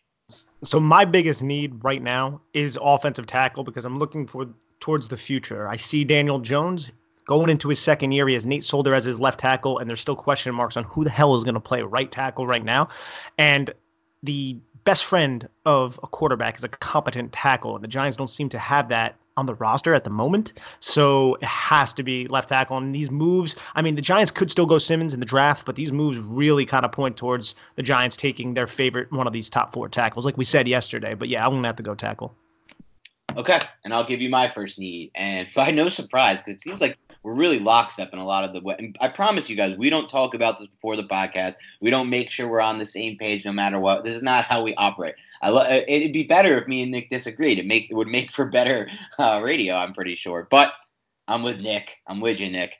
So 0.64 0.80
my 0.80 1.04
biggest 1.04 1.42
need 1.42 1.84
right 1.84 2.02
now 2.02 2.40
is 2.52 2.78
offensive 2.82 3.26
tackle 3.26 3.64
because 3.64 3.84
I'm 3.84 3.98
looking 3.98 4.26
for 4.26 4.46
towards 4.80 5.08
the 5.08 5.16
future. 5.16 5.68
I 5.68 5.76
see 5.76 6.04
Daniel 6.04 6.40
Jones 6.40 6.90
going 7.26 7.50
into 7.50 7.68
his 7.68 7.78
second 7.78 8.12
year. 8.12 8.26
He 8.26 8.34
has 8.34 8.46
Nate 8.46 8.64
Solder 8.64 8.94
as 8.94 9.04
his 9.04 9.20
left 9.20 9.40
tackle, 9.40 9.78
and 9.78 9.88
there's 9.88 10.00
still 10.00 10.16
question 10.16 10.54
marks 10.54 10.76
on 10.76 10.84
who 10.84 11.04
the 11.04 11.10
hell 11.10 11.36
is 11.36 11.44
going 11.44 11.54
to 11.54 11.60
play 11.60 11.82
right 11.82 12.10
tackle 12.10 12.46
right 12.46 12.64
now. 12.64 12.88
And 13.38 13.72
the 14.22 14.56
best 14.84 15.04
friend 15.04 15.48
of 15.64 15.98
a 16.02 16.06
quarterback 16.06 16.56
is 16.56 16.64
a 16.64 16.68
competent 16.68 17.32
tackle, 17.32 17.74
and 17.74 17.84
the 17.84 17.88
Giants 17.88 18.16
don't 18.16 18.30
seem 18.30 18.48
to 18.50 18.58
have 18.58 18.88
that 18.88 19.16
on 19.36 19.46
the 19.46 19.54
roster 19.54 19.94
at 19.94 20.04
the 20.04 20.10
moment. 20.10 20.52
So 20.80 21.34
it 21.36 21.44
has 21.44 21.92
to 21.94 22.02
be 22.02 22.26
left 22.28 22.48
tackle. 22.48 22.76
And 22.78 22.94
these 22.94 23.10
moves, 23.10 23.56
I 23.74 23.82
mean, 23.82 23.94
the 23.94 24.02
Giants 24.02 24.30
could 24.30 24.50
still 24.50 24.66
go 24.66 24.78
Simmons 24.78 25.14
in 25.14 25.20
the 25.20 25.26
draft, 25.26 25.66
but 25.66 25.76
these 25.76 25.92
moves 25.92 26.18
really 26.18 26.64
kind 26.64 26.84
of 26.84 26.92
point 26.92 27.16
towards 27.16 27.54
the 27.74 27.82
Giants 27.82 28.16
taking 28.16 28.54
their 28.54 28.66
favorite 28.66 29.12
one 29.12 29.26
of 29.26 29.32
these 29.32 29.50
top 29.50 29.72
four 29.72 29.88
tackles, 29.88 30.24
like 30.24 30.36
we 30.36 30.44
said 30.44 30.66
yesterday. 30.66 31.14
But 31.14 31.28
yeah, 31.28 31.44
I'm 31.44 31.52
gonna 31.52 31.68
have 31.68 31.76
to 31.76 31.82
go 31.82 31.94
tackle. 31.94 32.34
Okay, 33.36 33.60
and 33.84 33.92
I'll 33.92 34.06
give 34.06 34.22
you 34.22 34.30
my 34.30 34.48
first 34.48 34.78
need, 34.78 35.10
and 35.14 35.46
by 35.54 35.70
no 35.70 35.88
surprise, 35.88 36.38
because 36.38 36.54
it 36.54 36.62
seems 36.62 36.80
like 36.80 36.96
we're 37.26 37.34
really 37.34 37.58
lockstep 37.58 38.12
in 38.12 38.20
a 38.20 38.24
lot 38.24 38.44
of 38.44 38.52
the 38.52 38.60
way. 38.60 38.76
And 38.78 38.96
I 39.00 39.08
promise 39.08 39.50
you 39.50 39.56
guys, 39.56 39.76
we 39.76 39.90
don't 39.90 40.08
talk 40.08 40.32
about 40.32 40.60
this 40.60 40.68
before 40.68 40.94
the 40.94 41.02
podcast. 41.02 41.56
We 41.80 41.90
don't 41.90 42.08
make 42.08 42.30
sure 42.30 42.46
we're 42.46 42.60
on 42.60 42.78
the 42.78 42.86
same 42.86 43.16
page 43.16 43.44
no 43.44 43.52
matter 43.52 43.80
what. 43.80 44.04
This 44.04 44.14
is 44.14 44.22
not 44.22 44.44
how 44.44 44.62
we 44.62 44.76
operate. 44.76 45.16
I 45.42 45.48
lo- 45.48 45.62
uh, 45.62 45.82
it'd 45.88 46.12
be 46.12 46.22
better 46.22 46.56
if 46.56 46.68
me 46.68 46.82
and 46.82 46.92
Nick 46.92 47.10
disagreed. 47.10 47.58
It 47.58 47.66
make 47.66 47.90
it 47.90 47.94
would 47.94 48.06
make 48.06 48.30
for 48.30 48.44
better 48.44 48.88
uh, 49.18 49.40
radio. 49.42 49.74
I'm 49.74 49.92
pretty 49.92 50.14
sure. 50.14 50.46
But 50.48 50.74
I'm 51.26 51.42
with 51.42 51.58
Nick. 51.58 51.96
I'm 52.06 52.20
with 52.20 52.38
you, 52.38 52.48
Nick. 52.48 52.76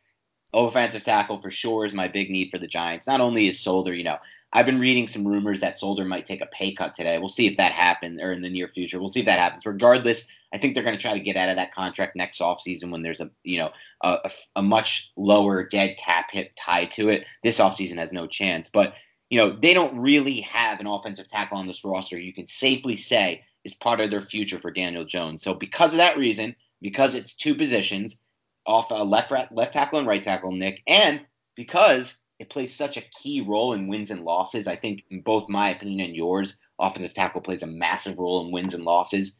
Offensive 0.54 1.02
tackle 1.02 1.42
for 1.42 1.50
sure 1.50 1.84
is 1.84 1.92
my 1.92 2.06
big 2.06 2.30
need 2.30 2.52
for 2.52 2.58
the 2.58 2.68
Giants. 2.68 3.08
Not 3.08 3.20
only 3.20 3.48
is 3.48 3.58
Solder, 3.58 3.94
you 3.94 4.04
know, 4.04 4.18
I've 4.52 4.64
been 4.64 4.78
reading 4.78 5.08
some 5.08 5.26
rumors 5.26 5.58
that 5.58 5.76
Solder 5.76 6.04
might 6.04 6.24
take 6.24 6.40
a 6.40 6.46
pay 6.46 6.72
cut 6.72 6.94
today. 6.94 7.18
We'll 7.18 7.28
see 7.30 7.48
if 7.48 7.56
that 7.56 7.72
happens 7.72 8.20
or 8.22 8.32
in 8.32 8.42
the 8.42 8.48
near 8.48 8.68
future. 8.68 9.00
We'll 9.00 9.10
see 9.10 9.20
if 9.20 9.26
that 9.26 9.40
happens. 9.40 9.66
Regardless, 9.66 10.24
I 10.56 10.58
think 10.58 10.72
they're 10.72 10.82
going 10.82 10.96
to 10.96 11.02
try 11.02 11.12
to 11.12 11.20
get 11.20 11.36
out 11.36 11.50
of 11.50 11.56
that 11.56 11.74
contract 11.74 12.16
next 12.16 12.40
offseason 12.40 12.90
when 12.90 13.02
there's 13.02 13.20
a 13.20 13.30
you 13.44 13.58
know 13.58 13.70
a, 14.02 14.16
a, 14.24 14.30
a 14.56 14.62
much 14.62 15.12
lower 15.14 15.68
dead 15.68 15.98
cap 15.98 16.30
hit 16.32 16.56
tied 16.56 16.90
to 16.92 17.10
it. 17.10 17.26
This 17.42 17.58
offseason 17.58 17.98
has 17.98 18.10
no 18.10 18.26
chance. 18.26 18.70
But 18.70 18.94
you 19.28 19.38
know 19.38 19.54
they 19.60 19.74
don't 19.74 19.98
really 19.98 20.40
have 20.40 20.80
an 20.80 20.86
offensive 20.86 21.28
tackle 21.28 21.58
on 21.58 21.66
this 21.66 21.84
roster. 21.84 22.18
You 22.18 22.32
can 22.32 22.46
safely 22.46 22.96
say 22.96 23.44
is 23.64 23.74
part 23.74 24.00
of 24.00 24.10
their 24.10 24.22
future 24.22 24.58
for 24.58 24.70
Daniel 24.70 25.04
Jones. 25.04 25.42
So 25.42 25.52
because 25.52 25.92
of 25.92 25.98
that 25.98 26.16
reason, 26.16 26.56
because 26.80 27.14
it's 27.14 27.34
two 27.34 27.54
positions, 27.54 28.16
off 28.64 28.90
uh, 28.90 29.04
left 29.04 29.30
left 29.50 29.74
tackle 29.74 29.98
and 29.98 30.08
right 30.08 30.24
tackle, 30.24 30.52
Nick, 30.52 30.82
and 30.86 31.20
because 31.54 32.16
it 32.38 32.48
plays 32.48 32.74
such 32.74 32.96
a 32.96 33.04
key 33.20 33.42
role 33.42 33.74
in 33.74 33.88
wins 33.88 34.10
and 34.10 34.24
losses. 34.24 34.66
I 34.66 34.76
think, 34.76 35.04
in 35.10 35.20
both 35.20 35.50
my 35.50 35.70
opinion 35.70 36.00
and 36.00 36.16
yours, 36.16 36.56
offensive 36.78 37.12
tackle 37.12 37.42
plays 37.42 37.62
a 37.62 37.66
massive 37.66 38.18
role 38.18 38.44
in 38.44 38.52
wins 38.52 38.72
and 38.72 38.84
losses. 38.84 39.36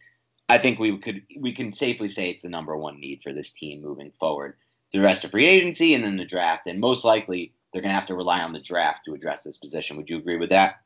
I 0.48 0.58
think 0.58 0.78
we 0.78 0.96
could 0.98 1.22
we 1.38 1.52
can 1.52 1.72
safely 1.72 2.08
say 2.08 2.30
it's 2.30 2.42
the 2.42 2.48
number 2.48 2.76
one 2.76 3.00
need 3.00 3.22
for 3.22 3.32
this 3.32 3.50
team 3.50 3.82
moving 3.82 4.12
forward. 4.18 4.54
The 4.92 5.00
rest 5.00 5.24
of 5.24 5.32
free 5.32 5.46
agency 5.46 5.94
and 5.94 6.04
then 6.04 6.16
the 6.16 6.24
draft, 6.24 6.66
and 6.66 6.80
most 6.80 7.04
likely 7.04 7.52
they're 7.72 7.82
going 7.82 7.90
to 7.90 7.98
have 7.98 8.06
to 8.06 8.14
rely 8.14 8.40
on 8.40 8.52
the 8.52 8.60
draft 8.60 9.00
to 9.04 9.14
address 9.14 9.42
this 9.42 9.58
position. 9.58 9.96
Would 9.96 10.08
you 10.08 10.18
agree 10.18 10.36
with 10.36 10.50
that? 10.50 10.76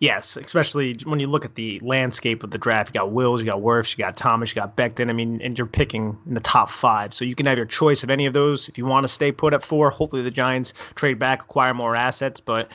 Yes, 0.00 0.36
especially 0.36 0.98
when 1.04 1.18
you 1.18 1.26
look 1.26 1.44
at 1.44 1.54
the 1.54 1.80
landscape 1.80 2.42
of 2.42 2.50
the 2.50 2.58
draft. 2.58 2.90
You 2.90 3.00
got 3.00 3.12
Wills, 3.12 3.40
you 3.40 3.46
got 3.46 3.60
Wirfs, 3.60 3.96
you 3.96 4.04
got 4.04 4.16
Thomas, 4.16 4.50
you 4.50 4.54
got 4.54 4.76
Becton. 4.76 5.08
I 5.08 5.12
mean, 5.12 5.40
and 5.40 5.56
you're 5.56 5.66
picking 5.66 6.18
in 6.26 6.34
the 6.34 6.40
top 6.40 6.68
five. 6.68 7.14
So 7.14 7.24
you 7.24 7.34
can 7.34 7.46
have 7.46 7.56
your 7.56 7.66
choice 7.66 8.02
of 8.02 8.10
any 8.10 8.26
of 8.26 8.34
those. 8.34 8.68
If 8.68 8.76
you 8.76 8.84
want 8.84 9.04
to 9.04 9.08
stay 9.08 9.32
put 9.32 9.54
at 9.54 9.62
four, 9.62 9.90
hopefully 9.90 10.22
the 10.22 10.30
Giants 10.30 10.74
trade 10.94 11.18
back, 11.18 11.42
acquire 11.42 11.72
more 11.72 11.96
assets. 11.96 12.40
But 12.40 12.70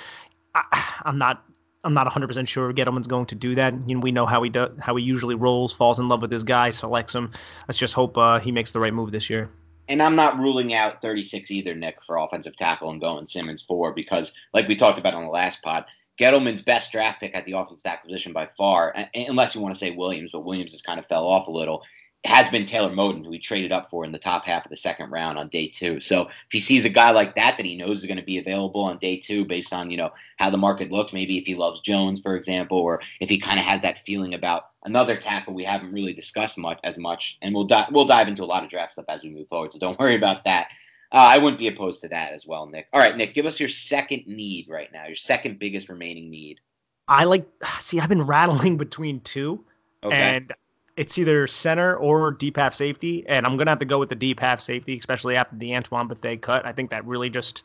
I, 0.55 1.01
I'm 1.03 1.17
not 1.17 1.43
I'm 1.87 1.93
not 1.93 2.05
100% 2.05 2.49
sure 2.49 2.73
Gettleman's 2.73 3.07
going 3.07 3.27
to 3.27 3.35
do 3.35 3.55
that. 3.55 3.73
You 3.87 3.95
know, 3.95 4.01
we 4.01 4.11
know 4.11 4.25
how 4.25 4.43
he 4.43 4.49
does, 4.49 4.71
how 4.81 4.97
he 4.97 5.03
usually 5.05 5.35
rolls, 5.35 5.71
falls 5.71 5.99
in 5.99 6.09
love 6.09 6.21
with 6.21 6.29
this 6.29 6.43
guy, 6.43 6.69
selects 6.69 7.15
him. 7.15 7.31
Let's 7.65 7.77
just 7.77 7.93
hope 7.93 8.17
uh, 8.17 8.39
he 8.39 8.51
makes 8.51 8.73
the 8.73 8.79
right 8.81 8.93
move 8.93 9.13
this 9.13 9.29
year. 9.29 9.49
And 9.87 10.03
I'm 10.03 10.17
not 10.17 10.37
ruling 10.37 10.73
out 10.73 11.01
36 11.01 11.49
either, 11.49 11.73
Nick, 11.73 12.03
for 12.03 12.17
offensive 12.17 12.57
tackle 12.57 12.91
and 12.91 12.99
going 12.99 13.25
Simmons 13.25 13.61
four 13.61 13.93
because, 13.93 14.33
like 14.53 14.67
we 14.67 14.75
talked 14.75 14.99
about 14.99 15.13
on 15.13 15.23
the 15.23 15.29
last 15.29 15.63
pod, 15.63 15.85
Gettleman's 16.19 16.61
best 16.61 16.91
draft 16.91 17.21
pick 17.21 17.33
at 17.33 17.45
the 17.45 17.53
offensive 17.53 17.83
tackle 17.83 18.09
position 18.09 18.33
by 18.33 18.47
far, 18.57 18.93
unless 19.15 19.55
you 19.55 19.61
want 19.61 19.73
to 19.73 19.79
say 19.79 19.91
Williams, 19.91 20.31
but 20.33 20.43
Williams 20.43 20.73
has 20.73 20.81
kind 20.81 20.99
of 20.99 21.05
fell 21.05 21.25
off 21.25 21.47
a 21.47 21.51
little, 21.51 21.83
has 22.27 22.49
been 22.49 22.65
Taylor 22.65 22.89
Moton, 22.89 23.23
who 23.23 23.31
he 23.31 23.39
traded 23.39 23.71
up 23.71 23.89
for 23.89 24.03
in 24.03 24.11
the 24.11 24.19
top 24.19 24.45
half 24.45 24.65
of 24.65 24.69
the 24.69 24.77
second 24.77 25.11
round 25.11 25.37
on 25.37 25.47
day 25.47 25.67
two. 25.67 25.99
So 25.99 26.23
if 26.27 26.51
he 26.51 26.59
sees 26.59 26.85
a 26.85 26.89
guy 26.89 27.11
like 27.11 27.35
that 27.35 27.57
that 27.57 27.65
he 27.65 27.75
knows 27.75 27.99
is 27.99 28.05
going 28.05 28.17
to 28.17 28.23
be 28.23 28.37
available 28.37 28.81
on 28.81 28.97
day 28.97 29.17
two 29.17 29.45
based 29.45 29.73
on, 29.73 29.89
you 29.89 29.97
know, 29.97 30.11
how 30.37 30.49
the 30.49 30.57
market 30.57 30.91
looks, 30.91 31.13
maybe 31.13 31.37
if 31.37 31.45
he 31.45 31.55
loves 31.55 31.79
Jones, 31.81 32.19
for 32.19 32.35
example, 32.35 32.77
or 32.77 33.01
if 33.19 33.29
he 33.29 33.37
kind 33.37 33.59
of 33.59 33.65
has 33.65 33.81
that 33.81 33.99
feeling 33.99 34.33
about 34.33 34.71
another 34.83 35.15
tackle 35.15 35.53
we 35.53 35.63
haven't 35.63 35.91
really 35.91 36.13
discussed 36.13 36.57
much 36.57 36.79
as 36.83 36.97
much, 36.97 37.37
and 37.41 37.53
we'll 37.53 37.65
di- 37.65 37.87
we'll 37.91 38.05
dive 38.05 38.27
into 38.27 38.43
a 38.43 38.45
lot 38.45 38.63
of 38.63 38.69
draft 38.69 38.93
stuff 38.93 39.05
as 39.07 39.23
we 39.23 39.29
move 39.29 39.47
forward. 39.47 39.71
So 39.71 39.79
don't 39.79 39.99
worry 39.99 40.15
about 40.15 40.43
that. 40.45 40.71
Uh, 41.11 41.15
I 41.15 41.37
wouldn't 41.37 41.59
be 41.59 41.67
opposed 41.67 42.01
to 42.01 42.09
that 42.09 42.33
as 42.33 42.45
well, 42.45 42.65
Nick. 42.65 42.87
All 42.91 42.99
right, 42.99 43.15
Nick, 43.15 43.33
give 43.33 43.45
us 43.45 43.59
your 43.59 43.69
second 43.69 44.27
need 44.27 44.67
right 44.69 44.91
now, 44.91 45.05
your 45.05 45.15
second 45.15 45.59
biggest 45.59 45.87
remaining 45.87 46.29
need. 46.29 46.59
I 47.07 47.23
like 47.23 47.47
see. 47.79 47.99
I've 47.99 48.09
been 48.09 48.23
rattling 48.23 48.75
between 48.85 49.21
two, 49.21 49.63
okay. 50.03 50.15
and 50.15 50.51
it's 50.97 51.17
either 51.17 51.47
center 51.47 51.95
or 51.95 52.31
deep 52.31 52.57
half 52.57 52.73
safety, 52.73 53.23
and 53.27 53.45
I'm 53.45 53.55
gonna 53.55 53.71
have 53.71 53.79
to 53.79 53.85
go 53.85 53.99
with 53.99 54.09
the 54.09 54.15
deep 54.15 54.39
half 54.39 54.59
safety, 54.59 54.97
especially 54.97 55.35
after 55.35 55.55
the 55.55 55.75
Antoine 55.75 56.07
Bethea 56.07 56.37
cut. 56.37 56.65
I 56.65 56.73
think 56.73 56.89
that 56.89 57.05
really 57.05 57.29
just 57.29 57.63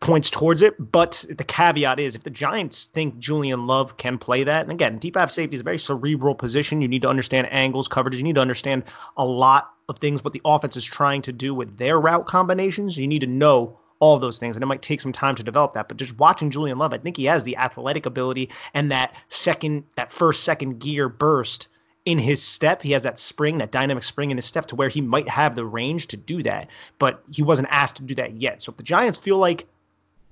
points 0.00 0.30
towards 0.30 0.62
it. 0.62 0.74
But 0.92 1.24
the 1.28 1.44
caveat 1.44 2.00
is 2.00 2.16
if 2.16 2.24
the 2.24 2.30
Giants 2.30 2.86
think 2.86 3.18
Julian 3.18 3.66
Love 3.66 3.96
can 3.98 4.18
play 4.18 4.44
that, 4.44 4.62
and 4.62 4.72
again, 4.72 4.98
deep 4.98 5.16
half 5.16 5.30
safety 5.30 5.56
is 5.56 5.60
a 5.60 5.64
very 5.64 5.78
cerebral 5.78 6.34
position. 6.34 6.80
You 6.80 6.88
need 6.88 7.02
to 7.02 7.08
understand 7.08 7.48
angles, 7.50 7.86
coverage. 7.86 8.16
You 8.16 8.22
need 8.22 8.36
to 8.36 8.40
understand 8.40 8.84
a 9.16 9.24
lot 9.24 9.72
of 9.88 9.98
things 9.98 10.24
what 10.24 10.32
the 10.32 10.42
offense 10.44 10.76
is 10.76 10.84
trying 10.84 11.22
to 11.22 11.32
do 11.32 11.54
with 11.54 11.76
their 11.76 12.00
route 12.00 12.26
combinations. 12.26 12.96
You 12.96 13.06
need 13.06 13.20
to 13.20 13.26
know 13.26 13.78
all 14.00 14.18
those 14.18 14.38
things. 14.38 14.56
And 14.56 14.62
it 14.62 14.66
might 14.66 14.82
take 14.82 15.00
some 15.00 15.12
time 15.12 15.34
to 15.34 15.42
develop 15.42 15.72
that. 15.74 15.88
But 15.88 15.96
just 15.96 16.16
watching 16.18 16.50
Julian 16.50 16.78
Love, 16.78 16.94
I 16.94 16.98
think 16.98 17.16
he 17.16 17.24
has 17.24 17.42
the 17.42 17.56
athletic 17.56 18.06
ability 18.06 18.48
and 18.74 18.90
that 18.92 19.14
second, 19.28 19.84
that 19.96 20.12
first, 20.12 20.44
second 20.44 20.78
gear 20.78 21.08
burst 21.08 21.68
in 22.08 22.18
his 22.18 22.42
step. 22.42 22.80
He 22.80 22.92
has 22.92 23.02
that 23.02 23.18
spring, 23.18 23.58
that 23.58 23.70
dynamic 23.70 24.02
spring 24.02 24.30
in 24.30 24.38
his 24.38 24.46
step 24.46 24.64
to 24.68 24.74
where 24.74 24.88
he 24.88 25.02
might 25.02 25.28
have 25.28 25.54
the 25.54 25.66
range 25.66 26.06
to 26.06 26.16
do 26.16 26.42
that, 26.42 26.68
but 26.98 27.22
he 27.30 27.42
wasn't 27.42 27.68
asked 27.70 27.96
to 27.96 28.02
do 28.02 28.14
that 28.14 28.40
yet. 28.40 28.62
So 28.62 28.70
if 28.70 28.78
the 28.78 28.82
Giants 28.82 29.18
feel 29.18 29.36
like 29.36 29.66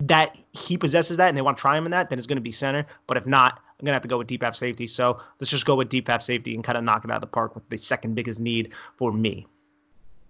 that 0.00 0.34
he 0.52 0.78
possesses 0.78 1.18
that 1.18 1.28
and 1.28 1.36
they 1.36 1.42
want 1.42 1.58
to 1.58 1.60
try 1.60 1.76
him 1.76 1.84
in 1.84 1.90
that, 1.90 2.08
then 2.08 2.18
it's 2.18 2.26
going 2.26 2.38
to 2.38 2.42
be 2.42 2.50
center. 2.50 2.86
But 3.06 3.18
if 3.18 3.26
not, 3.26 3.60
I'm 3.78 3.84
going 3.84 3.92
to 3.92 3.96
have 3.96 4.02
to 4.02 4.08
go 4.08 4.16
with 4.16 4.26
deep 4.26 4.42
half 4.42 4.56
safety. 4.56 4.86
So 4.86 5.18
let's 5.38 5.50
just 5.50 5.66
go 5.66 5.74
with 5.74 5.90
deep 5.90 6.08
half 6.08 6.22
safety 6.22 6.54
and 6.54 6.64
kind 6.64 6.78
of 6.78 6.84
knock 6.84 7.04
it 7.04 7.10
out 7.10 7.16
of 7.16 7.20
the 7.20 7.26
park 7.26 7.54
with 7.54 7.68
the 7.68 7.76
second 7.76 8.14
biggest 8.14 8.40
need 8.40 8.72
for 8.96 9.12
me. 9.12 9.46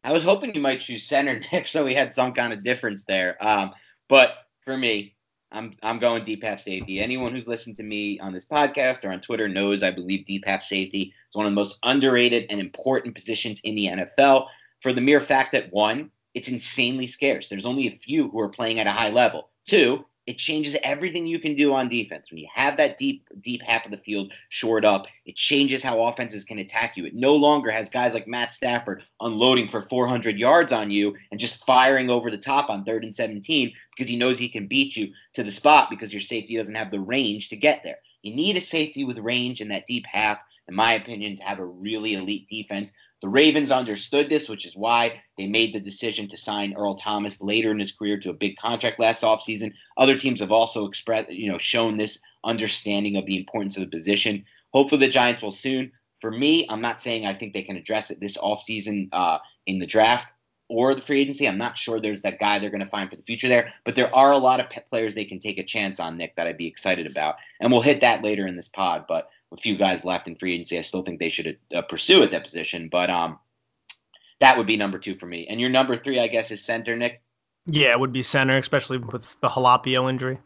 I 0.03 0.13
was 0.13 0.25
hoping 0.25 0.53
you 0.53 0.61
might 0.61 0.81
choose 0.81 1.05
center, 1.05 1.41
Nick, 1.53 1.69
so 1.69 1.85
we 1.85 1.95
had 1.95 2.13
some 2.13 2.33
kind 2.33 2.53
of 2.53 2.65
difference 2.65 3.05
there. 3.05 3.37
Um, 3.41 3.73
but 4.09 4.47
for 4.65 4.77
me, 4.77 5.15
I'm 5.53 5.75
I'm 5.83 5.99
going 5.99 6.25
deep 6.25 6.43
half 6.43 6.61
safety. 6.61 7.01
Anyone 7.01 7.35
who's 7.35 7.47
listened 7.47 7.77
to 7.77 7.83
me 7.83 8.19
on 8.19 8.33
this 8.33 8.47
podcast 8.47 9.05
or 9.05 9.13
on 9.13 9.21
Twitter 9.21 9.49
knows 9.49 9.83
I 9.83 9.91
believe 9.91 10.27
deep 10.27 10.45
half 10.47 10.63
safety 10.63 11.15
is 11.29 11.35
one 11.35 11.47
of 11.47 11.53
the 11.53 11.57
most 11.57 11.79
underrated 11.83 12.47
and 12.51 12.61
important 12.61 13.15
positions 13.15 13.61
in 13.65 13.75
the 13.75 13.87
NFL 13.87 14.49
for 14.81 14.93
the 14.93 15.01
mere 15.01 15.21
fact 15.21 15.53
that 15.53 15.73
one, 15.73 16.11
it's 16.35 16.49
insanely 16.49 17.07
scarce. 17.07 17.49
There's 17.49 17.67
only 17.67 17.87
a 17.87 17.99
few 17.99 18.29
who 18.29 18.41
are 18.41 18.49
playing 18.49 18.81
at 18.81 18.87
a 18.87 18.93
high 18.93 19.11
level. 19.11 19.51
Two, 19.65 20.05
it 20.27 20.39
changes 20.39 20.77
everything 20.83 21.27
you 21.27 21.39
can 21.39 21.55
do 21.55 21.73
on 21.73 21.89
defense. 21.89 22.31
When 22.31 22.39
you 22.39 22.49
have 22.53 22.77
that 22.77 22.99
deep, 22.99 23.29
deep 23.43 23.63
half 23.63 23.85
of 23.85 23.93
the 23.93 23.97
field 23.97 24.33
shored 24.49 24.85
up, 24.85 25.07
it 25.25 25.37
changes 25.37 25.83
how 25.83 26.03
offenses 26.03 26.45
can 26.45 26.59
attack 26.59 26.97
you. 26.97 27.07
It 27.07 27.15
no 27.15 27.35
longer 27.37 27.71
has 27.71 27.89
guys 27.89 28.13
like 28.13 28.27
Matt 28.27 28.53
Stafford 28.53 29.05
unloading 29.21 29.69
for 29.69 29.83
400 29.83 30.37
yards 30.37 30.73
on 30.73 30.91
you 30.91 31.15
and 31.31 31.39
just 31.39 31.65
firing 31.65 32.11
over 32.11 32.31
the 32.31 32.39
top 32.39 32.71
on 32.71 32.85
third 32.85 33.05
and 33.05 33.15
17 33.15 33.73
because 33.97 34.09
he 34.09 34.17
knows 34.17 34.39
he 34.39 34.49
can 34.49 34.67
beat 34.67 34.97
you 34.97 35.13
to 35.35 35.45
the 35.45 35.51
spot 35.51 35.91
because 35.91 36.13
your 36.13 36.23
safety 36.23 36.57
doesn't 36.57 36.75
have 36.75 36.91
the 36.91 37.01
range 37.01 37.49
to 37.51 37.57
get 37.57 37.85
there. 37.85 37.99
You 38.23 38.35
need 38.35 38.57
a 38.57 38.61
safety 38.61 39.05
with 39.05 39.19
range 39.19 39.61
in 39.61 39.69
that 39.69 39.87
deep 39.87 40.07
half, 40.07 40.43
in 40.67 40.75
my 40.75 40.95
opinion, 40.95 41.37
to 41.37 41.45
have 41.45 41.61
a 41.61 41.65
really 41.65 42.15
elite 42.15 42.49
defense. 42.49 42.91
The 43.23 43.29
Ravens 43.29 43.71
understood 43.71 44.29
this, 44.29 44.49
which 44.49 44.67
is 44.67 44.77
why 44.77 45.23
they 45.39 45.47
made 45.47 45.73
the 45.73 45.81
decision 45.81 46.29
to 46.29 46.37
sign 46.37 46.75
Earl 46.75 46.97
Thomas 46.97 47.41
later 47.41 47.71
in 47.71 47.79
his 47.79 47.93
career 47.93 48.19
to 48.21 48.31
a 48.31 48.35
big 48.35 48.57
contract 48.57 49.01
last 49.01 49.23
offseason. 49.23 49.73
Other 49.97 50.19
teams 50.19 50.41
have 50.41 50.53
also 50.53 50.87
expressed, 50.87 51.31
you 51.31 51.51
know, 51.51 51.59
shown 51.59 51.97
this 51.97 52.19
understanding 52.45 53.17
of 53.17 53.27
the 53.27 53.39
importance 53.39 53.77
of 53.77 53.85
the 53.85 53.97
position. 53.97 54.45
Hopefully 54.73 55.07
the 55.07 55.13
Giants 55.13 55.43
will 55.43 55.51
soon. 55.51 55.91
For 56.21 56.31
me, 56.31 56.67
I'm 56.69 56.83
not 56.83 57.01
saying 57.01 57.25
I 57.25 57.35
think 57.35 57.53
they 57.53 57.63
can 57.63 57.77
address 57.77 58.11
it 58.11 58.21
this 58.21 58.37
offseason 58.37 59.09
uh, 59.13 59.39
in 59.67 59.79
the 59.79 59.87
draft 59.87 60.29
or 60.69 60.95
the 60.95 61.01
free 61.01 61.21
agency. 61.21 61.47
I'm 61.49 61.59
not 61.59 61.79
sure 61.79 62.01
there's 62.01 62.23
that 62.23 62.39
guy 62.39 62.59
they're 62.59 62.71
going 62.71 62.81
to 62.81 62.87
find 62.87 63.09
for 63.09 63.17
the 63.17 63.23
future 63.23 63.49
there, 63.49 63.73
but 63.85 63.95
there 63.95 64.15
are 64.15 64.33
a 64.33 64.39
lot 64.39 64.61
of 64.61 64.69
players 64.89 65.15
they 65.15 65.25
can 65.25 65.39
take 65.39 65.59
a 65.59 65.65
chance 65.65 66.01
on, 66.01 66.17
Nick, 66.17 66.35
that 66.37 66.47
I'd 66.47 66.57
be 66.57 66.67
excited 66.67 67.11
about. 67.11 67.37
And 67.61 67.71
we'll 67.71 67.83
hit 67.83 68.01
that 68.01 68.23
later 68.23 68.47
in 68.47 68.57
this 68.57 68.69
pod. 68.69 69.05
But 69.09 69.31
a 69.53 69.57
few 69.57 69.77
guys 69.77 70.05
left 70.05 70.29
in 70.29 70.37
free 70.37 70.55
agency. 70.55 70.79
I 70.79 70.83
still 70.83 71.03
think 71.03 71.19
they 71.19 71.29
should 71.29 71.59
uh, 71.75 71.83
pursue 71.83 72.23
at 72.23 72.31
that 72.33 72.45
position, 72.45 72.89
but 72.91 73.11
um, 73.11 73.39
that 74.41 74.57
would 74.57 74.67
be 74.67 74.77
number 74.77 74.99
two 74.99 75.15
for 75.15 75.27
me. 75.27 75.47
And 75.49 75.61
your 75.61 75.71
number 75.71 75.97
three, 75.97 76.19
I 76.19 76.27
guess, 76.27 76.51
is 76.51 76.65
center, 76.65 76.97
Nick. 76.97 77.23
Yeah, 77.67 77.91
it 77.91 78.01
would 78.01 78.13
be 78.13 78.23
center, 78.23 78.57
especially 78.57 78.99
with 78.99 79.37
the 79.41 79.49
Halapio 79.49 80.09
injury. 80.09 80.39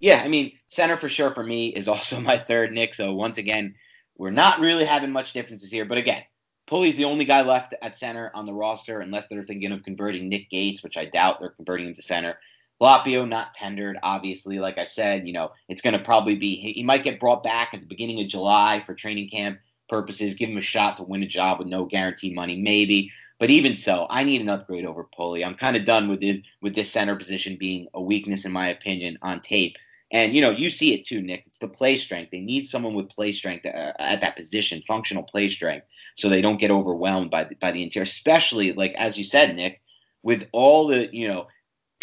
Yeah, 0.00 0.22
I 0.24 0.28
mean, 0.28 0.52
center 0.68 0.96
for 0.96 1.08
sure 1.08 1.32
for 1.32 1.42
me 1.42 1.68
is 1.68 1.88
also 1.88 2.20
my 2.20 2.38
third, 2.38 2.72
Nick. 2.72 2.94
So 2.94 3.14
once 3.14 3.38
again, 3.38 3.74
we're 4.16 4.30
not 4.30 4.60
really 4.60 4.84
having 4.84 5.10
much 5.10 5.32
differences 5.32 5.70
here. 5.70 5.84
But 5.84 5.98
again, 5.98 6.22
Pulley's 6.66 6.96
the 6.96 7.04
only 7.04 7.24
guy 7.24 7.42
left 7.42 7.74
at 7.82 7.98
center 7.98 8.30
on 8.34 8.46
the 8.46 8.52
roster, 8.52 9.00
unless 9.00 9.28
they're 9.28 9.44
thinking 9.44 9.72
of 9.72 9.82
converting 9.82 10.28
Nick 10.28 10.48
Gates, 10.50 10.82
which 10.82 10.96
I 10.96 11.06
doubt 11.06 11.40
they're 11.40 11.50
converting 11.50 11.88
him 11.88 11.94
to 11.94 12.02
center. 12.02 12.38
Lapio 12.82 13.28
not 13.28 13.54
tendered, 13.54 13.96
obviously. 14.02 14.58
Like 14.58 14.76
I 14.76 14.84
said, 14.84 15.26
you 15.26 15.32
know, 15.32 15.52
it's 15.68 15.80
going 15.82 15.96
to 15.96 16.04
probably 16.04 16.34
be, 16.34 16.56
he 16.56 16.82
might 16.82 17.04
get 17.04 17.20
brought 17.20 17.44
back 17.44 17.70
at 17.72 17.80
the 17.80 17.86
beginning 17.86 18.20
of 18.20 18.26
July 18.26 18.82
for 18.84 18.94
training 18.94 19.30
camp 19.30 19.60
purposes, 19.88 20.34
give 20.34 20.50
him 20.50 20.56
a 20.56 20.62
shot 20.62 20.96
to 20.96 21.04
win 21.04 21.22
a 21.22 21.26
job 21.26 21.60
with 21.60 21.68
no 21.68 21.84
guaranteed 21.84 22.34
money, 22.34 22.56
maybe. 22.56 23.12
But 23.38 23.50
even 23.50 23.76
so, 23.76 24.06
I 24.10 24.24
need 24.24 24.40
an 24.40 24.48
upgrade 24.48 24.84
over 24.84 25.04
Pulley. 25.04 25.44
I'm 25.44 25.54
kind 25.54 25.76
of 25.76 25.84
done 25.84 26.08
with 26.08 26.20
this 26.20 26.38
with 26.60 26.74
this 26.74 26.90
center 26.90 27.16
position 27.16 27.56
being 27.58 27.88
a 27.94 28.00
weakness, 28.00 28.44
in 28.44 28.52
my 28.52 28.68
opinion, 28.68 29.18
on 29.22 29.40
tape. 29.40 29.76
And 30.12 30.34
you 30.34 30.40
know, 30.40 30.50
you 30.50 30.70
see 30.70 30.94
it 30.94 31.06
too, 31.06 31.20
Nick. 31.20 31.46
It's 31.46 31.58
the 31.58 31.68
play 31.68 31.96
strength. 31.96 32.30
They 32.30 32.40
need 32.40 32.68
someone 32.68 32.94
with 32.94 33.08
play 33.08 33.32
strength 33.32 33.66
uh, 33.66 33.92
at 33.98 34.20
that 34.20 34.36
position, 34.36 34.82
functional 34.86 35.24
play 35.24 35.48
strength, 35.48 35.86
so 36.14 36.28
they 36.28 36.40
don't 36.40 36.60
get 36.60 36.70
overwhelmed 36.70 37.30
by 37.30 37.44
the, 37.44 37.54
by 37.56 37.72
the 37.72 37.82
interior. 37.82 38.04
Especially 38.04 38.72
like 38.74 38.92
as 38.94 39.18
you 39.18 39.24
said, 39.24 39.56
Nick, 39.56 39.80
with 40.22 40.46
all 40.52 40.86
the 40.86 41.08
you 41.12 41.26
know 41.26 41.46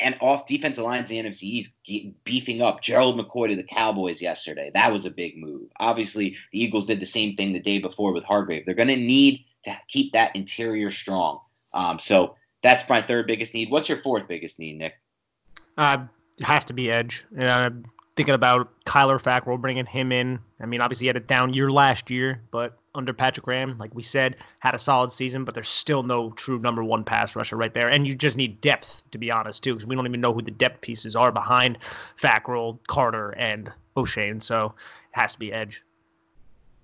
and 0.01 0.15
off 0.21 0.47
defensive 0.47 0.83
lines 0.83 1.09
in 1.09 1.23
the 1.23 1.29
NFC 1.29 1.43
East 1.43 1.71
beefing 2.23 2.62
up 2.62 2.81
Gerald 2.81 3.19
McCoy 3.19 3.49
to 3.49 3.55
the 3.55 3.63
Cowboys 3.63 4.21
yesterday. 4.21 4.71
That 4.73 4.91
was 4.91 5.05
a 5.05 5.12
big 5.12 5.38
move. 5.38 5.69
Obviously, 5.79 6.35
the 6.51 6.62
Eagles 6.62 6.85
did 6.85 6.99
the 6.99 7.05
same 7.05 7.35
thing 7.35 7.51
the 7.51 7.59
day 7.59 7.79
before 7.79 8.13
with 8.13 8.23
Hargrave. 8.23 8.65
They're 8.65 8.75
going 8.75 8.89
to 8.89 8.95
need 8.95 9.45
to 9.63 9.77
keep 9.88 10.13
that 10.13 10.35
interior 10.35 10.91
strong. 10.91 11.39
Um, 11.73 11.99
so 11.99 12.35
that's 12.62 12.88
my 12.89 13.01
third 13.01 13.27
biggest 13.27 13.53
need. 13.53 13.69
What's 13.69 13.89
your 13.89 13.99
fourth 13.99 14.27
biggest 14.27 14.59
need, 14.59 14.77
Nick? 14.77 14.93
Uh, 15.77 16.05
it 16.39 16.45
has 16.45 16.65
to 16.65 16.73
be 16.73 16.91
edge. 16.91 17.25
Uh, 17.38 17.43
I'm 17.43 17.85
thinking 18.15 18.35
about 18.35 18.69
Kyler 18.85 19.21
Fackrell, 19.21 19.59
bringing 19.59 19.85
him 19.85 20.12
in. 20.12 20.39
I 20.59 20.65
mean, 20.65 20.81
obviously, 20.81 21.05
he 21.05 21.07
had 21.07 21.17
a 21.17 21.21
down 21.21 21.53
year 21.53 21.71
last 21.71 22.09
year, 22.09 22.41
but 22.51 22.78
under 22.95 23.13
Patrick 23.13 23.45
Graham, 23.45 23.78
like 23.78 23.93
we 23.93 24.02
said, 24.02 24.38
had 24.60 24.73
a 24.73 24.80
solid 24.80 25.12
season, 25.12 25.45
but 25.45 25.54
there's 25.54 25.69
still 25.69 26.04
no 26.04 26.32
true 26.32 26.60
number 26.60 26.84
one 26.84 27.04
pass 27.04 27.36
rusher 27.36 27.56
right 27.56 27.73
there. 27.73 27.89
And 27.89 28.08
you 28.08 28.15
just 28.15 28.38
need 28.38 28.60
depth, 28.62 29.04
to 29.12 29.17
be 29.17 29.30
honest, 29.30 29.63
too, 29.63 29.73
because 29.73 29.86
we 29.86 29.95
don't 29.95 30.08
even 30.08 30.21
know 30.21 30.34
who 30.34 30.41
the 30.41 30.52
depth 30.52 30.82
pieces 30.82 31.15
are 31.15 31.32
behind 31.32 31.78
Fackrell, 32.21 32.80
Carter, 32.88 33.32
and 33.32 33.71
Oshane. 33.95 34.41
So 34.41 34.73
it 35.12 35.19
has 35.19 35.34
to 35.34 35.39
be 35.39 35.54
edge. 35.54 35.84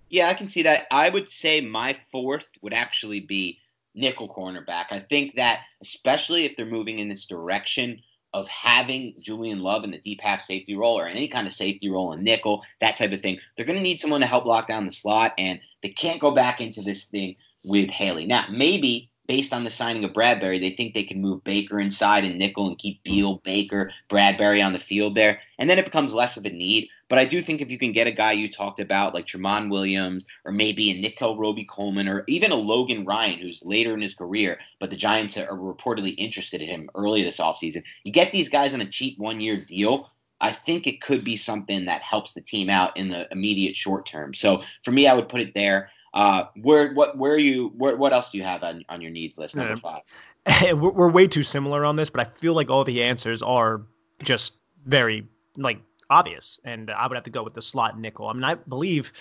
Yeah, 0.10 0.28
I 0.30 0.34
can 0.34 0.48
see 0.48 0.62
that. 0.64 0.86
I 0.92 1.10
would 1.10 1.30
say 1.30 1.62
my 1.62 1.98
fourth 2.12 2.50
would 2.62 2.74
actually 2.74 3.20
be 3.20 3.60
nickel 3.96 4.30
cornerback. 4.30 4.86
I 4.92 5.00
think 5.00 5.36
that, 5.36 5.62
especially 5.82 6.46
if 6.46 6.56
they're 6.56 6.66
moving 6.66 7.00
in 7.00 7.10
this 7.10 7.26
direction 7.26 8.00
of 8.36 8.50
having 8.50 9.14
Julian 9.22 9.62
Love 9.62 9.86
in 9.86 9.92
the 9.92 9.98
deep 9.98 10.20
half 10.20 10.44
safety 10.44 10.76
role 10.76 11.00
or 11.00 11.08
any 11.08 11.26
kind 11.26 11.48
of 11.48 11.54
safety 11.54 11.90
role 11.90 12.12
in 12.12 12.22
nickel, 12.22 12.64
that 12.82 12.98
type 12.98 13.14
of 13.14 13.22
thing, 13.22 13.40
they're 13.56 13.66
going 13.66 13.78
to 13.78 13.84
need 13.84 14.02
someone 14.02 14.20
to 14.20 14.28
help 14.28 14.46
lock 14.46 14.68
down 14.68 14.86
the 14.86 14.92
slot. 14.92 15.34
And 15.38 15.62
they 15.82 15.90
can't 15.90 16.20
go 16.20 16.32
back 16.32 16.60
into 16.60 16.82
this 16.82 17.06
thing 17.06 17.38
with 17.64 17.90
Haley. 17.90 18.26
Now, 18.26 18.46
maybe 18.52 19.10
based 19.28 19.54
on 19.54 19.64
the 19.64 19.70
signing 19.70 20.04
of 20.04 20.12
Bradberry, 20.12 20.60
they 20.60 20.72
think 20.72 20.94
they 20.94 21.04
can 21.04 21.22
move 21.22 21.44
Baker 21.44 21.80
inside 21.80 22.24
and 22.24 22.38
nickel 22.38 22.68
and 22.68 22.78
keep 22.78 23.04
Beal, 23.04 23.42
Baker, 23.44 23.92
Bradberry 24.10 24.66
on 24.66 24.74
the 24.74 24.80
field 24.80 25.16
there. 25.16 25.40
And 25.58 25.70
then 25.70 25.80
it 25.80 25.86
becomes 25.86 26.14
less 26.14 26.38
of 26.38 26.46
a 26.46 26.50
need. 26.50 26.90
But 27.08 27.20
I 27.20 27.26
do 27.26 27.42
think 27.42 27.62
if 27.62 27.70
you 27.70 27.78
can 27.78 27.92
get 27.92 28.08
a 28.08 28.12
guy 28.12 28.32
you 28.32 28.52
talked 28.52 28.80
about, 28.80 29.14
like 29.14 29.28
Tramon 29.28 29.70
Williams, 29.70 30.26
or 30.44 30.52
maybe 30.52 30.90
a 30.90 31.00
Nickell 31.00 31.38
Robey-Coleman, 31.38 32.08
or 32.08 32.24
even 32.28 32.52
a 32.52 32.56
Logan 32.56 33.06
Ryan, 33.06 33.40
who's 33.40 33.64
later 33.64 33.94
in 33.94 34.02
his 34.02 34.16
career, 34.16 34.60
but 34.80 34.90
the 34.90 34.96
Giants 34.96 35.38
are 35.38 35.48
reportedly 35.48 36.16
interested 36.18 36.62
in 36.62 36.68
him 36.68 36.90
early 36.96 37.22
this 37.22 37.38
offseason. 37.38 37.84
You 38.04 38.12
get 38.12 38.32
these 38.32 38.50
guys 38.50 38.74
on 38.74 38.82
a 38.82 38.90
cheap 38.90 39.20
one 39.20 39.40
year 39.40 39.58
deal. 39.68 40.10
I 40.42 40.52
think 40.52 40.88
it 40.88 41.02
could 41.02 41.24
be 41.24 41.38
something 41.38 41.86
that 41.86 42.02
helps 42.02 42.34
the 42.34 42.42
team 42.42 42.70
out 42.70 42.98
in 42.98 43.10
the 43.10 43.28
immediate 43.32 43.76
short 43.76 44.06
term. 44.06 44.34
So 44.34 44.64
for 44.84 44.92
me, 44.92 45.08
I 45.08 45.14
would 45.14 45.30
put 45.30 45.42
it 45.42 45.54
there. 45.54 45.90
Uh, 46.16 46.46
where 46.62 46.94
what 46.94 47.18
where 47.18 47.34
are 47.34 47.38
you 47.38 47.74
where, 47.78 47.98
what 47.98 48.14
else 48.14 48.32
do 48.32 48.38
you 48.38 48.44
have 48.44 48.64
on, 48.64 48.86
on 48.88 49.02
your 49.02 49.12
needs 49.12 49.38
list 49.38 49.56
number 49.56 49.76
five? 49.76 50.02
we're, 50.64 50.92
we're 50.92 51.10
way 51.10 51.28
too 51.28 51.44
similar 51.44 51.84
on 51.84 51.98
this, 51.98 52.10
but 52.10 52.26
I 52.26 52.30
feel 52.40 52.54
like 52.54 52.70
all 52.70 52.86
the 52.86 53.04
answers 53.04 53.42
are 53.42 53.82
just 54.24 54.54
very 54.86 55.28
like 55.58 55.80
obvious, 56.10 56.60
and 56.64 56.90
I 56.90 57.06
would 57.06 57.16
have 57.16 57.26
to 57.26 57.30
go 57.30 57.44
with 57.44 57.54
the 57.54 57.62
slot 57.62 58.00
nickel. 58.00 58.28
I 58.28 58.34
mean, 58.34 58.46
I 58.46 58.54
believe 58.56 59.12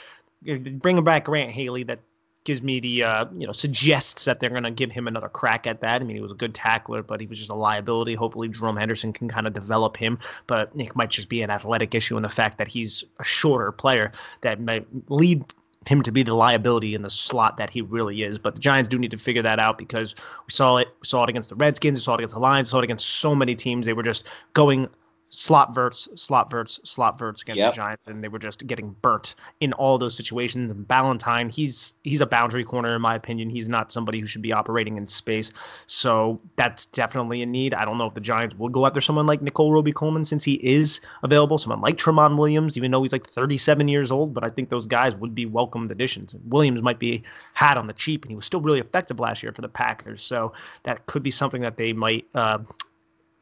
bringing 0.42 1.02
back 1.02 1.24
Grant 1.24 1.50
Haley 1.50 1.82
that 1.84 1.98
gives 2.44 2.62
me 2.62 2.78
the 2.78 3.02
uh, 3.02 3.24
you 3.36 3.46
know 3.46 3.52
suggests 3.52 4.26
that 4.26 4.38
they're 4.38 4.50
going 4.50 4.62
to 4.62 4.70
give 4.70 4.92
him 4.92 5.08
another 5.08 5.28
crack 5.28 5.66
at 5.66 5.80
that. 5.80 6.00
I 6.00 6.04
mean, 6.04 6.14
he 6.14 6.22
was 6.22 6.32
a 6.32 6.36
good 6.36 6.54
tackler, 6.54 7.02
but 7.02 7.20
he 7.20 7.26
was 7.26 7.38
just 7.38 7.50
a 7.50 7.54
liability. 7.54 8.14
Hopefully, 8.14 8.48
Jerome 8.48 8.76
Henderson 8.76 9.12
can 9.12 9.28
kind 9.28 9.48
of 9.48 9.52
develop 9.52 9.96
him, 9.96 10.18
but 10.46 10.70
it 10.76 10.94
might 10.94 11.10
just 11.10 11.28
be 11.28 11.42
an 11.42 11.50
athletic 11.50 11.94
issue 11.94 12.16
in 12.16 12.22
the 12.22 12.28
fact 12.28 12.58
that 12.58 12.68
he's 12.68 13.02
a 13.18 13.24
shorter 13.24 13.72
player 13.72 14.12
that 14.42 14.60
might 14.60 14.86
lead 15.08 15.44
him 15.86 16.02
to 16.02 16.12
be 16.12 16.22
the 16.22 16.34
liability 16.34 16.94
in 16.94 17.02
the 17.02 17.10
slot 17.10 17.56
that 17.56 17.70
he 17.70 17.82
really 17.82 18.22
is. 18.22 18.38
But 18.38 18.54
the 18.54 18.60
Giants 18.60 18.88
do 18.88 18.98
need 18.98 19.10
to 19.10 19.18
figure 19.18 19.42
that 19.42 19.58
out 19.58 19.78
because 19.78 20.14
we 20.46 20.52
saw 20.52 20.78
it. 20.78 20.88
We 21.00 21.06
saw 21.06 21.24
it 21.24 21.30
against 21.30 21.48
the 21.50 21.56
Redskins. 21.56 21.98
We 21.98 22.02
saw 22.02 22.14
it 22.14 22.20
against 22.20 22.34
the 22.34 22.40
Lions. 22.40 22.68
We 22.68 22.70
saw 22.70 22.78
it 22.78 22.84
against 22.84 23.06
so 23.06 23.34
many 23.34 23.54
teams. 23.54 23.86
They 23.86 23.92
were 23.92 24.02
just 24.02 24.24
going 24.54 24.88
slot 25.34 25.74
verts, 25.74 26.08
slot 26.14 26.50
verts, 26.50 26.80
slot 26.84 27.18
verts 27.18 27.42
against 27.42 27.58
yep. 27.58 27.72
the 27.72 27.76
Giants, 27.76 28.06
and 28.06 28.22
they 28.22 28.28
were 28.28 28.38
just 28.38 28.66
getting 28.66 28.94
burnt 29.02 29.34
in 29.60 29.72
all 29.74 29.98
those 29.98 30.14
situations. 30.16 30.70
And 30.70 30.86
Ballentine, 30.86 31.50
he's 31.50 31.94
he's 32.04 32.20
a 32.20 32.26
boundary 32.26 32.64
corner 32.64 32.94
in 32.94 33.02
my 33.02 33.14
opinion. 33.14 33.50
He's 33.50 33.68
not 33.68 33.90
somebody 33.90 34.20
who 34.20 34.26
should 34.26 34.42
be 34.42 34.52
operating 34.52 34.96
in 34.96 35.06
space. 35.08 35.50
So 35.86 36.40
that's 36.56 36.86
definitely 36.86 37.42
a 37.42 37.46
need. 37.46 37.74
I 37.74 37.84
don't 37.84 37.98
know 37.98 38.06
if 38.06 38.14
the 38.14 38.20
Giants 38.20 38.56
would 38.56 38.72
go 38.72 38.86
after 38.86 39.00
someone 39.00 39.26
like 39.26 39.42
Nickell 39.42 39.72
Robey-Coleman 39.72 40.24
since 40.24 40.44
he 40.44 40.54
is 40.54 41.00
available. 41.22 41.58
Someone 41.58 41.80
like 41.80 41.96
Tramon 41.96 42.38
Williams, 42.38 42.76
even 42.76 42.90
though 42.90 43.02
he's 43.02 43.12
like 43.12 43.28
37 43.28 43.88
years 43.88 44.12
old, 44.12 44.32
but 44.32 44.44
I 44.44 44.48
think 44.48 44.68
those 44.68 44.86
guys 44.86 45.14
would 45.16 45.34
be 45.34 45.46
welcomed 45.46 45.90
additions. 45.90 46.36
Williams 46.46 46.82
might 46.82 46.98
be 46.98 47.22
had 47.54 47.76
on 47.76 47.86
the 47.86 47.92
cheap, 47.92 48.24
and 48.24 48.30
he 48.30 48.36
was 48.36 48.44
still 48.44 48.60
really 48.60 48.80
effective 48.80 49.20
last 49.20 49.42
year 49.42 49.52
for 49.52 49.62
the 49.62 49.68
Packers. 49.68 50.22
So 50.22 50.52
that 50.84 51.06
could 51.06 51.22
be 51.22 51.30
something 51.30 51.62
that 51.62 51.76
they 51.76 51.92
might 51.92 52.26
uh, 52.34 52.58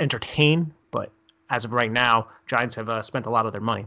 entertain 0.01 0.73
as 1.53 1.67
of 1.67 1.73
right 1.73 1.93
now, 1.93 2.27
Giants 2.47 2.75
have 2.77 2.89
uh, 2.89 3.03
spent 3.03 3.27
a 3.27 3.31
lot 3.31 3.45
of 3.45 3.53
their 3.53 3.61
money. 3.61 3.87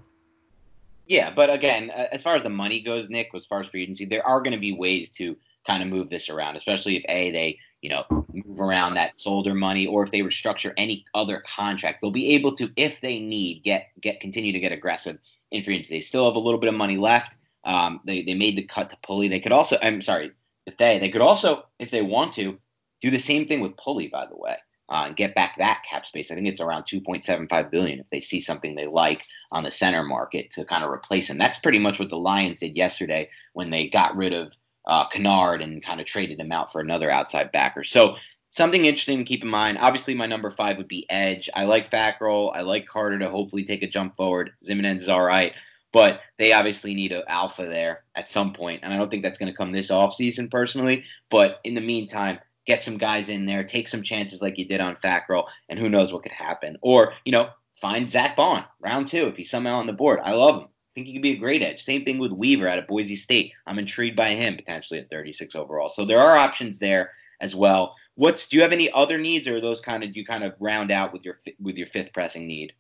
Yeah, 1.08 1.32
but 1.36 1.50
again, 1.50 1.90
as 1.90 2.22
far 2.22 2.36
as 2.36 2.44
the 2.44 2.50
money 2.50 2.80
goes, 2.80 3.10
Nick, 3.10 3.30
as 3.36 3.46
far 3.46 3.60
as 3.60 3.68
free 3.68 3.84
agency, 3.84 4.06
there 4.06 4.26
are 4.26 4.40
going 4.40 4.54
to 4.54 4.60
be 4.60 4.72
ways 4.72 5.10
to 5.12 5.36
kind 5.68 5.82
of 5.82 5.90
move 5.90 6.10
this 6.10 6.30
around, 6.30 6.56
especially 6.56 6.96
if 6.96 7.04
a 7.10 7.32
they 7.32 7.60
you 7.82 7.90
know 7.90 8.06
move 8.32 8.60
around 8.60 8.94
that 8.94 9.20
Solder 9.20 9.56
money, 9.56 9.88
or 9.88 10.04
if 10.04 10.12
they 10.12 10.22
restructure 10.22 10.74
any 10.78 11.06
other 11.14 11.44
contract, 11.48 12.00
they'll 12.02 12.12
be 12.12 12.34
able 12.36 12.56
to, 12.56 12.72
if 12.76 13.02
they 13.02 13.20
need, 13.20 13.64
get 13.64 13.90
get 14.00 14.20
continue 14.20 14.52
to 14.52 14.60
get 14.60 14.72
aggressive 14.72 15.18
in 15.52 15.64
free 15.64 15.76
agency. 15.76 15.96
They 15.96 16.02
still 16.02 16.26
have 16.26 16.36
a 16.36 16.40
little 16.40 16.60
bit 16.60 16.70
of 16.70 16.76
money 16.76 16.98
left. 16.98 17.38
Um, 17.64 18.00
they 18.06 18.22
they 18.22 18.36
made 18.36 18.56
the 18.56 18.64
cut 18.64 18.92
to 18.92 18.98
Pulley. 19.04 19.28
They 19.28 19.40
could 19.40 19.52
also, 19.52 19.78
I'm 19.82 20.02
sorry, 20.04 20.32
if 20.68 20.78
they 20.78 21.00
they 21.00 21.10
could 21.10 21.22
also, 21.22 21.66
if 21.80 21.90
they 21.90 22.04
want 22.04 22.34
to, 22.34 22.60
do 23.02 23.10
the 23.10 23.20
same 23.20 23.48
thing 23.48 23.60
with 23.60 23.76
Pulley. 23.78 24.08
By 24.08 24.28
the 24.28 24.38
way, 24.38 24.58
uh, 24.90 25.04
and 25.08 25.16
get 25.16 25.36
back 25.36 25.56
that 25.58 25.84
cap 25.90 26.06
space. 26.06 26.32
I 26.32 26.36
think 26.36 26.48
it's 26.48 26.62
around 26.62 26.84
2.75 26.84 27.72
billion 27.72 28.00
if 28.00 28.10
they 28.10 28.22
see 28.22 28.42
something 28.42 28.76
they 28.76 28.86
like 28.86 29.24
on 29.52 29.64
the 29.64 29.72
center 29.72 30.04
market 30.04 30.52
to 30.52 30.66
kind 30.66 30.84
of 30.84 30.92
replace 30.92 31.30
him. 31.30 31.38
That's 31.38 31.60
pretty 31.60 31.80
much 31.80 32.00
what 32.00 32.10
the 32.10 32.18
Lions 32.18 32.60
did 32.60 32.76
yesterday 32.76 33.30
when 33.54 33.70
they 33.70 33.88
got 33.88 34.16
rid 34.16 34.34
of 34.34 34.54
uh, 34.88 35.08
Kennard 35.10 35.62
and 35.62 35.84
kind 35.84 36.00
of 36.00 36.06
traded 36.06 36.40
him 36.40 36.52
out 36.52 36.72
for 36.72 36.82
another 36.82 37.10
outside 37.10 37.52
backer. 37.52 37.84
So 37.84 38.18
something 38.52 38.86
interesting 38.86 39.18
to 39.18 39.24
keep 39.24 39.44
in 39.44 39.50
mind. 39.50 39.78
Obviously, 39.80 40.14
my 40.16 40.26
number 40.26 40.50
five 40.50 40.78
would 40.78 40.88
be 40.88 41.10
Edge. 41.10 41.50
I 41.54 41.66
like 41.66 41.92
Fackrell. 41.92 42.56
I 42.56 42.62
like 42.62 42.88
Carter 42.88 43.20
to 43.20 43.30
hopefully 43.30 43.64
take 43.64 43.84
a 43.84 43.88
jump 43.88 44.16
forward. 44.16 44.52
Ximines 44.68 44.98
is 44.98 45.10
all 45.10 45.24
right. 45.24 45.54
But 45.92 46.22
they 46.38 46.52
obviously 46.52 46.94
need 46.94 47.14
an 47.14 47.24
alpha 47.28 47.64
there 47.64 48.04
at 48.16 48.28
some 48.28 48.52
point, 48.52 48.82
and 48.84 48.94
I 48.94 48.98
don't 48.98 49.10
think 49.10 49.24
that's 49.24 49.38
going 49.38 49.52
to 49.52 49.58
come 49.58 49.72
this 49.72 49.92
offseason 49.92 50.52
personally. 50.52 51.06
But 51.30 51.62
in 51.64 51.74
the 51.74 51.80
meantime, 51.80 52.40
get 52.66 52.84
some 52.84 52.98
guys 52.98 53.30
in 53.30 53.46
there, 53.46 53.64
take 53.64 53.88
some 53.88 54.04
chances 54.04 54.42
like 54.42 54.58
you 54.58 54.66
did 54.66 54.82
on 54.82 54.96
Fackrell, 54.98 55.48
and 55.70 55.80
who 55.80 55.90
knows 55.90 56.12
what 56.12 56.24
could 56.24 56.32
happen. 56.32 56.78
Or, 56.82 57.14
you 57.24 57.32
know, 57.32 57.50
find 57.80 58.10
Zack 58.10 58.36
Baun, 58.36 58.66
round 58.80 59.08
two, 59.08 59.28
if 59.28 59.38
he's 59.38 59.50
somehow 59.50 59.76
on 59.76 59.88
the 59.88 59.94
board. 59.94 60.20
I 60.24 60.34
love 60.34 60.62
him. 60.62 60.64
I 60.64 60.92
think 60.96 61.08
he 61.08 61.14
could 61.14 61.22
be 61.22 61.34
a 61.34 61.38
great 61.38 61.62
edge. 61.62 61.84
Same 61.84 62.06
thing 62.06 62.20
with 62.20 62.32
Weaver 62.32 62.68
out 62.68 62.80
of 62.80 62.88
Boise 62.88 63.18
State. 63.18 63.52
I'm 63.68 63.80
intrigued 63.80 64.16
by 64.16 64.30
him 64.30 64.56
potentially 64.56 65.00
at 65.00 65.10
36 65.10 65.54
overall. 65.54 65.90
So 65.90 66.06
there 66.06 66.20
are 66.20 66.38
options 66.38 66.80
there 66.80 67.12
as 67.42 67.54
well. 67.54 67.96
What's 68.16 68.48
do 68.48 68.56
you 68.56 68.62
have 68.64 68.72
any 68.72 68.90
other 68.94 69.18
needs, 69.18 69.46
or 69.46 69.60
those 69.60 69.82
kind 69.82 70.04
of 70.06 70.14
do 70.14 70.20
you 70.22 70.26
kind 70.26 70.44
of 70.44 70.56
round 70.60 70.92
out 70.92 71.12
with 71.12 71.26
your 71.26 71.38
with 71.60 71.78
your 71.78 71.88
fifth 71.88 72.14
pressing 72.14 72.48
need? 72.48 72.72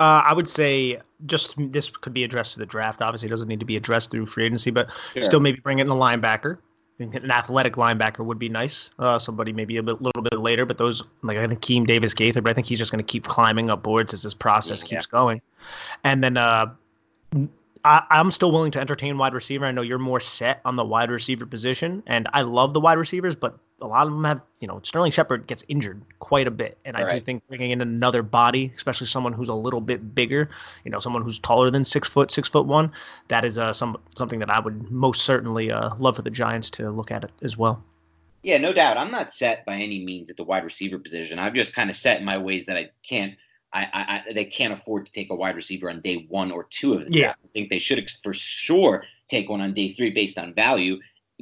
Uh, 0.00 0.22
I 0.26 0.32
would 0.32 0.48
say 0.48 1.00
just 1.26 1.54
this 1.70 1.88
could 1.88 2.12
be 2.12 2.24
addressed 2.24 2.54
to 2.54 2.58
the 2.58 2.66
draft. 2.66 3.00
Obviously, 3.00 3.28
it 3.28 3.30
doesn't 3.30 3.46
need 3.46 3.60
to 3.60 3.66
be 3.66 3.76
addressed 3.76 4.10
through 4.10 4.26
free 4.26 4.46
agency, 4.46 4.72
but 4.72 4.88
sure. 5.14 5.22
still 5.22 5.40
maybe 5.40 5.60
bring 5.60 5.78
it 5.78 5.82
in 5.82 5.88
a 5.88 5.94
linebacker 5.94 6.58
an 7.02 7.30
athletic 7.30 7.74
linebacker 7.74 8.24
would 8.24 8.38
be 8.38 8.48
nice. 8.48 8.90
Uh, 8.98 9.18
somebody 9.18 9.52
maybe 9.52 9.76
a 9.76 9.82
bit, 9.82 10.00
little 10.00 10.22
bit 10.22 10.38
later, 10.38 10.64
but 10.64 10.78
those 10.78 11.02
like 11.22 11.36
I 11.36 11.46
think 11.46 11.60
Keem 11.60 11.86
Davis 11.86 12.14
Gaither, 12.14 12.42
but 12.42 12.50
I 12.50 12.54
think 12.54 12.66
he's 12.66 12.78
just 12.78 12.90
going 12.90 13.04
to 13.04 13.10
keep 13.10 13.24
climbing 13.24 13.70
up 13.70 13.82
boards 13.82 14.12
as 14.12 14.22
this 14.22 14.34
process 14.34 14.82
yeah, 14.82 14.88
keeps 14.88 15.06
yeah. 15.06 15.18
going. 15.18 15.42
And 16.04 16.22
then 16.22 16.36
uh, 16.36 16.66
I, 17.84 18.02
am 18.10 18.30
still 18.30 18.52
willing 18.52 18.70
to 18.72 18.80
entertain 18.80 19.18
wide 19.18 19.34
receiver. 19.34 19.66
I 19.66 19.72
know 19.72 19.82
you're 19.82 19.98
more 19.98 20.20
set 20.20 20.60
on 20.64 20.76
the 20.76 20.84
wide 20.84 21.10
receiver 21.10 21.46
position, 21.46 22.02
and 22.06 22.28
I 22.32 22.42
love 22.42 22.74
the 22.74 22.80
wide 22.80 22.98
receivers, 22.98 23.34
but 23.34 23.58
a 23.82 23.86
lot 23.86 24.06
of 24.06 24.12
them 24.12 24.24
have, 24.24 24.40
you 24.60 24.68
know, 24.68 24.80
Sterling 24.82 25.12
Shepard 25.12 25.46
gets 25.46 25.64
injured 25.68 26.00
quite 26.20 26.46
a 26.46 26.50
bit, 26.50 26.78
and 26.84 26.96
I 26.96 27.02
right. 27.02 27.14
do 27.18 27.20
think 27.20 27.46
bringing 27.48 27.72
in 27.72 27.80
another 27.80 28.22
body, 28.22 28.72
especially 28.74 29.06
someone 29.06 29.32
who's 29.32 29.48
a 29.48 29.54
little 29.54 29.80
bit 29.80 30.14
bigger, 30.14 30.48
you 30.84 30.90
know, 30.90 31.00
someone 31.00 31.22
who's 31.22 31.38
taller 31.38 31.70
than 31.70 31.84
six 31.84 32.08
foot, 32.08 32.30
six 32.30 32.48
foot 32.48 32.66
one, 32.66 32.90
that 33.28 33.44
is 33.44 33.58
uh, 33.58 33.72
some 33.72 33.98
something 34.16 34.38
that 34.38 34.50
I 34.50 34.60
would 34.60 34.90
most 34.90 35.22
certainly 35.22 35.70
uh, 35.70 35.94
love 35.96 36.16
for 36.16 36.22
the 36.22 36.30
Giants 36.30 36.70
to 36.70 36.90
look 36.90 37.10
at 37.10 37.24
it 37.24 37.32
as 37.42 37.58
well. 37.58 37.82
Yeah, 38.42 38.58
no 38.58 38.72
doubt. 38.72 38.96
I'm 38.96 39.10
not 39.10 39.32
set 39.32 39.64
by 39.66 39.74
any 39.74 40.04
means 40.04 40.30
at 40.30 40.36
the 40.36 40.44
wide 40.44 40.64
receiver 40.64 40.98
position. 40.98 41.38
I'm 41.38 41.54
just 41.54 41.74
kind 41.74 41.90
of 41.90 41.96
set 41.96 42.18
in 42.18 42.24
my 42.24 42.38
ways 42.38 42.66
that 42.66 42.76
I 42.76 42.90
can't 43.06 43.34
I, 43.72 44.22
I, 44.28 44.32
they 44.32 44.44
can't 44.44 44.72
afford 44.72 45.06
to 45.06 45.12
take 45.12 45.30
a 45.30 45.34
wide 45.34 45.56
receiver 45.56 45.88
on 45.88 46.00
day 46.00 46.26
one 46.28 46.52
or 46.52 46.64
two 46.64 46.94
of 46.94 47.06
the 47.06 47.12
yeah. 47.18 47.30
I 47.30 47.48
think 47.52 47.70
they 47.70 47.78
should 47.78 48.10
for 48.22 48.34
sure 48.34 49.04
take 49.28 49.48
one 49.48 49.62
on 49.62 49.72
day 49.72 49.92
three 49.92 50.10
based 50.10 50.38
on 50.38 50.52
value. 50.52 50.98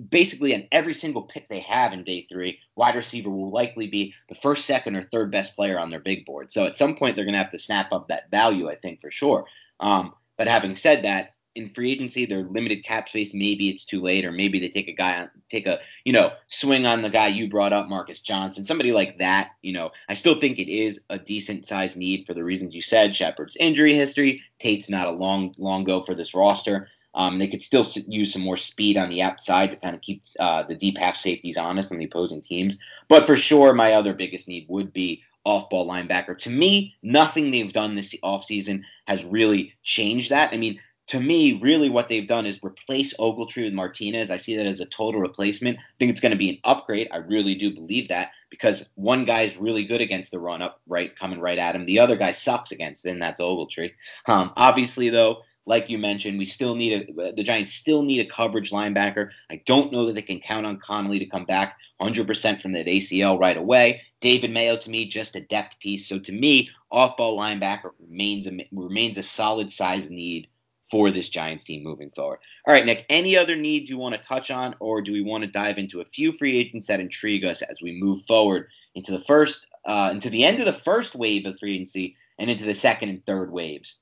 Basically, 0.08 0.54
on 0.54 0.66
every 0.72 0.94
single 0.94 1.22
pick 1.22 1.48
they 1.48 1.60
have 1.60 1.92
in 1.92 2.04
day 2.04 2.26
three, 2.30 2.58
wide 2.76 2.94
receiver 2.94 3.28
will 3.28 3.50
likely 3.50 3.86
be 3.86 4.14
the 4.28 4.34
first, 4.34 4.64
second, 4.64 4.96
or 4.96 5.02
third 5.02 5.30
best 5.30 5.56
player 5.56 5.78
on 5.78 5.90
their 5.90 6.00
big 6.00 6.24
board. 6.24 6.50
So 6.50 6.64
at 6.64 6.76
some 6.76 6.96
point, 6.96 7.16
they're 7.16 7.24
going 7.24 7.34
to 7.34 7.42
have 7.42 7.50
to 7.50 7.58
snap 7.58 7.92
up 7.92 8.08
that 8.08 8.30
value, 8.30 8.68
I 8.70 8.76
think, 8.76 9.00
for 9.00 9.10
sure. 9.10 9.44
Um, 9.80 10.14
but 10.38 10.48
having 10.48 10.76
said 10.76 11.04
that, 11.04 11.30
in 11.56 11.70
free 11.70 11.90
agency, 11.90 12.26
they're 12.26 12.44
limited 12.44 12.84
cap 12.84 13.08
space. 13.08 13.34
Maybe 13.34 13.68
it's 13.68 13.84
too 13.84 14.00
late, 14.00 14.24
or 14.24 14.30
maybe 14.32 14.60
they 14.60 14.68
take 14.68 14.88
a 14.88 14.92
guy 14.92 15.18
on, 15.18 15.30
take 15.50 15.66
a 15.66 15.80
you 16.04 16.12
know 16.12 16.32
swing 16.48 16.86
on 16.86 17.02
the 17.02 17.10
guy 17.10 17.28
you 17.28 17.48
brought 17.48 17.72
up, 17.72 17.88
Marcus 17.88 18.20
Johnson, 18.20 18.64
somebody 18.64 18.92
like 18.92 19.18
that. 19.18 19.50
You 19.62 19.72
know, 19.72 19.90
I 20.08 20.14
still 20.14 20.38
think 20.38 20.58
it 20.58 20.72
is 20.72 21.00
a 21.10 21.18
decent 21.18 21.66
size 21.66 21.96
need 21.96 22.26
for 22.26 22.34
the 22.34 22.44
reasons 22.44 22.74
you 22.74 22.82
said. 22.82 23.16
Shepard's 23.16 23.56
injury 23.58 23.94
history, 23.94 24.42
Tate's 24.60 24.88
not 24.88 25.08
a 25.08 25.12
long 25.12 25.54
long 25.58 25.84
go 25.84 26.02
for 26.02 26.14
this 26.14 26.34
roster. 26.34 26.88
Um, 27.14 27.38
they 27.38 27.48
could 27.48 27.62
still 27.62 27.86
use 28.06 28.32
some 28.32 28.42
more 28.42 28.56
speed 28.56 28.96
on 28.96 29.10
the 29.10 29.22
outside 29.22 29.72
to 29.72 29.76
kind 29.78 29.94
of 29.94 30.00
keep 30.00 30.22
uh, 30.38 30.62
the 30.62 30.76
deep 30.76 30.96
half 30.96 31.16
safeties 31.16 31.56
honest 31.56 31.90
on 31.90 31.98
the 31.98 32.04
opposing 32.04 32.40
teams. 32.40 32.78
But 33.08 33.26
for 33.26 33.36
sure, 33.36 33.72
my 33.72 33.94
other 33.94 34.14
biggest 34.14 34.46
need 34.46 34.66
would 34.68 34.92
be 34.92 35.22
off-ball 35.44 35.88
linebacker. 35.88 36.36
To 36.38 36.50
me, 36.50 36.94
nothing 37.02 37.50
they've 37.50 37.72
done 37.72 37.94
this 37.94 38.14
offseason 38.22 38.82
has 39.06 39.24
really 39.24 39.74
changed 39.82 40.30
that. 40.30 40.52
I 40.52 40.56
mean, 40.56 40.78
to 41.08 41.18
me, 41.18 41.58
really 41.60 41.90
what 41.90 42.08
they've 42.08 42.28
done 42.28 42.46
is 42.46 42.62
replace 42.62 43.12
Ogletree 43.16 43.64
with 43.64 43.72
Martinez. 43.72 44.30
I 44.30 44.36
see 44.36 44.54
that 44.56 44.66
as 44.66 44.78
a 44.78 44.86
total 44.86 45.20
replacement. 45.20 45.76
I 45.78 45.82
think 45.98 46.12
it's 46.12 46.20
going 46.20 46.30
to 46.30 46.38
be 46.38 46.50
an 46.50 46.58
upgrade. 46.62 47.08
I 47.10 47.16
really 47.16 47.56
do 47.56 47.74
believe 47.74 48.06
that 48.08 48.30
because 48.48 48.88
one 48.94 49.24
guy 49.24 49.42
is 49.42 49.56
really 49.56 49.84
good 49.84 50.00
against 50.00 50.30
the 50.30 50.38
run 50.38 50.62
up, 50.62 50.80
right, 50.86 51.16
coming 51.18 51.40
right 51.40 51.58
at 51.58 51.74
him. 51.74 51.84
The 51.84 51.98
other 51.98 52.14
guy 52.14 52.30
sucks 52.30 52.70
against, 52.70 53.04
and 53.06 53.20
that's 53.20 53.40
Ogletree. 53.40 53.92
Um, 54.26 54.52
obviously, 54.56 55.08
though, 55.08 55.42
like 55.66 55.90
you 55.90 55.98
mentioned, 55.98 56.38
we 56.38 56.46
still 56.46 56.74
need 56.74 57.08
a 57.16 57.32
the 57.32 57.42
Giants 57.42 57.72
still 57.72 58.02
need 58.02 58.20
a 58.20 58.30
coverage 58.30 58.70
linebacker. 58.70 59.30
I 59.50 59.62
don't 59.66 59.92
know 59.92 60.06
that 60.06 60.14
they 60.14 60.22
can 60.22 60.40
count 60.40 60.66
on 60.66 60.78
Connelly 60.78 61.18
to 61.18 61.26
come 61.26 61.44
back 61.44 61.76
100% 62.00 62.60
from 62.60 62.72
that 62.72 62.86
ACL 62.86 63.38
right 63.38 63.56
away. 63.56 64.02
David 64.20 64.50
Mayo 64.52 64.76
to 64.76 64.90
me 64.90 65.06
just 65.06 65.36
a 65.36 65.40
depth 65.40 65.78
piece. 65.78 66.08
So 66.08 66.18
to 66.18 66.32
me, 66.32 66.70
off-ball 66.90 67.38
linebacker 67.38 67.90
remains 68.00 68.46
a, 68.46 68.58
remains 68.72 69.18
a 69.18 69.22
solid 69.22 69.72
size 69.72 70.10
need 70.10 70.48
for 70.90 71.10
this 71.10 71.28
Giants 71.28 71.64
team 71.64 71.84
moving 71.84 72.10
forward. 72.10 72.40
All 72.66 72.74
right, 72.74 72.84
Nick, 72.84 73.06
any 73.08 73.36
other 73.36 73.54
needs 73.54 73.88
you 73.88 73.96
want 73.96 74.14
to 74.14 74.20
touch 74.20 74.50
on, 74.50 74.74
or 74.80 75.00
do 75.00 75.12
we 75.12 75.22
want 75.22 75.44
to 75.44 75.50
dive 75.50 75.78
into 75.78 76.00
a 76.00 76.04
few 76.04 76.32
free 76.32 76.58
agents 76.58 76.88
that 76.88 77.00
intrigue 77.00 77.44
us 77.44 77.62
as 77.62 77.76
we 77.80 78.00
move 78.00 78.22
forward 78.22 78.68
into 78.94 79.12
the 79.12 79.20
first, 79.20 79.66
uh, 79.86 80.10
into 80.12 80.30
the 80.30 80.42
end 80.42 80.58
of 80.58 80.66
the 80.66 80.72
first 80.72 81.14
wave 81.14 81.46
of 81.46 81.58
free 81.58 81.74
agency 81.76 82.16
and 82.38 82.50
into 82.50 82.64
the 82.64 82.74
second 82.74 83.08
and 83.10 83.24
third 83.24 83.52
waves? 83.52 83.98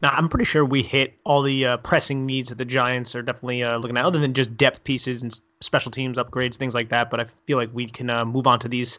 Now, 0.00 0.10
I'm 0.10 0.28
pretty 0.28 0.44
sure 0.44 0.64
we 0.64 0.82
hit 0.82 1.14
all 1.24 1.42
the 1.42 1.66
uh, 1.66 1.76
pressing 1.78 2.24
needs 2.24 2.50
that 2.50 2.58
the 2.58 2.64
Giants 2.64 3.16
are 3.16 3.22
definitely 3.22 3.64
uh, 3.64 3.78
looking 3.78 3.96
at, 3.96 4.04
other 4.04 4.20
than 4.20 4.32
just 4.32 4.56
depth 4.56 4.84
pieces 4.84 5.22
and 5.22 5.38
special 5.60 5.90
teams 5.90 6.16
upgrades, 6.16 6.54
things 6.54 6.74
like 6.74 6.88
that. 6.90 7.10
But 7.10 7.20
I 7.20 7.26
feel 7.46 7.58
like 7.58 7.70
we 7.72 7.86
can 7.88 8.08
uh, 8.08 8.24
move 8.24 8.46
on 8.46 8.60
to 8.60 8.68
these 8.68 8.98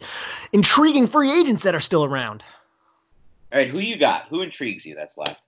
intriguing 0.52 1.08
free 1.08 1.32
agents 1.32 1.64
that 1.64 1.74
are 1.74 1.80
still 1.80 2.04
around. 2.04 2.44
All 3.54 3.60
right, 3.60 3.70
who 3.70 3.80
you 3.80 3.98
got? 3.98 4.28
Who 4.30 4.42
intrigues 4.42 4.86
you 4.86 4.94
that's 4.94 5.18
left? 5.18 5.48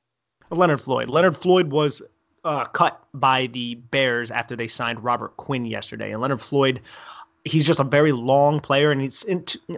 Leonard 0.50 0.82
Floyd. 0.82 1.10
Leonard 1.10 1.36
Floyd 1.36 1.72
was 1.72 2.02
uh, 2.44 2.66
cut 2.66 3.04
by 3.14 3.48
the 3.48 3.76
Bears 3.76 4.32
after 4.32 4.56
they 4.56 4.68
signed 4.68 5.04
Robert 5.04 5.36
Quinn 5.38 5.66
yesterday, 5.66 6.12
and 6.12 6.22
Leonard 6.22 6.42
Floyd. 6.42 6.82
He's 7.44 7.64
just 7.64 7.80
a 7.80 7.84
very 7.84 8.12
long 8.12 8.60
player, 8.60 8.92
and 8.92 9.02
he's 9.02 9.26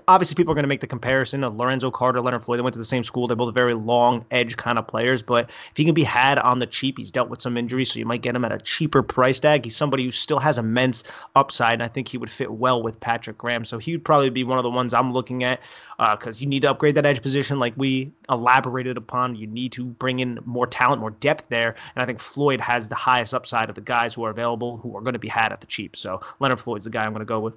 obviously 0.09 0.35
people 0.35 0.51
are 0.51 0.55
going 0.55 0.65
to 0.65 0.67
make 0.67 0.81
the 0.81 0.87
comparison 0.87 1.45
of 1.45 1.55
Lorenzo 1.55 1.89
Carter, 1.89 2.19
Leonard 2.19 2.43
Floyd. 2.43 2.59
They 2.59 2.61
went 2.61 2.73
to 2.73 2.79
the 2.79 2.83
same 2.83 3.05
school. 3.05 3.25
They're 3.25 3.37
both 3.37 3.53
very 3.53 3.73
long 3.73 4.25
edge 4.31 4.57
kind 4.57 4.77
of 4.77 4.85
players, 4.85 5.21
but 5.21 5.49
if 5.49 5.77
he 5.77 5.85
can 5.85 5.93
be 5.93 6.03
had 6.03 6.37
on 6.39 6.59
the 6.59 6.67
cheap, 6.67 6.97
he's 6.97 7.09
dealt 7.09 7.29
with 7.29 7.41
some 7.41 7.55
injuries, 7.55 7.89
so 7.89 7.99
you 7.99 8.05
might 8.05 8.21
get 8.21 8.35
him 8.35 8.43
at 8.43 8.51
a 8.51 8.57
cheaper 8.57 9.01
price 9.01 9.39
tag. 9.39 9.63
He's 9.63 9.77
somebody 9.77 10.03
who 10.03 10.11
still 10.11 10.39
has 10.39 10.57
immense 10.57 11.05
upside, 11.37 11.75
and 11.75 11.83
I 11.83 11.87
think 11.87 12.09
he 12.09 12.17
would 12.17 12.29
fit 12.29 12.51
well 12.51 12.83
with 12.83 12.99
Patrick 12.99 13.37
Graham. 13.37 13.63
So 13.63 13.77
he 13.77 13.93
would 13.93 14.03
probably 14.03 14.29
be 14.29 14.43
one 14.43 14.57
of 14.57 14.63
the 14.63 14.69
ones 14.69 14.93
I'm 14.93 15.13
looking 15.13 15.45
at 15.45 15.61
because 15.97 16.37
uh, 16.37 16.39
you 16.39 16.47
need 16.47 16.63
to 16.63 16.71
upgrade 16.71 16.95
that 16.95 17.05
edge 17.05 17.21
position, 17.21 17.59
like 17.59 17.73
we 17.77 18.11
elaborated 18.29 18.97
upon. 18.97 19.37
You 19.37 19.47
need 19.47 19.71
to 19.73 19.85
bring 19.85 20.19
in 20.19 20.39
more 20.45 20.67
talent, 20.67 20.99
more 20.99 21.11
depth 21.11 21.45
there, 21.47 21.75
and 21.95 22.03
I 22.03 22.05
think 22.05 22.19
Floyd 22.19 22.59
has 22.59 22.89
the 22.89 22.95
highest 22.95 23.33
upside 23.33 23.69
of 23.69 23.75
the 23.75 23.81
guys 23.81 24.13
who 24.13 24.25
are 24.25 24.31
available, 24.31 24.77
who 24.77 24.97
are 24.97 25.01
going 25.01 25.13
to 25.13 25.19
be 25.19 25.29
had 25.29 25.53
at 25.53 25.61
the 25.61 25.67
cheap. 25.67 25.95
So 25.95 26.19
Leonard 26.41 26.59
Floyd's 26.59 26.83
the 26.83 26.89
guy 26.89 27.05
I'm 27.05 27.13
going 27.13 27.19
to 27.19 27.25
go 27.25 27.39
with. 27.39 27.52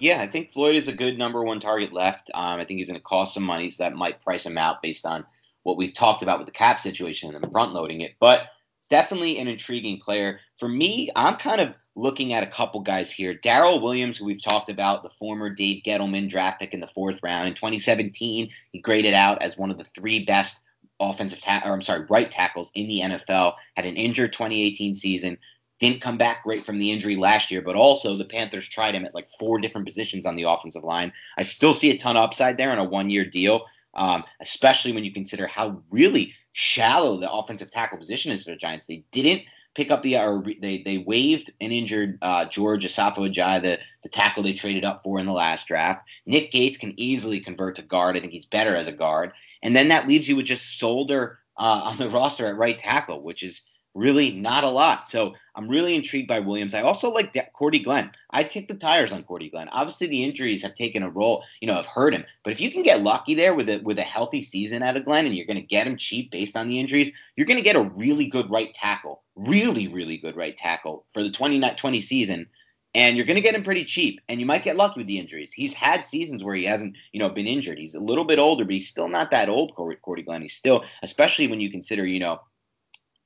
Yeah, 0.00 0.20
I 0.22 0.26
think 0.26 0.52
Floyd 0.52 0.76
is 0.76 0.88
a 0.88 0.92
good 0.92 1.18
number 1.18 1.44
one 1.44 1.60
target 1.60 1.92
left. 1.92 2.30
Um, 2.34 2.58
I 2.58 2.64
think 2.64 2.78
he's 2.78 2.88
going 2.88 2.98
to 2.98 3.04
cost 3.04 3.34
some 3.34 3.42
money, 3.42 3.70
so 3.70 3.84
that 3.84 3.94
might 3.94 4.22
price 4.22 4.46
him 4.46 4.58
out 4.58 4.82
based 4.82 5.04
on 5.04 5.24
what 5.62 5.76
we've 5.76 5.94
talked 5.94 6.22
about 6.22 6.38
with 6.38 6.46
the 6.46 6.52
cap 6.52 6.80
situation 6.80 7.34
and 7.34 7.52
front 7.52 7.74
loading 7.74 8.00
it. 8.00 8.12
But 8.18 8.44
definitely 8.88 9.38
an 9.38 9.46
intriguing 9.46 10.00
player. 10.00 10.40
For 10.58 10.68
me, 10.68 11.10
I'm 11.14 11.36
kind 11.36 11.60
of 11.60 11.74
looking 11.96 12.32
at 12.32 12.42
a 12.42 12.46
couple 12.46 12.80
guys 12.80 13.10
here. 13.10 13.34
Daryl 13.34 13.82
Williams, 13.82 14.16
who 14.16 14.24
we've 14.24 14.42
talked 14.42 14.70
about, 14.70 15.02
the 15.02 15.10
former 15.10 15.50
Dave 15.50 15.82
Gettleman 15.84 16.30
draft 16.30 16.60
pick 16.60 16.72
in 16.72 16.80
the 16.80 16.88
fourth 16.88 17.20
round. 17.22 17.48
In 17.48 17.54
2017, 17.54 18.50
he 18.72 18.80
graded 18.80 19.12
out 19.12 19.42
as 19.42 19.58
one 19.58 19.70
of 19.70 19.76
the 19.76 19.84
three 19.84 20.24
best 20.24 20.60
offensive 20.98 21.40
ta- 21.40 21.62
or 21.64 21.72
I'm 21.72 21.82
sorry, 21.82 22.06
right 22.08 22.30
tackles 22.30 22.70
in 22.74 22.88
the 22.88 23.00
NFL. 23.00 23.54
Had 23.76 23.86
an 23.86 23.96
injured 23.96 24.32
2018 24.32 24.94
season. 24.94 25.36
Didn't 25.80 26.02
come 26.02 26.18
back 26.18 26.44
great 26.44 26.64
from 26.64 26.78
the 26.78 26.90
injury 26.92 27.16
last 27.16 27.50
year, 27.50 27.62
but 27.62 27.74
also 27.74 28.14
the 28.14 28.24
Panthers 28.24 28.68
tried 28.68 28.94
him 28.94 29.04
at 29.04 29.14
like 29.14 29.30
four 29.38 29.58
different 29.58 29.86
positions 29.86 30.26
on 30.26 30.36
the 30.36 30.44
offensive 30.44 30.84
line. 30.84 31.12
I 31.38 31.42
still 31.42 31.74
see 31.74 31.90
a 31.90 31.98
ton 31.98 32.16
of 32.16 32.22
upside 32.22 32.58
there 32.58 32.70
on 32.70 32.78
a 32.78 32.84
one 32.84 33.10
year 33.10 33.24
deal, 33.24 33.64
um, 33.94 34.22
especially 34.40 34.92
when 34.92 35.04
you 35.04 35.12
consider 35.12 35.46
how 35.46 35.82
really 35.90 36.34
shallow 36.52 37.18
the 37.18 37.30
offensive 37.30 37.70
tackle 37.70 37.98
position 37.98 38.30
is 38.30 38.44
for 38.44 38.50
the 38.50 38.56
Giants. 38.56 38.86
They 38.86 39.04
didn't 39.10 39.42
pick 39.74 39.90
up 39.90 40.02
the 40.02 40.18
or 40.18 40.42
they 40.60 40.82
they 40.82 40.98
waived 40.98 41.50
an 41.60 41.70
injured 41.72 42.18
uh, 42.22 42.44
George 42.46 42.84
Asafo-Adjei, 42.84 43.62
the 43.62 43.78
the 44.02 44.08
tackle 44.08 44.42
they 44.42 44.52
traded 44.52 44.84
up 44.84 45.02
for 45.02 45.18
in 45.18 45.26
the 45.26 45.32
last 45.32 45.66
draft. 45.66 46.06
Nick 46.26 46.50
Gates 46.52 46.78
can 46.78 46.92
easily 46.98 47.40
convert 47.40 47.76
to 47.76 47.82
guard. 47.82 48.16
I 48.16 48.20
think 48.20 48.32
he's 48.32 48.46
better 48.46 48.74
as 48.74 48.86
a 48.86 48.92
guard, 48.92 49.32
and 49.62 49.74
then 49.74 49.88
that 49.88 50.08
leaves 50.08 50.28
you 50.28 50.36
with 50.36 50.46
just 50.46 50.78
Solder 50.78 51.38
uh, 51.56 51.80
on 51.84 51.96
the 51.96 52.10
roster 52.10 52.46
at 52.46 52.56
right 52.56 52.78
tackle, 52.78 53.22
which 53.22 53.42
is 53.42 53.62
really 53.94 54.32
not 54.32 54.64
a 54.64 54.68
lot. 54.68 55.08
So 55.08 55.34
I'm 55.54 55.68
really 55.68 55.94
intrigued 55.94 56.28
by 56.28 56.40
Williams. 56.40 56.74
I 56.74 56.82
also 56.82 57.10
like 57.10 57.32
De- 57.32 57.48
Cordy 57.52 57.80
Glenn. 57.80 58.10
I'd 58.30 58.50
kick 58.50 58.68
the 58.68 58.74
tires 58.74 59.12
on 59.12 59.24
Cordy 59.24 59.50
Glenn. 59.50 59.68
Obviously, 59.68 60.06
the 60.06 60.24
injuries 60.24 60.62
have 60.62 60.74
taken 60.74 61.02
a 61.02 61.10
role, 61.10 61.44
you 61.60 61.66
know, 61.66 61.74
have 61.74 61.86
hurt 61.86 62.14
him. 62.14 62.24
But 62.44 62.52
if 62.52 62.60
you 62.60 62.70
can 62.70 62.82
get 62.82 63.02
lucky 63.02 63.34
there 63.34 63.54
with 63.54 63.68
a 63.68 63.78
with 63.78 63.98
a 63.98 64.02
healthy 64.02 64.42
season 64.42 64.82
out 64.82 64.96
of 64.96 65.04
Glenn, 65.04 65.26
and 65.26 65.36
you're 65.36 65.46
going 65.46 65.56
to 65.56 65.62
get 65.62 65.86
him 65.86 65.96
cheap 65.96 66.30
based 66.30 66.56
on 66.56 66.68
the 66.68 66.78
injuries, 66.78 67.12
you're 67.36 67.46
going 67.46 67.56
to 67.56 67.62
get 67.62 67.76
a 67.76 67.82
really 67.82 68.26
good 68.26 68.50
right 68.50 68.72
tackle, 68.74 69.22
really, 69.34 69.88
really 69.88 70.16
good 70.16 70.36
right 70.36 70.56
tackle 70.56 71.04
for 71.12 71.22
the 71.22 71.30
2020 71.30 72.00
season. 72.00 72.46
And 72.92 73.16
you're 73.16 73.26
going 73.26 73.36
to 73.36 73.40
get 73.40 73.54
him 73.54 73.62
pretty 73.62 73.84
cheap, 73.84 74.20
and 74.28 74.40
you 74.40 74.46
might 74.46 74.64
get 74.64 74.74
lucky 74.74 74.98
with 74.98 75.06
the 75.06 75.20
injuries. 75.20 75.52
He's 75.52 75.72
had 75.72 76.04
seasons 76.04 76.42
where 76.42 76.56
he 76.56 76.64
hasn't, 76.64 76.96
you 77.12 77.20
know, 77.20 77.28
been 77.28 77.46
injured. 77.46 77.78
He's 77.78 77.94
a 77.94 78.00
little 78.00 78.24
bit 78.24 78.40
older, 78.40 78.64
but 78.64 78.74
he's 78.74 78.88
still 78.88 79.06
not 79.06 79.30
that 79.30 79.48
old, 79.48 79.76
Cordy 79.76 80.22
Glenn. 80.22 80.42
He's 80.42 80.56
still, 80.56 80.82
especially 81.04 81.46
when 81.46 81.60
you 81.60 81.70
consider, 81.70 82.04
you 82.04 82.18
know, 82.18 82.40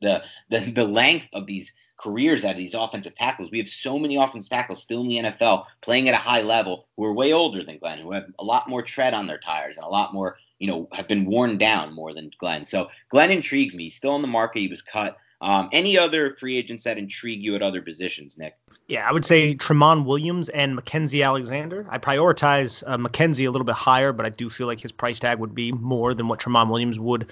the 0.05 0.23
the 0.51 0.71
the 0.71 0.85
length 0.85 1.27
of 1.33 1.47
these 1.47 1.73
careers 1.97 2.45
out 2.45 2.53
of 2.53 2.57
these 2.57 2.75
offensive 2.75 3.15
tackles. 3.15 3.51
We 3.51 3.59
have 3.59 3.69
so 3.69 3.99
many 3.99 4.17
offensive 4.17 4.51
tackles 4.51 4.83
still 4.83 5.01
in 5.01 5.09
the 5.09 5.19
NFL 5.19 5.67
playing 5.81 6.09
at 6.09 6.15
a 6.15 6.19
high 6.19 6.43
level 6.43 6.87
who 6.97 7.05
are 7.05 7.13
way 7.13 7.33
older 7.33 7.65
than 7.65 7.79
Glenn, 7.79 7.99
who 7.99 8.13
have 8.13 8.27
a 8.39 8.45
lot 8.45 8.69
more 8.69 8.83
tread 8.83 9.15
on 9.15 9.27
their 9.27 9.39
tires 9.39 9.77
and 9.77 9.87
a 9.87 9.89
lot 9.89 10.13
more, 10.13 10.37
you 10.59 10.67
know, 10.67 10.89
have 10.93 11.09
been 11.09 11.25
worn 11.25 11.57
down 11.57 11.95
more 11.95 12.13
than 12.13 12.31
Glenn. 12.39 12.65
So 12.65 12.91
Glenn 13.09 13.31
intrigues 13.31 13.75
me. 13.75 13.85
He's 13.85 13.97
still 13.97 14.13
on 14.13 14.23
the 14.23 14.29
market. 14.29 14.61
He 14.61 14.69
was 14.69 14.83
cut. 14.83 15.17
Um, 15.41 15.69
any 15.73 15.99
other 15.99 16.37
free 16.37 16.57
agents 16.57 16.85
that 16.85 16.97
intrigue 16.97 17.43
you 17.43 17.55
at 17.55 17.63
other 17.63 17.83
positions, 17.83 18.39
Nick? 18.39 18.57
Yeah, 18.87 19.07
I 19.09 19.13
would 19.13 19.25
say 19.25 19.55
Tramon 19.55 20.05
Williams 20.05 20.49
and 20.51 20.79
Mackensie 20.79 21.25
Alexander. 21.25 21.87
I 21.91 21.99
prioritize 21.99 22.83
uh, 22.87 22.97
Mackensie 22.97 23.47
a 23.47 23.51
little 23.51 23.65
bit 23.65 23.75
higher, 23.75 24.13
but 24.13 24.25
I 24.25 24.31
do 24.31 24.49
feel 24.49 24.67
like 24.67 24.81
his 24.81 24.93
price 24.93 25.21
tag 25.21 25.39
would 25.39 25.55
be 25.55 25.73
more 25.73 26.15
than 26.15 26.29
what 26.29 26.41
Tramon 26.41 26.71
Williams 26.71 26.99
would 26.99 27.31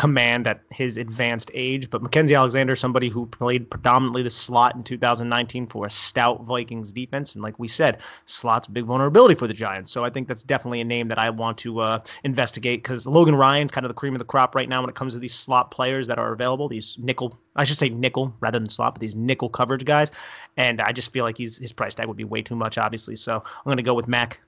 command 0.00 0.46
at 0.46 0.62
his 0.70 0.96
advanced 0.96 1.50
age. 1.52 1.90
But 1.90 2.02
Mackensie 2.02 2.34
Alexander, 2.34 2.74
somebody 2.74 3.10
who 3.10 3.26
played 3.26 3.68
predominantly 3.68 4.22
the 4.22 4.30
slot 4.30 4.74
in 4.74 4.82
2019 4.82 5.66
for 5.66 5.84
a 5.84 5.90
stout 5.90 6.42
Vikings 6.44 6.90
defense, 6.90 7.34
and 7.34 7.44
like 7.44 7.58
we 7.58 7.68
said, 7.68 7.98
slot's 8.24 8.66
big 8.66 8.86
vulnerability 8.86 9.34
for 9.34 9.46
the 9.46 9.52
Giants. 9.52 9.92
So 9.92 10.02
I 10.02 10.08
think 10.08 10.26
that's 10.26 10.42
definitely 10.42 10.80
a 10.80 10.86
name 10.86 11.08
that 11.08 11.18
I 11.18 11.28
want 11.28 11.58
to 11.58 11.80
uh, 11.80 12.02
investigate 12.24 12.82
because 12.82 13.06
Logan 13.06 13.34
Ryan's 13.34 13.72
kind 13.72 13.84
of 13.84 13.90
the 13.90 13.94
cream 13.94 14.14
of 14.14 14.20
the 14.20 14.24
crop 14.24 14.54
right 14.54 14.70
now 14.70 14.80
when 14.80 14.88
it 14.88 14.96
comes 14.96 15.12
to 15.12 15.18
these 15.18 15.34
slot 15.34 15.70
players 15.70 16.06
that 16.06 16.18
are 16.18 16.32
available. 16.32 16.66
These 16.66 16.96
nickel, 16.98 17.38
I 17.56 17.64
should 17.64 17.76
say 17.76 17.90
nickel 17.90 18.34
rather 18.40 18.58
than 18.58 18.70
slot, 18.70 18.94
but 18.94 19.02
these 19.02 19.14
nickel 19.14 19.50
coverage 19.50 19.84
guys. 19.84 20.10
And 20.56 20.80
I 20.80 20.92
just 20.92 21.12
feel 21.12 21.26
like 21.26 21.36
he's 21.36 21.58
his 21.58 21.74
price 21.74 21.94
tag 21.94 22.08
would 22.08 22.16
be 22.16 22.24
way 22.24 22.40
too 22.40 22.56
much, 22.56 22.78
obviously. 22.78 23.16
So 23.16 23.34
I'm 23.34 23.64
going 23.64 23.76
to 23.76 23.82
go 23.82 23.92
with 23.92 24.08
Mac. 24.08 24.40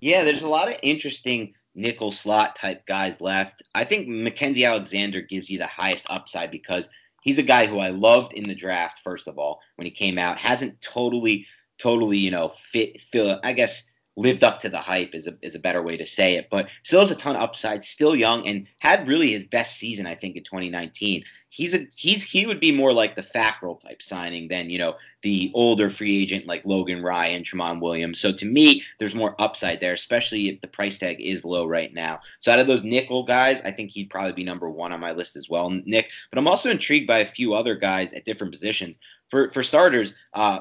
Yeah, 0.00 0.24
there's 0.24 0.42
a 0.42 0.48
lot 0.48 0.66
of 0.66 0.74
interesting 0.82 1.54
nickel 1.76 2.10
slot 2.10 2.56
type 2.56 2.84
guys 2.86 3.20
left. 3.20 3.62
I 3.74 3.84
think 3.84 4.08
Mackensie 4.08 4.66
Alexander 4.66 5.20
gives 5.20 5.48
you 5.50 5.58
the 5.58 5.66
highest 5.66 6.06
upside 6.10 6.50
because 6.50 6.88
he's 7.22 7.38
a 7.38 7.42
guy 7.42 7.66
who 7.66 7.78
I 7.78 7.90
loved 7.90 8.32
in 8.32 8.44
the 8.44 8.54
draft, 8.54 9.00
first 9.00 9.28
of 9.28 9.38
all, 9.38 9.60
when 9.76 9.84
he 9.84 9.90
came 9.90 10.18
out. 10.18 10.38
Hasn't 10.38 10.80
totally, 10.80 11.46
totally, 11.78 12.18
you 12.18 12.30
know, 12.30 12.52
fit, 12.72 13.00
feel, 13.00 13.38
I 13.44 13.52
guess, 13.52 13.84
lived 14.16 14.42
up 14.42 14.60
to 14.62 14.68
the 14.68 14.78
hype 14.78 15.14
is 15.14 15.26
a, 15.26 15.36
is 15.42 15.54
a 15.54 15.60
better 15.60 15.82
way 15.82 15.96
to 15.96 16.06
say 16.06 16.36
it, 16.36 16.48
but 16.50 16.68
still 16.82 17.00
has 17.00 17.10
a 17.10 17.16
ton 17.16 17.36
of 17.36 17.42
upside, 17.42 17.84
still 17.84 18.16
young, 18.16 18.46
and 18.46 18.66
had 18.80 19.06
really 19.06 19.32
his 19.32 19.44
best 19.44 19.76
season, 19.76 20.06
I 20.06 20.14
think, 20.14 20.36
in 20.36 20.44
2019 20.44 21.22
he's 21.56 21.74
a 21.74 21.86
he's 21.96 22.22
he 22.22 22.46
would 22.46 22.60
be 22.60 22.70
more 22.70 22.92
like 22.92 23.14
the 23.14 23.22
Fackrell 23.22 23.80
type 23.80 24.02
signing 24.02 24.48
than 24.48 24.68
you 24.68 24.78
know 24.78 24.94
the 25.22 25.50
older 25.54 25.88
free 25.88 26.22
agent 26.22 26.46
like 26.46 26.64
Logan 26.66 27.02
Ryan, 27.02 27.42
Tramon 27.42 27.80
Williams. 27.80 28.20
So 28.20 28.30
to 28.32 28.44
me, 28.44 28.82
there's 28.98 29.14
more 29.14 29.34
upside 29.40 29.80
there, 29.80 29.94
especially 29.94 30.48
if 30.48 30.60
the 30.60 30.68
price 30.68 30.98
tag 30.98 31.20
is 31.20 31.44
low 31.44 31.66
right 31.66 31.92
now. 31.94 32.20
So 32.40 32.52
out 32.52 32.58
of 32.58 32.66
those 32.66 32.84
nickel 32.84 33.22
guys, 33.22 33.60
I 33.64 33.70
think 33.70 33.90
he'd 33.90 34.10
probably 34.10 34.32
be 34.32 34.44
number 34.44 34.68
one 34.68 34.92
on 34.92 35.00
my 35.00 35.12
list 35.12 35.34
as 35.36 35.48
well, 35.48 35.70
Nick. 35.70 36.10
But 36.30 36.38
I'm 36.38 36.48
also 36.48 36.70
intrigued 36.70 37.06
by 37.06 37.18
a 37.18 37.24
few 37.24 37.54
other 37.54 37.74
guys 37.74 38.12
at 38.12 38.26
different 38.26 38.52
positions. 38.52 38.98
For 39.30 39.50
for 39.50 39.62
starters, 39.62 40.14
uh, 40.34 40.60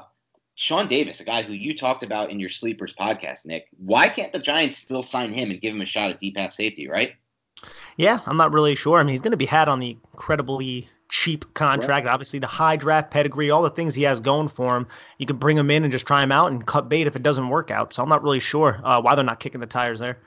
Sean 0.55 0.87
Davis, 0.87 1.19
a 1.19 1.25
guy 1.25 1.43
who 1.43 1.53
you 1.53 1.75
talked 1.75 2.01
about 2.01 2.31
in 2.31 2.39
your 2.39 2.49
sleepers 2.49 2.93
podcast, 2.93 3.45
Nick. 3.45 3.67
Why 3.77 4.07
can't 4.07 4.31
the 4.31 4.39
Giants 4.39 4.77
still 4.77 5.03
sign 5.03 5.33
him 5.33 5.51
and 5.51 5.59
give 5.59 5.75
him 5.75 5.81
a 5.81 5.85
shot 5.85 6.09
at 6.09 6.19
deep 6.19 6.37
half 6.37 6.53
safety? 6.53 6.87
Right. 6.87 7.15
Yeah, 7.97 8.19
I'm 8.25 8.37
not 8.37 8.53
really 8.53 8.75
sure. 8.75 8.99
I 8.99 9.03
mean, 9.03 9.13
he's 9.13 9.21
going 9.21 9.31
to 9.31 9.37
be 9.37 9.45
had 9.45 9.67
on 9.67 9.79
the 9.79 9.97
incredibly 10.13 10.89
cheap 11.09 11.53
contract. 11.53 12.05
Right. 12.05 12.13
Obviously, 12.13 12.39
the 12.39 12.47
high 12.47 12.77
draft 12.77 13.11
pedigree, 13.11 13.49
all 13.49 13.61
the 13.61 13.69
things 13.69 13.95
he 13.95 14.03
has 14.03 14.19
going 14.21 14.47
for 14.47 14.77
him. 14.77 14.87
You 15.17 15.25
can 15.25 15.37
bring 15.37 15.57
him 15.57 15.69
in 15.69 15.83
and 15.83 15.91
just 15.91 16.07
try 16.07 16.23
him 16.23 16.31
out 16.31 16.51
and 16.51 16.65
cut 16.65 16.89
bait 16.89 17.07
if 17.07 17.15
it 17.15 17.23
doesn't 17.23 17.49
work 17.49 17.69
out. 17.69 17.93
So 17.93 18.01
I'm 18.01 18.09
not 18.09 18.23
really 18.23 18.39
sure 18.39 18.79
uh, 18.83 19.01
why 19.01 19.15
they're 19.15 19.25
not 19.25 19.39
kicking 19.39 19.61
the 19.61 19.67
tires 19.67 19.99
there. 19.99 20.19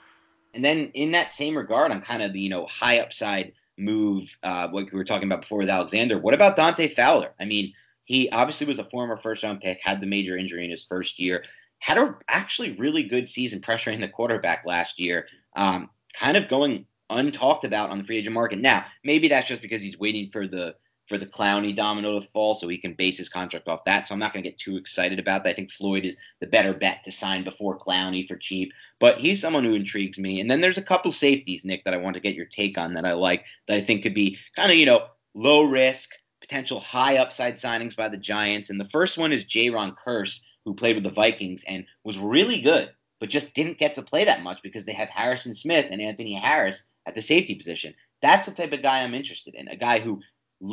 And 0.55 0.65
then 0.65 0.91
in 0.95 1.11
that 1.13 1.33
same 1.33 1.57
regard, 1.57 1.91
on 1.91 2.01
kind 2.01 2.23
of 2.23 2.33
the 2.33 2.41
you 2.41 2.51
know 2.51 2.67
high 2.67 3.01
upside 3.01 3.53
move, 3.79 4.37
uh, 4.43 4.69
what 4.69 4.93
we 4.93 4.99
were 4.99 5.05
talking 5.05 5.29
about 5.29 5.43
before 5.43 5.59
with 5.59 5.71
Alexander. 5.71 6.19
What 6.19 6.35
about 6.35 6.57
Dante 6.57 6.89
Fowler? 6.95 7.31
I 7.39 7.45
mean, 7.45 7.73
he 8.09 8.31
obviously 8.31 8.67
was 8.67 8.79
a 8.79 8.85
former 8.85 9.19
first 9.19 9.43
round 9.43 9.61
pick, 9.61 9.81
had 9.83 10.01
the 10.01 10.07
major 10.07 10.39
injury 10.39 10.65
in 10.65 10.71
his 10.71 10.87
first 10.87 11.19
year, 11.19 11.45
had 11.81 11.99
a 11.99 12.17
actually 12.29 12.73
really 12.77 13.03
good 13.03 13.29
season 13.29 13.61
pressuring 13.61 14.01
the 14.01 14.09
quarterback 14.09 14.65
last 14.65 14.99
year. 14.99 15.27
Um, 15.57 15.91
kind 16.17 16.39
of 16.39 16.49
going 16.49 16.87
untalked 17.11 17.65
about 17.65 17.91
on 17.91 17.99
the 17.99 18.05
free 18.05 18.17
agent 18.17 18.33
market. 18.33 18.61
Now, 18.61 18.87
maybe 19.05 19.29
that's 19.29 19.47
just 19.47 19.61
because 19.61 19.83
he's 19.83 19.99
waiting 19.99 20.31
for 20.31 20.49
the 20.49 20.75
for 21.07 21.19
the 21.19 21.27
Clowney 21.27 21.77
domino 21.77 22.19
to 22.19 22.27
fall 22.29 22.55
so 22.55 22.67
he 22.67 22.79
can 22.79 22.95
base 22.95 23.19
his 23.19 23.29
contract 23.29 23.69
off 23.69 23.85
that. 23.85 24.07
So 24.07 24.15
I'm 24.15 24.19
not 24.19 24.33
going 24.33 24.43
to 24.43 24.49
get 24.49 24.59
too 24.59 24.79
excited 24.79 25.19
about 25.19 25.45
that. 25.45 25.51
I 25.51 25.55
think 25.55 25.71
Floyd 25.71 26.07
is 26.07 26.17
the 26.41 26.47
better 26.47 26.73
bet 26.73 27.05
to 27.05 27.13
sign 27.13 27.45
before 27.45 27.79
Clowney 27.79 28.27
for 28.27 28.37
cheap, 28.37 28.73
but 29.01 29.19
he's 29.19 29.41
someone 29.41 29.65
who 29.65 29.75
intrigues 29.75 30.19
me. 30.19 30.41
And 30.41 30.51
then 30.51 30.63
there's 30.63 30.79
a 30.79 30.83
couple 30.83 31.13
safeties, 31.13 31.65
Nick, 31.65 31.85
that 31.85 31.95
I 31.95 31.99
want 31.99 32.15
to 32.15 32.21
get 32.21 32.35
your 32.35 32.47
take 32.47 32.79
on 32.79 32.95
that 32.95 33.05
I 33.05 33.13
like 33.13 33.45
that 33.69 33.77
I 33.77 33.83
think 33.83 34.03
could 34.03 34.15
be 34.15 34.39
kind 34.57 34.71
of, 34.71 34.79
you 34.79 34.87
know, 34.87 35.09
low 35.35 35.63
risk, 35.63 36.11
potential 36.49 36.81
high 36.81 37.19
upside 37.19 37.57
signings 37.57 37.95
by 37.95 38.09
the 38.09 38.17
Giants. 38.17 38.71
And 38.71 38.81
the 38.81 38.87
first 38.87 39.19
one 39.19 39.33
is 39.33 39.45
Jayron 39.45 39.95
Kearse, 39.95 40.41
who 40.65 40.75
played 40.75 40.97
with 40.97 41.05
the 41.05 41.11
Vikings 41.11 41.63
and 41.69 41.85
was 42.05 42.19
really 42.19 42.61
good, 42.61 42.91
but 43.21 43.29
just 43.29 43.55
didn't 43.55 43.79
get 43.79 43.95
to 43.95 44.03
play 44.03 44.25
that 44.25 44.43
much 44.43 44.63
because 44.63 44.85
they 44.85 44.93
have 44.93 45.09
Harrison 45.09 45.55
Smith 45.55 45.89
and 45.91 46.01
Anthony 46.01 46.35
Harris 46.35 46.85
at 47.07 47.15
the 47.15 47.23
safety 47.23 47.55
position. 47.55 47.95
That's 48.23 48.47
the 48.47 48.53
type 48.53 48.73
of 48.73 48.83
guy 48.83 49.03
I'm 49.03 49.15
interested 49.15 49.55
in. 49.55 49.69
A 49.69 49.77
guy 49.77 49.99
who 50.01 50.21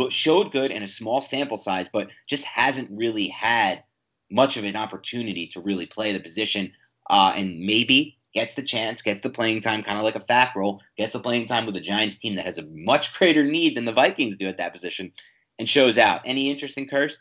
showed 0.09 0.51
good 0.51 0.71
in 0.71 0.81
a 0.81 0.87
small 0.87 1.21
sample 1.21 1.57
size, 1.57 1.87
but 1.91 2.09
just 2.27 2.43
hasn't 2.43 2.89
really 2.91 3.27
had 3.27 3.83
much 4.31 4.57
of 4.57 4.63
an 4.63 4.75
opportunity 4.75 5.45
to 5.47 5.61
really 5.61 5.85
play 5.85 6.11
the 6.11 6.19
position. 6.19 6.71
Uh, 7.07 7.33
and 7.35 7.59
maybe 7.59 8.17
gets 8.33 8.55
the 8.55 8.63
chance, 8.63 9.01
gets 9.01 9.21
the 9.21 9.29
playing 9.29 9.61
time, 9.61 9.83
kind 9.83 9.99
of 9.99 10.03
like 10.03 10.15
a 10.15 10.19
Fackrell, 10.19 10.79
gets 10.97 11.13
the 11.13 11.19
playing 11.19 11.45
time 11.45 11.65
with 11.67 11.75
a 11.75 11.81
Giants 11.81 12.17
team 12.17 12.35
that 12.35 12.45
has 12.45 12.57
a 12.57 12.65
much 12.65 13.13
greater 13.13 13.43
need 13.43 13.77
than 13.77 13.85
the 13.85 13.93
Vikings 13.93 14.37
do 14.37 14.47
at 14.47 14.57
that 14.57 14.73
position, 14.73 15.11
and 15.59 15.67
shows 15.69 15.97
out. 15.97 16.21
Any 16.25 16.49
interest 16.51 16.77
in 16.77 16.87
Kearse? 16.87 17.13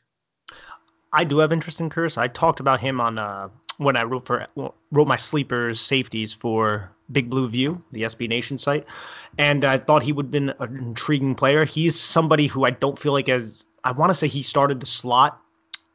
I 1.13 1.25
do 1.25 1.39
have 1.39 1.53
interest 1.53 1.81
in 1.81 1.91
Kearse. 1.91 2.19
I 2.19 2.29
talked 2.29 2.61
about 2.61 2.81
him 2.81 3.01
on 3.01 3.19
uh, 3.19 3.49
when 3.79 3.97
I 3.97 4.03
wrote 4.03 4.27
for 4.27 4.47
wrote 4.57 5.09
my 5.09 5.17
sleepers 5.17 5.81
safeties 5.81 6.33
for 6.33 6.91
Big 7.13 7.31
Blue 7.31 7.49
View, 7.49 7.83
the 7.93 8.03
SB 8.03 8.29
Nation 8.29 8.59
site, 8.59 8.85
and 9.39 9.65
I 9.65 9.79
thought 9.79 10.03
he 10.03 10.13
would 10.13 10.27
have 10.27 10.31
been 10.33 10.53
an 10.59 10.77
intriguing 10.79 11.35
player. 11.35 11.65
He's 11.65 11.99
somebody 11.99 12.47
who 12.47 12.65
I 12.65 12.71
don't 12.71 12.99
feel 12.99 13.13
like 13.13 13.29
as 13.29 13.65
I 13.85 13.93
want 13.93 14.11
to 14.11 14.15
say 14.15 14.27
he 14.27 14.43
started 14.43 14.81
the 14.81 14.87
slot 14.87 15.41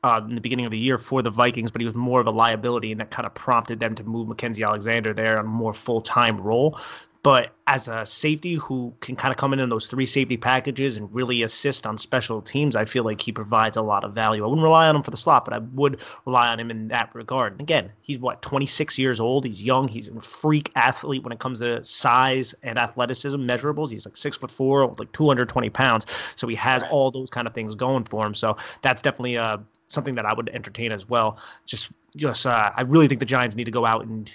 uh, 0.03 0.21
in 0.27 0.35
the 0.35 0.41
beginning 0.41 0.65
of 0.65 0.71
the 0.71 0.77
year 0.77 0.97
for 0.97 1.21
the 1.21 1.29
Vikings, 1.29 1.71
but 1.71 1.81
he 1.81 1.85
was 1.85 1.95
more 1.95 2.21
of 2.21 2.27
a 2.27 2.31
liability, 2.31 2.91
and 2.91 3.01
that 3.01 3.11
kind 3.11 3.25
of 3.25 3.33
prompted 3.33 3.79
them 3.79 3.95
to 3.95 4.03
move 4.03 4.27
Mackensie 4.27 4.65
Alexander 4.65 5.13
there 5.13 5.37
on 5.37 5.45
a 5.45 5.49
more 5.49 5.73
full 5.73 6.01
time 6.01 6.39
role. 6.39 6.79
But 7.21 7.53
as 7.67 7.89
a 7.89 8.05
safety 8.05 8.53
who 8.53 8.93
can 9.01 9.17
kind 9.17 9.31
of 9.31 9.37
come 9.37 9.51
in 9.51 9.59
in 9.59 9.67
those 9.67 9.87
three 9.87 10.05
safety 10.05 10.37
packages 10.37 10.95
and 10.95 11.13
really 11.13 11.43
assist 11.43 11.85
on 11.85 11.97
special 11.97 12.41
teams, 12.41 12.77
I 12.77 12.85
feel 12.85 13.03
like 13.03 13.19
he 13.19 13.33
provides 13.33 13.75
a 13.75 13.81
lot 13.81 14.05
of 14.05 14.13
value. 14.13 14.43
I 14.43 14.47
wouldn't 14.47 14.63
rely 14.63 14.87
on 14.87 14.95
him 14.95 15.03
for 15.03 15.11
the 15.11 15.17
slot, 15.17 15.43
but 15.43 15.53
I 15.53 15.57
would 15.57 15.99
rely 16.25 16.47
on 16.47 16.61
him 16.61 16.71
in 16.71 16.87
that 16.87 17.13
regard. 17.13 17.53
And 17.53 17.61
again, 17.61 17.91
he's 18.01 18.19
what 18.19 18.41
26 18.41 18.97
years 18.97 19.19
old. 19.19 19.45
He's 19.45 19.61
young. 19.61 19.89
He's 19.89 20.07
a 20.07 20.21
freak 20.21 20.71
athlete 20.75 21.23
when 21.23 21.33
it 21.33 21.39
comes 21.39 21.59
to 21.59 21.83
size 21.83 22.55
and 22.63 22.79
athleticism 22.79 23.37
measurables. 23.37 23.89
He's 23.89 24.05
like 24.05 24.15
six 24.15 24.37
foot 24.37 24.49
four, 24.49 24.87
like 24.97 25.11
220 25.11 25.69
pounds. 25.71 26.05
So 26.37 26.47
he 26.47 26.55
has 26.55 26.83
all 26.89 27.11
those 27.11 27.29
kind 27.29 27.47
of 27.47 27.53
things 27.53 27.75
going 27.75 28.05
for 28.05 28.25
him. 28.25 28.33
So 28.33 28.55
that's 28.81 29.01
definitely 29.01 29.37
uh, 29.37 29.57
something 29.89 30.15
that 30.15 30.25
I 30.25 30.33
would 30.33 30.49
entertain 30.53 30.93
as 30.93 31.09
well. 31.09 31.37
Just, 31.65 31.91
just 32.15 32.45
uh, 32.45 32.71
I 32.73 32.81
really 32.83 33.09
think 33.09 33.19
the 33.19 33.25
Giants 33.25 33.57
need 33.57 33.65
to 33.65 33.71
go 33.71 33.85
out 33.85 34.05
and 34.05 34.31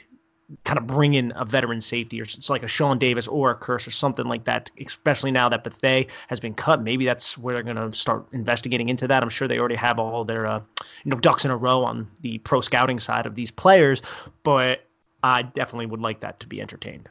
kind 0.64 0.78
of 0.78 0.86
bring 0.86 1.14
in 1.14 1.32
a 1.36 1.44
veteran 1.44 1.80
safety 1.80 2.20
or 2.20 2.24
it's 2.24 2.50
like 2.50 2.62
a 2.62 2.68
Sean 2.68 2.98
Davis 2.98 3.26
or 3.28 3.50
a 3.50 3.56
Kearse 3.56 3.86
or 3.86 3.90
something 3.90 4.26
like 4.26 4.44
that, 4.44 4.70
especially 4.84 5.30
now 5.30 5.48
that 5.48 5.64
Bethea 5.64 6.06
has 6.28 6.38
been 6.38 6.54
cut. 6.54 6.82
Maybe 6.82 7.04
that's 7.04 7.38
where 7.38 7.54
they're 7.54 7.62
going 7.62 7.90
to 7.90 7.96
start 7.96 8.26
investigating 8.32 8.88
into 8.88 9.08
that. 9.08 9.22
I'm 9.22 9.30
sure 9.30 9.48
they 9.48 9.58
already 9.58 9.74
have 9.76 9.98
all 9.98 10.24
their 10.24 10.46
uh, 10.46 10.60
you 11.04 11.10
know 11.10 11.18
ducks 11.18 11.44
in 11.44 11.50
a 11.50 11.56
row 11.56 11.84
on 11.84 12.08
the 12.20 12.38
pro 12.38 12.60
scouting 12.60 12.98
side 12.98 13.26
of 13.26 13.34
these 13.34 13.50
players, 13.50 14.02
but 14.42 14.86
I 15.22 15.42
definitely 15.42 15.86
would 15.86 16.00
like 16.00 16.20
that 16.20 16.40
to 16.40 16.46
be 16.46 16.60
entertained. 16.60 17.08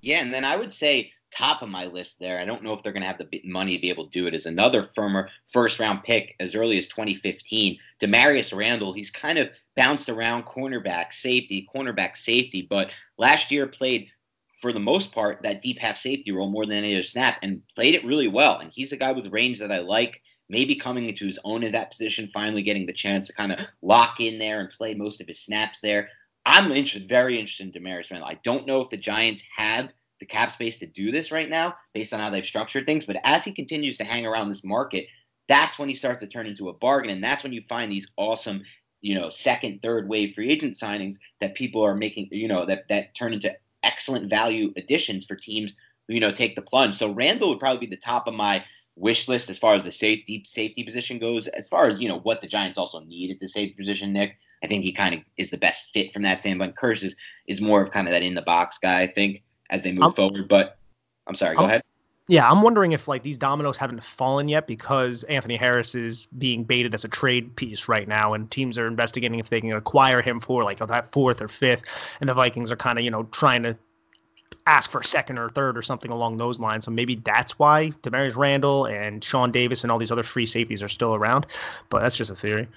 Yeah, 0.00 0.22
and 0.22 0.32
then 0.32 0.44
I 0.44 0.56
would 0.56 0.72
say 0.72 1.12
top 1.30 1.62
of 1.62 1.68
my 1.68 1.86
list 1.86 2.18
there. 2.18 2.40
I 2.40 2.44
don't 2.44 2.62
know 2.62 2.72
if 2.72 2.82
they're 2.82 2.92
going 2.92 3.02
to 3.02 3.06
have 3.06 3.18
the 3.18 3.40
money 3.44 3.76
to 3.76 3.80
be 3.80 3.90
able 3.90 4.04
to 4.04 4.10
do 4.10 4.26
it. 4.26 4.34
Is 4.34 4.46
another 4.46 4.88
firmer 4.94 5.28
first 5.52 5.78
round 5.78 6.02
pick 6.02 6.34
as 6.40 6.54
early 6.54 6.78
as 6.78 6.88
2015, 6.88 7.78
Damarious 8.00 8.56
Randall. 8.56 8.92
He's 8.92 9.10
kind 9.10 9.38
of 9.38 9.50
bounced 9.76 10.08
around 10.08 10.44
cornerback, 10.44 11.12
safety, 11.12 11.68
cornerback, 11.74 12.16
safety, 12.16 12.66
but 12.68 12.90
last 13.18 13.50
year 13.50 13.66
played 13.66 14.08
for 14.60 14.72
the 14.72 14.80
most 14.80 15.12
part 15.12 15.40
that 15.42 15.62
deep 15.62 15.78
half 15.78 15.96
safety 15.96 16.32
role 16.32 16.50
more 16.50 16.66
than 16.66 16.78
any 16.78 16.94
other 16.94 17.02
snap 17.02 17.38
and 17.42 17.62
played 17.74 17.94
it 17.94 18.04
really 18.04 18.28
well. 18.28 18.58
And 18.58 18.70
he's 18.72 18.92
a 18.92 18.96
guy 18.96 19.12
with 19.12 19.32
range 19.32 19.58
that 19.60 19.72
I 19.72 19.78
like. 19.78 20.22
Maybe 20.48 20.74
coming 20.74 21.08
into 21.08 21.26
his 21.26 21.38
own 21.44 21.62
as 21.62 21.72
that 21.72 21.92
position, 21.92 22.28
finally 22.34 22.62
getting 22.62 22.84
the 22.84 22.92
chance 22.92 23.28
to 23.28 23.32
kind 23.32 23.52
of 23.52 23.60
lock 23.82 24.18
in 24.18 24.36
there 24.36 24.60
and 24.60 24.68
play 24.68 24.94
most 24.94 25.20
of 25.20 25.28
his 25.28 25.38
snaps 25.38 25.80
there. 25.80 26.08
I'm 26.44 26.72
interested, 26.72 27.08
very 27.08 27.38
interested 27.38 27.74
in 27.74 27.82
Damarious 27.82 28.10
Randall. 28.10 28.28
I 28.28 28.40
don't 28.42 28.66
know 28.66 28.80
if 28.80 28.90
the 28.90 28.96
Giants 28.96 29.42
have 29.54 29.90
the 30.20 30.26
cap 30.26 30.52
space 30.52 30.78
to 30.78 30.86
do 30.86 31.10
this 31.10 31.32
right 31.32 31.48
now 31.48 31.74
based 31.94 32.12
on 32.12 32.20
how 32.20 32.30
they've 32.30 32.44
structured 32.44 32.86
things. 32.86 33.06
But 33.06 33.16
as 33.24 33.44
he 33.44 33.52
continues 33.52 33.98
to 33.98 34.04
hang 34.04 34.26
around 34.26 34.48
this 34.48 34.64
market, 34.64 35.06
that's 35.48 35.78
when 35.78 35.88
he 35.88 35.94
starts 35.94 36.20
to 36.22 36.28
turn 36.28 36.46
into 36.46 36.68
a 36.68 36.74
bargain. 36.74 37.10
And 37.10 37.24
that's 37.24 37.42
when 37.42 37.52
you 37.52 37.62
find 37.68 37.90
these 37.90 38.08
awesome, 38.16 38.62
you 39.00 39.14
know, 39.14 39.30
second, 39.30 39.80
third 39.82 40.08
wave 40.08 40.34
free 40.34 40.50
agent 40.50 40.76
signings 40.76 41.16
that 41.40 41.54
people 41.54 41.84
are 41.84 41.96
making, 41.96 42.28
you 42.30 42.46
know, 42.46 42.66
that, 42.66 42.86
that 42.88 43.14
turn 43.14 43.32
into 43.32 43.52
excellent 43.82 44.30
value 44.30 44.72
additions 44.76 45.26
for 45.26 45.34
teams 45.34 45.72
who, 46.06 46.14
you 46.14 46.20
know, 46.20 46.30
take 46.30 46.54
the 46.54 46.62
plunge. 46.62 46.96
So 46.96 47.10
Randall 47.10 47.48
would 47.48 47.58
probably 47.58 47.86
be 47.86 47.90
the 47.90 48.00
top 48.00 48.28
of 48.28 48.34
my 48.34 48.62
wish 48.96 49.26
list 49.26 49.48
as 49.48 49.58
far 49.58 49.74
as 49.74 49.84
the 49.84 49.90
safe 49.90 50.24
deep 50.26 50.46
safety 50.46 50.84
position 50.84 51.18
goes. 51.18 51.48
As 51.48 51.68
far 51.68 51.86
as, 51.86 51.98
you 51.98 52.08
know, 52.08 52.20
what 52.20 52.42
the 52.42 52.48
Giants 52.48 52.78
also 52.78 53.00
need 53.00 53.30
at 53.30 53.40
the 53.40 53.48
safety 53.48 53.74
position, 53.74 54.12
Nick. 54.12 54.36
I 54.62 54.66
think 54.66 54.84
he 54.84 54.92
kind 54.92 55.14
of 55.14 55.20
is 55.38 55.50
the 55.50 55.56
best 55.56 55.86
fit 55.94 56.12
from 56.12 56.22
that 56.22 56.40
standpoint. 56.40 56.76
Kearse 56.76 57.02
is, 57.02 57.16
is 57.46 57.62
more 57.62 57.80
of 57.80 57.90
kind 57.90 58.06
of 58.06 58.12
that 58.12 58.22
in 58.22 58.34
the 58.34 58.42
box 58.42 58.76
guy, 58.76 59.00
I 59.00 59.06
think 59.06 59.42
as 59.70 59.82
they 59.82 59.92
move 59.92 60.04
I'm, 60.04 60.12
forward. 60.12 60.48
But 60.48 60.76
I'm 61.26 61.34
sorry, 61.34 61.56
go 61.56 61.62
I'm, 61.62 61.68
ahead. 61.68 61.82
Yeah, 62.28 62.48
I'm 62.48 62.62
wondering 62.62 62.92
if 62.92 63.08
like 63.08 63.24
these 63.24 63.38
dominoes 63.38 63.76
haven't 63.76 64.04
fallen 64.04 64.48
yet 64.48 64.68
because 64.68 65.24
Anthony 65.24 65.56
Harris 65.56 65.96
is 65.96 66.28
being 66.38 66.62
baited 66.62 66.94
as 66.94 67.04
a 67.04 67.08
trade 67.08 67.56
piece 67.56 67.88
right 67.88 68.06
now, 68.06 68.34
and 68.34 68.48
teams 68.50 68.78
are 68.78 68.86
investigating 68.86 69.40
if 69.40 69.50
they 69.50 69.60
can 69.60 69.72
acquire 69.72 70.22
him 70.22 70.38
for 70.38 70.62
like 70.62 70.78
that 70.78 71.10
fourth 71.10 71.42
or 71.42 71.48
fifth, 71.48 71.82
and 72.20 72.28
the 72.28 72.34
Vikings 72.34 72.70
are 72.70 72.76
kind 72.76 72.98
of 72.98 73.04
you 73.04 73.10
know 73.10 73.24
trying 73.32 73.64
to 73.64 73.76
ask 74.66 74.90
for 74.90 75.00
a 75.00 75.04
second 75.04 75.38
or 75.38 75.48
third 75.48 75.76
or 75.76 75.82
something 75.82 76.12
along 76.12 76.36
those 76.36 76.60
lines. 76.60 76.84
So 76.84 76.92
maybe 76.92 77.16
that's 77.16 77.58
why 77.58 77.90
Damarious 78.02 78.36
Randall 78.36 78.86
and 78.86 79.24
Sean 79.24 79.50
Davis 79.50 79.82
and 79.82 79.90
all 79.90 79.98
these 79.98 80.12
other 80.12 80.22
free 80.22 80.46
safeties 80.46 80.82
are 80.82 80.88
still 80.88 81.14
around. 81.14 81.46
But 81.88 82.00
that's 82.00 82.16
just 82.16 82.30
a 82.30 82.36
theory. 82.36 82.68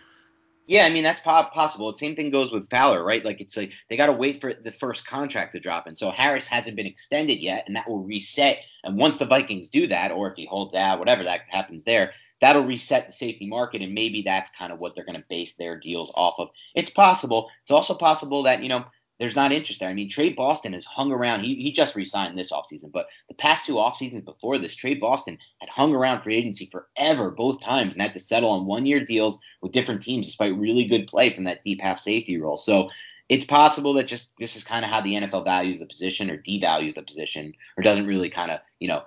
Yeah, 0.65 0.85
I 0.85 0.89
mean 0.89 1.03
that's 1.03 1.19
possible. 1.19 1.91
The 1.91 1.97
same 1.97 2.15
thing 2.15 2.29
goes 2.29 2.51
with 2.51 2.69
Fowler, 2.69 3.03
right? 3.03 3.23
Like 3.23 3.41
it's 3.41 3.57
like 3.57 3.73
they 3.89 3.97
got 3.97 4.05
to 4.05 4.13
wait 4.13 4.39
for 4.39 4.53
the 4.53 4.71
first 4.71 5.05
contract 5.05 5.53
to 5.53 5.59
drop 5.59 5.87
and 5.87 5.97
So 5.97 6.09
Harris 6.09 6.47
hasn't 6.47 6.77
been 6.77 6.85
extended 6.85 7.39
yet, 7.39 7.65
and 7.67 7.75
that 7.75 7.89
will 7.89 8.03
reset. 8.03 8.59
And 8.85 8.97
once 8.97 9.17
the 9.19 9.25
Vikings 9.25 9.67
do 9.69 9.87
that, 9.87 10.11
or 10.11 10.29
if 10.31 10.35
he 10.37 10.45
holds 10.45 10.73
out, 10.73 10.99
whatever 10.99 11.23
that 11.25 11.41
happens 11.49 11.83
there, 11.83 12.13
that'll 12.39 12.63
reset 12.65 13.07
the 13.07 13.13
safety 13.13 13.45
market, 13.45 13.81
and 13.81 13.93
maybe 13.93 14.21
that's 14.21 14.49
kind 14.57 14.71
of 14.71 14.79
what 14.79 14.95
they're 14.95 15.05
going 15.05 15.19
to 15.19 15.25
base 15.29 15.53
their 15.55 15.77
deals 15.77 16.11
off 16.15 16.35
of. 16.39 16.49
It's 16.75 16.89
possible. 16.89 17.49
It's 17.63 17.71
also 17.71 17.93
possible 17.93 18.43
that 18.43 18.63
you 18.63 18.69
know 18.69 18.85
there's 19.23 19.37
not 19.37 19.53
interest 19.53 19.79
there. 19.79 19.87
I 19.87 19.93
mean, 19.93 20.09
Tre 20.09 20.33
Boston 20.33 20.73
has 20.73 20.83
hung 20.83 21.09
around. 21.09 21.43
He, 21.45 21.55
he 21.55 21.71
just 21.71 21.95
resigned 21.95 22.37
this 22.37 22.51
offseason, 22.51 22.91
but 22.91 23.07
the 23.29 23.33
past 23.33 23.65
two 23.65 23.79
off 23.79 23.97
seasons 23.97 24.25
before 24.25 24.57
this, 24.57 24.75
Tre 24.75 24.95
Boston 24.95 25.37
had 25.59 25.69
hung 25.69 25.95
around 25.95 26.21
free 26.21 26.35
agency 26.35 26.69
forever, 26.69 27.31
both 27.31 27.61
times, 27.61 27.93
and 27.93 28.01
had 28.01 28.11
to 28.11 28.19
settle 28.19 28.49
on 28.49 28.65
one 28.65 28.85
year 28.85 28.99
deals 28.99 29.39
with 29.61 29.71
different 29.71 30.03
teams 30.03 30.27
despite 30.27 30.57
really 30.57 30.83
good 30.83 31.07
play 31.07 31.33
from 31.33 31.45
that 31.45 31.63
deep 31.63 31.79
half 31.79 32.01
safety 32.01 32.37
role. 32.37 32.57
So 32.57 32.89
it's 33.29 33.45
possible 33.45 33.93
that 33.93 34.07
just 34.07 34.31
this 34.39 34.57
is 34.57 34.65
kind 34.65 34.83
of 34.83 34.91
how 34.91 34.99
the 34.99 35.13
NFL 35.13 35.45
values 35.45 35.79
the 35.79 35.85
position 35.85 36.29
or 36.29 36.37
devalues 36.37 36.95
the 36.95 37.01
position 37.01 37.53
or 37.77 37.81
doesn't 37.81 38.05
really 38.05 38.29
kind 38.29 38.51
of, 38.51 38.59
you 38.81 38.89
know, 38.89 39.03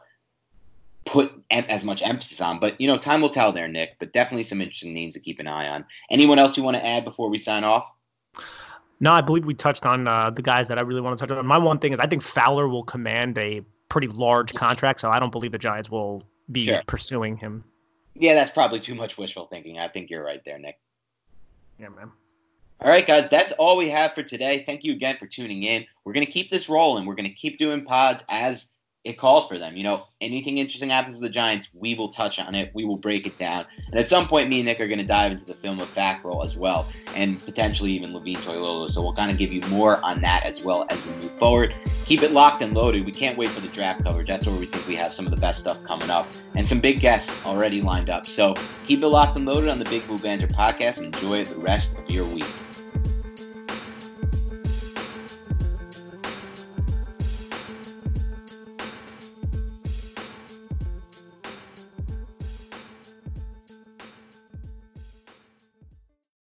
put 1.04 1.30
em- 1.50 1.66
as 1.68 1.84
much 1.84 2.00
emphasis 2.00 2.40
on. 2.40 2.58
But, 2.58 2.80
you 2.80 2.86
know, 2.86 2.96
time 2.96 3.20
will 3.20 3.28
tell 3.28 3.52
there, 3.52 3.68
Nick, 3.68 3.96
but 3.98 4.14
definitely 4.14 4.44
some 4.44 4.62
interesting 4.62 4.94
names 4.94 5.12
to 5.12 5.20
keep 5.20 5.40
an 5.40 5.46
eye 5.46 5.68
on. 5.68 5.84
Anyone 6.10 6.38
else 6.38 6.56
you 6.56 6.62
want 6.62 6.78
to 6.78 6.86
add 6.86 7.04
before 7.04 7.28
we 7.28 7.38
sign 7.38 7.64
off? 7.64 7.92
No, 9.00 9.12
I 9.12 9.20
believe 9.20 9.44
we 9.44 9.54
touched 9.54 9.84
on 9.84 10.08
uh, 10.08 10.30
the 10.30 10.42
guys 10.42 10.68
that 10.68 10.78
I 10.78 10.80
really 10.80 11.00
want 11.00 11.18
to 11.18 11.26
touch 11.26 11.36
on. 11.36 11.46
My 11.46 11.58
one 11.58 11.78
thing 11.78 11.92
is 11.92 12.00
I 12.00 12.06
think 12.06 12.22
Fowler 12.22 12.68
will 12.68 12.84
command 12.84 13.36
a 13.38 13.62
pretty 13.88 14.08
large 14.08 14.54
contract, 14.54 15.00
so 15.00 15.10
I 15.10 15.18
don't 15.18 15.30
believe 15.30 15.52
the 15.52 15.58
Giants 15.58 15.90
will 15.90 16.22
be 16.50 16.66
sure. 16.66 16.82
pursuing 16.86 17.36
him. 17.36 17.64
Yeah, 18.14 18.34
that's 18.34 18.50
probably 18.50 18.80
too 18.80 18.94
much 18.94 19.18
wishful 19.18 19.46
thinking. 19.46 19.78
I 19.78 19.88
think 19.88 20.08
you're 20.08 20.24
right 20.24 20.42
there, 20.44 20.58
Nick. 20.58 20.78
Yeah, 21.78 21.88
man. 21.90 22.10
All 22.80 22.88
right, 22.88 23.06
guys, 23.06 23.28
that's 23.28 23.52
all 23.52 23.76
we 23.76 23.88
have 23.90 24.12
for 24.12 24.22
today. 24.22 24.62
Thank 24.64 24.84
you 24.84 24.92
again 24.92 25.16
for 25.18 25.26
tuning 25.26 25.62
in. 25.62 25.86
We're 26.04 26.12
going 26.12 26.26
to 26.26 26.32
keep 26.32 26.50
this 26.50 26.68
rolling. 26.68 27.06
We're 27.06 27.14
going 27.14 27.28
to 27.28 27.34
keep 27.34 27.58
doing 27.58 27.84
pods 27.84 28.22
as 28.28 28.68
it 29.06 29.16
calls 29.16 29.46
for 29.46 29.56
them. 29.56 29.76
You 29.76 29.84
know, 29.84 30.02
anything 30.20 30.58
interesting 30.58 30.90
happens 30.90 31.14
with 31.14 31.22
the 31.22 31.28
Giants, 31.28 31.68
we 31.72 31.94
will 31.94 32.08
touch 32.08 32.40
on 32.40 32.56
it. 32.56 32.72
We 32.74 32.84
will 32.84 32.96
break 32.96 33.24
it 33.24 33.38
down. 33.38 33.64
And 33.92 34.00
at 34.00 34.10
some 34.10 34.26
point, 34.26 34.50
me 34.50 34.58
and 34.58 34.66
Nick 34.66 34.80
are 34.80 34.88
going 34.88 34.98
to 34.98 35.04
dive 35.04 35.30
into 35.30 35.44
the 35.44 35.54
film 35.54 35.80
of 35.80 35.94
Fackrell 35.94 36.44
as 36.44 36.56
well, 36.56 36.88
and 37.14 37.42
potentially 37.44 37.92
even 37.92 38.12
Levine 38.12 38.36
Toilolo. 38.38 38.90
So 38.90 39.02
we'll 39.02 39.14
kind 39.14 39.30
of 39.30 39.38
give 39.38 39.52
you 39.52 39.60
more 39.68 40.04
on 40.04 40.20
that 40.22 40.42
as 40.42 40.64
well 40.64 40.86
as 40.90 41.06
we 41.06 41.12
move 41.14 41.30
forward. 41.38 41.72
Keep 42.04 42.24
it 42.24 42.32
locked 42.32 42.62
and 42.62 42.74
loaded. 42.74 43.06
We 43.06 43.12
can't 43.12 43.38
wait 43.38 43.50
for 43.50 43.60
the 43.60 43.68
draft 43.68 44.02
coverage. 44.02 44.26
That's 44.26 44.44
where 44.44 44.58
we 44.58 44.66
think 44.66 44.86
we 44.88 44.96
have 44.96 45.14
some 45.14 45.24
of 45.24 45.30
the 45.30 45.40
best 45.40 45.60
stuff 45.60 45.82
coming 45.84 46.10
up 46.10 46.26
and 46.56 46.66
some 46.66 46.80
big 46.80 47.00
guests 47.00 47.46
already 47.46 47.80
lined 47.80 48.10
up. 48.10 48.26
So 48.26 48.54
keep 48.86 49.02
it 49.02 49.08
locked 49.08 49.36
and 49.36 49.46
loaded 49.46 49.70
on 49.70 49.78
the 49.78 49.84
Big 49.84 50.04
Blue 50.08 50.18
Banter 50.18 50.48
podcast. 50.48 51.00
Enjoy 51.00 51.44
the 51.44 51.56
rest 51.56 51.94
of 51.96 52.10
your 52.10 52.24
week. 52.26 52.46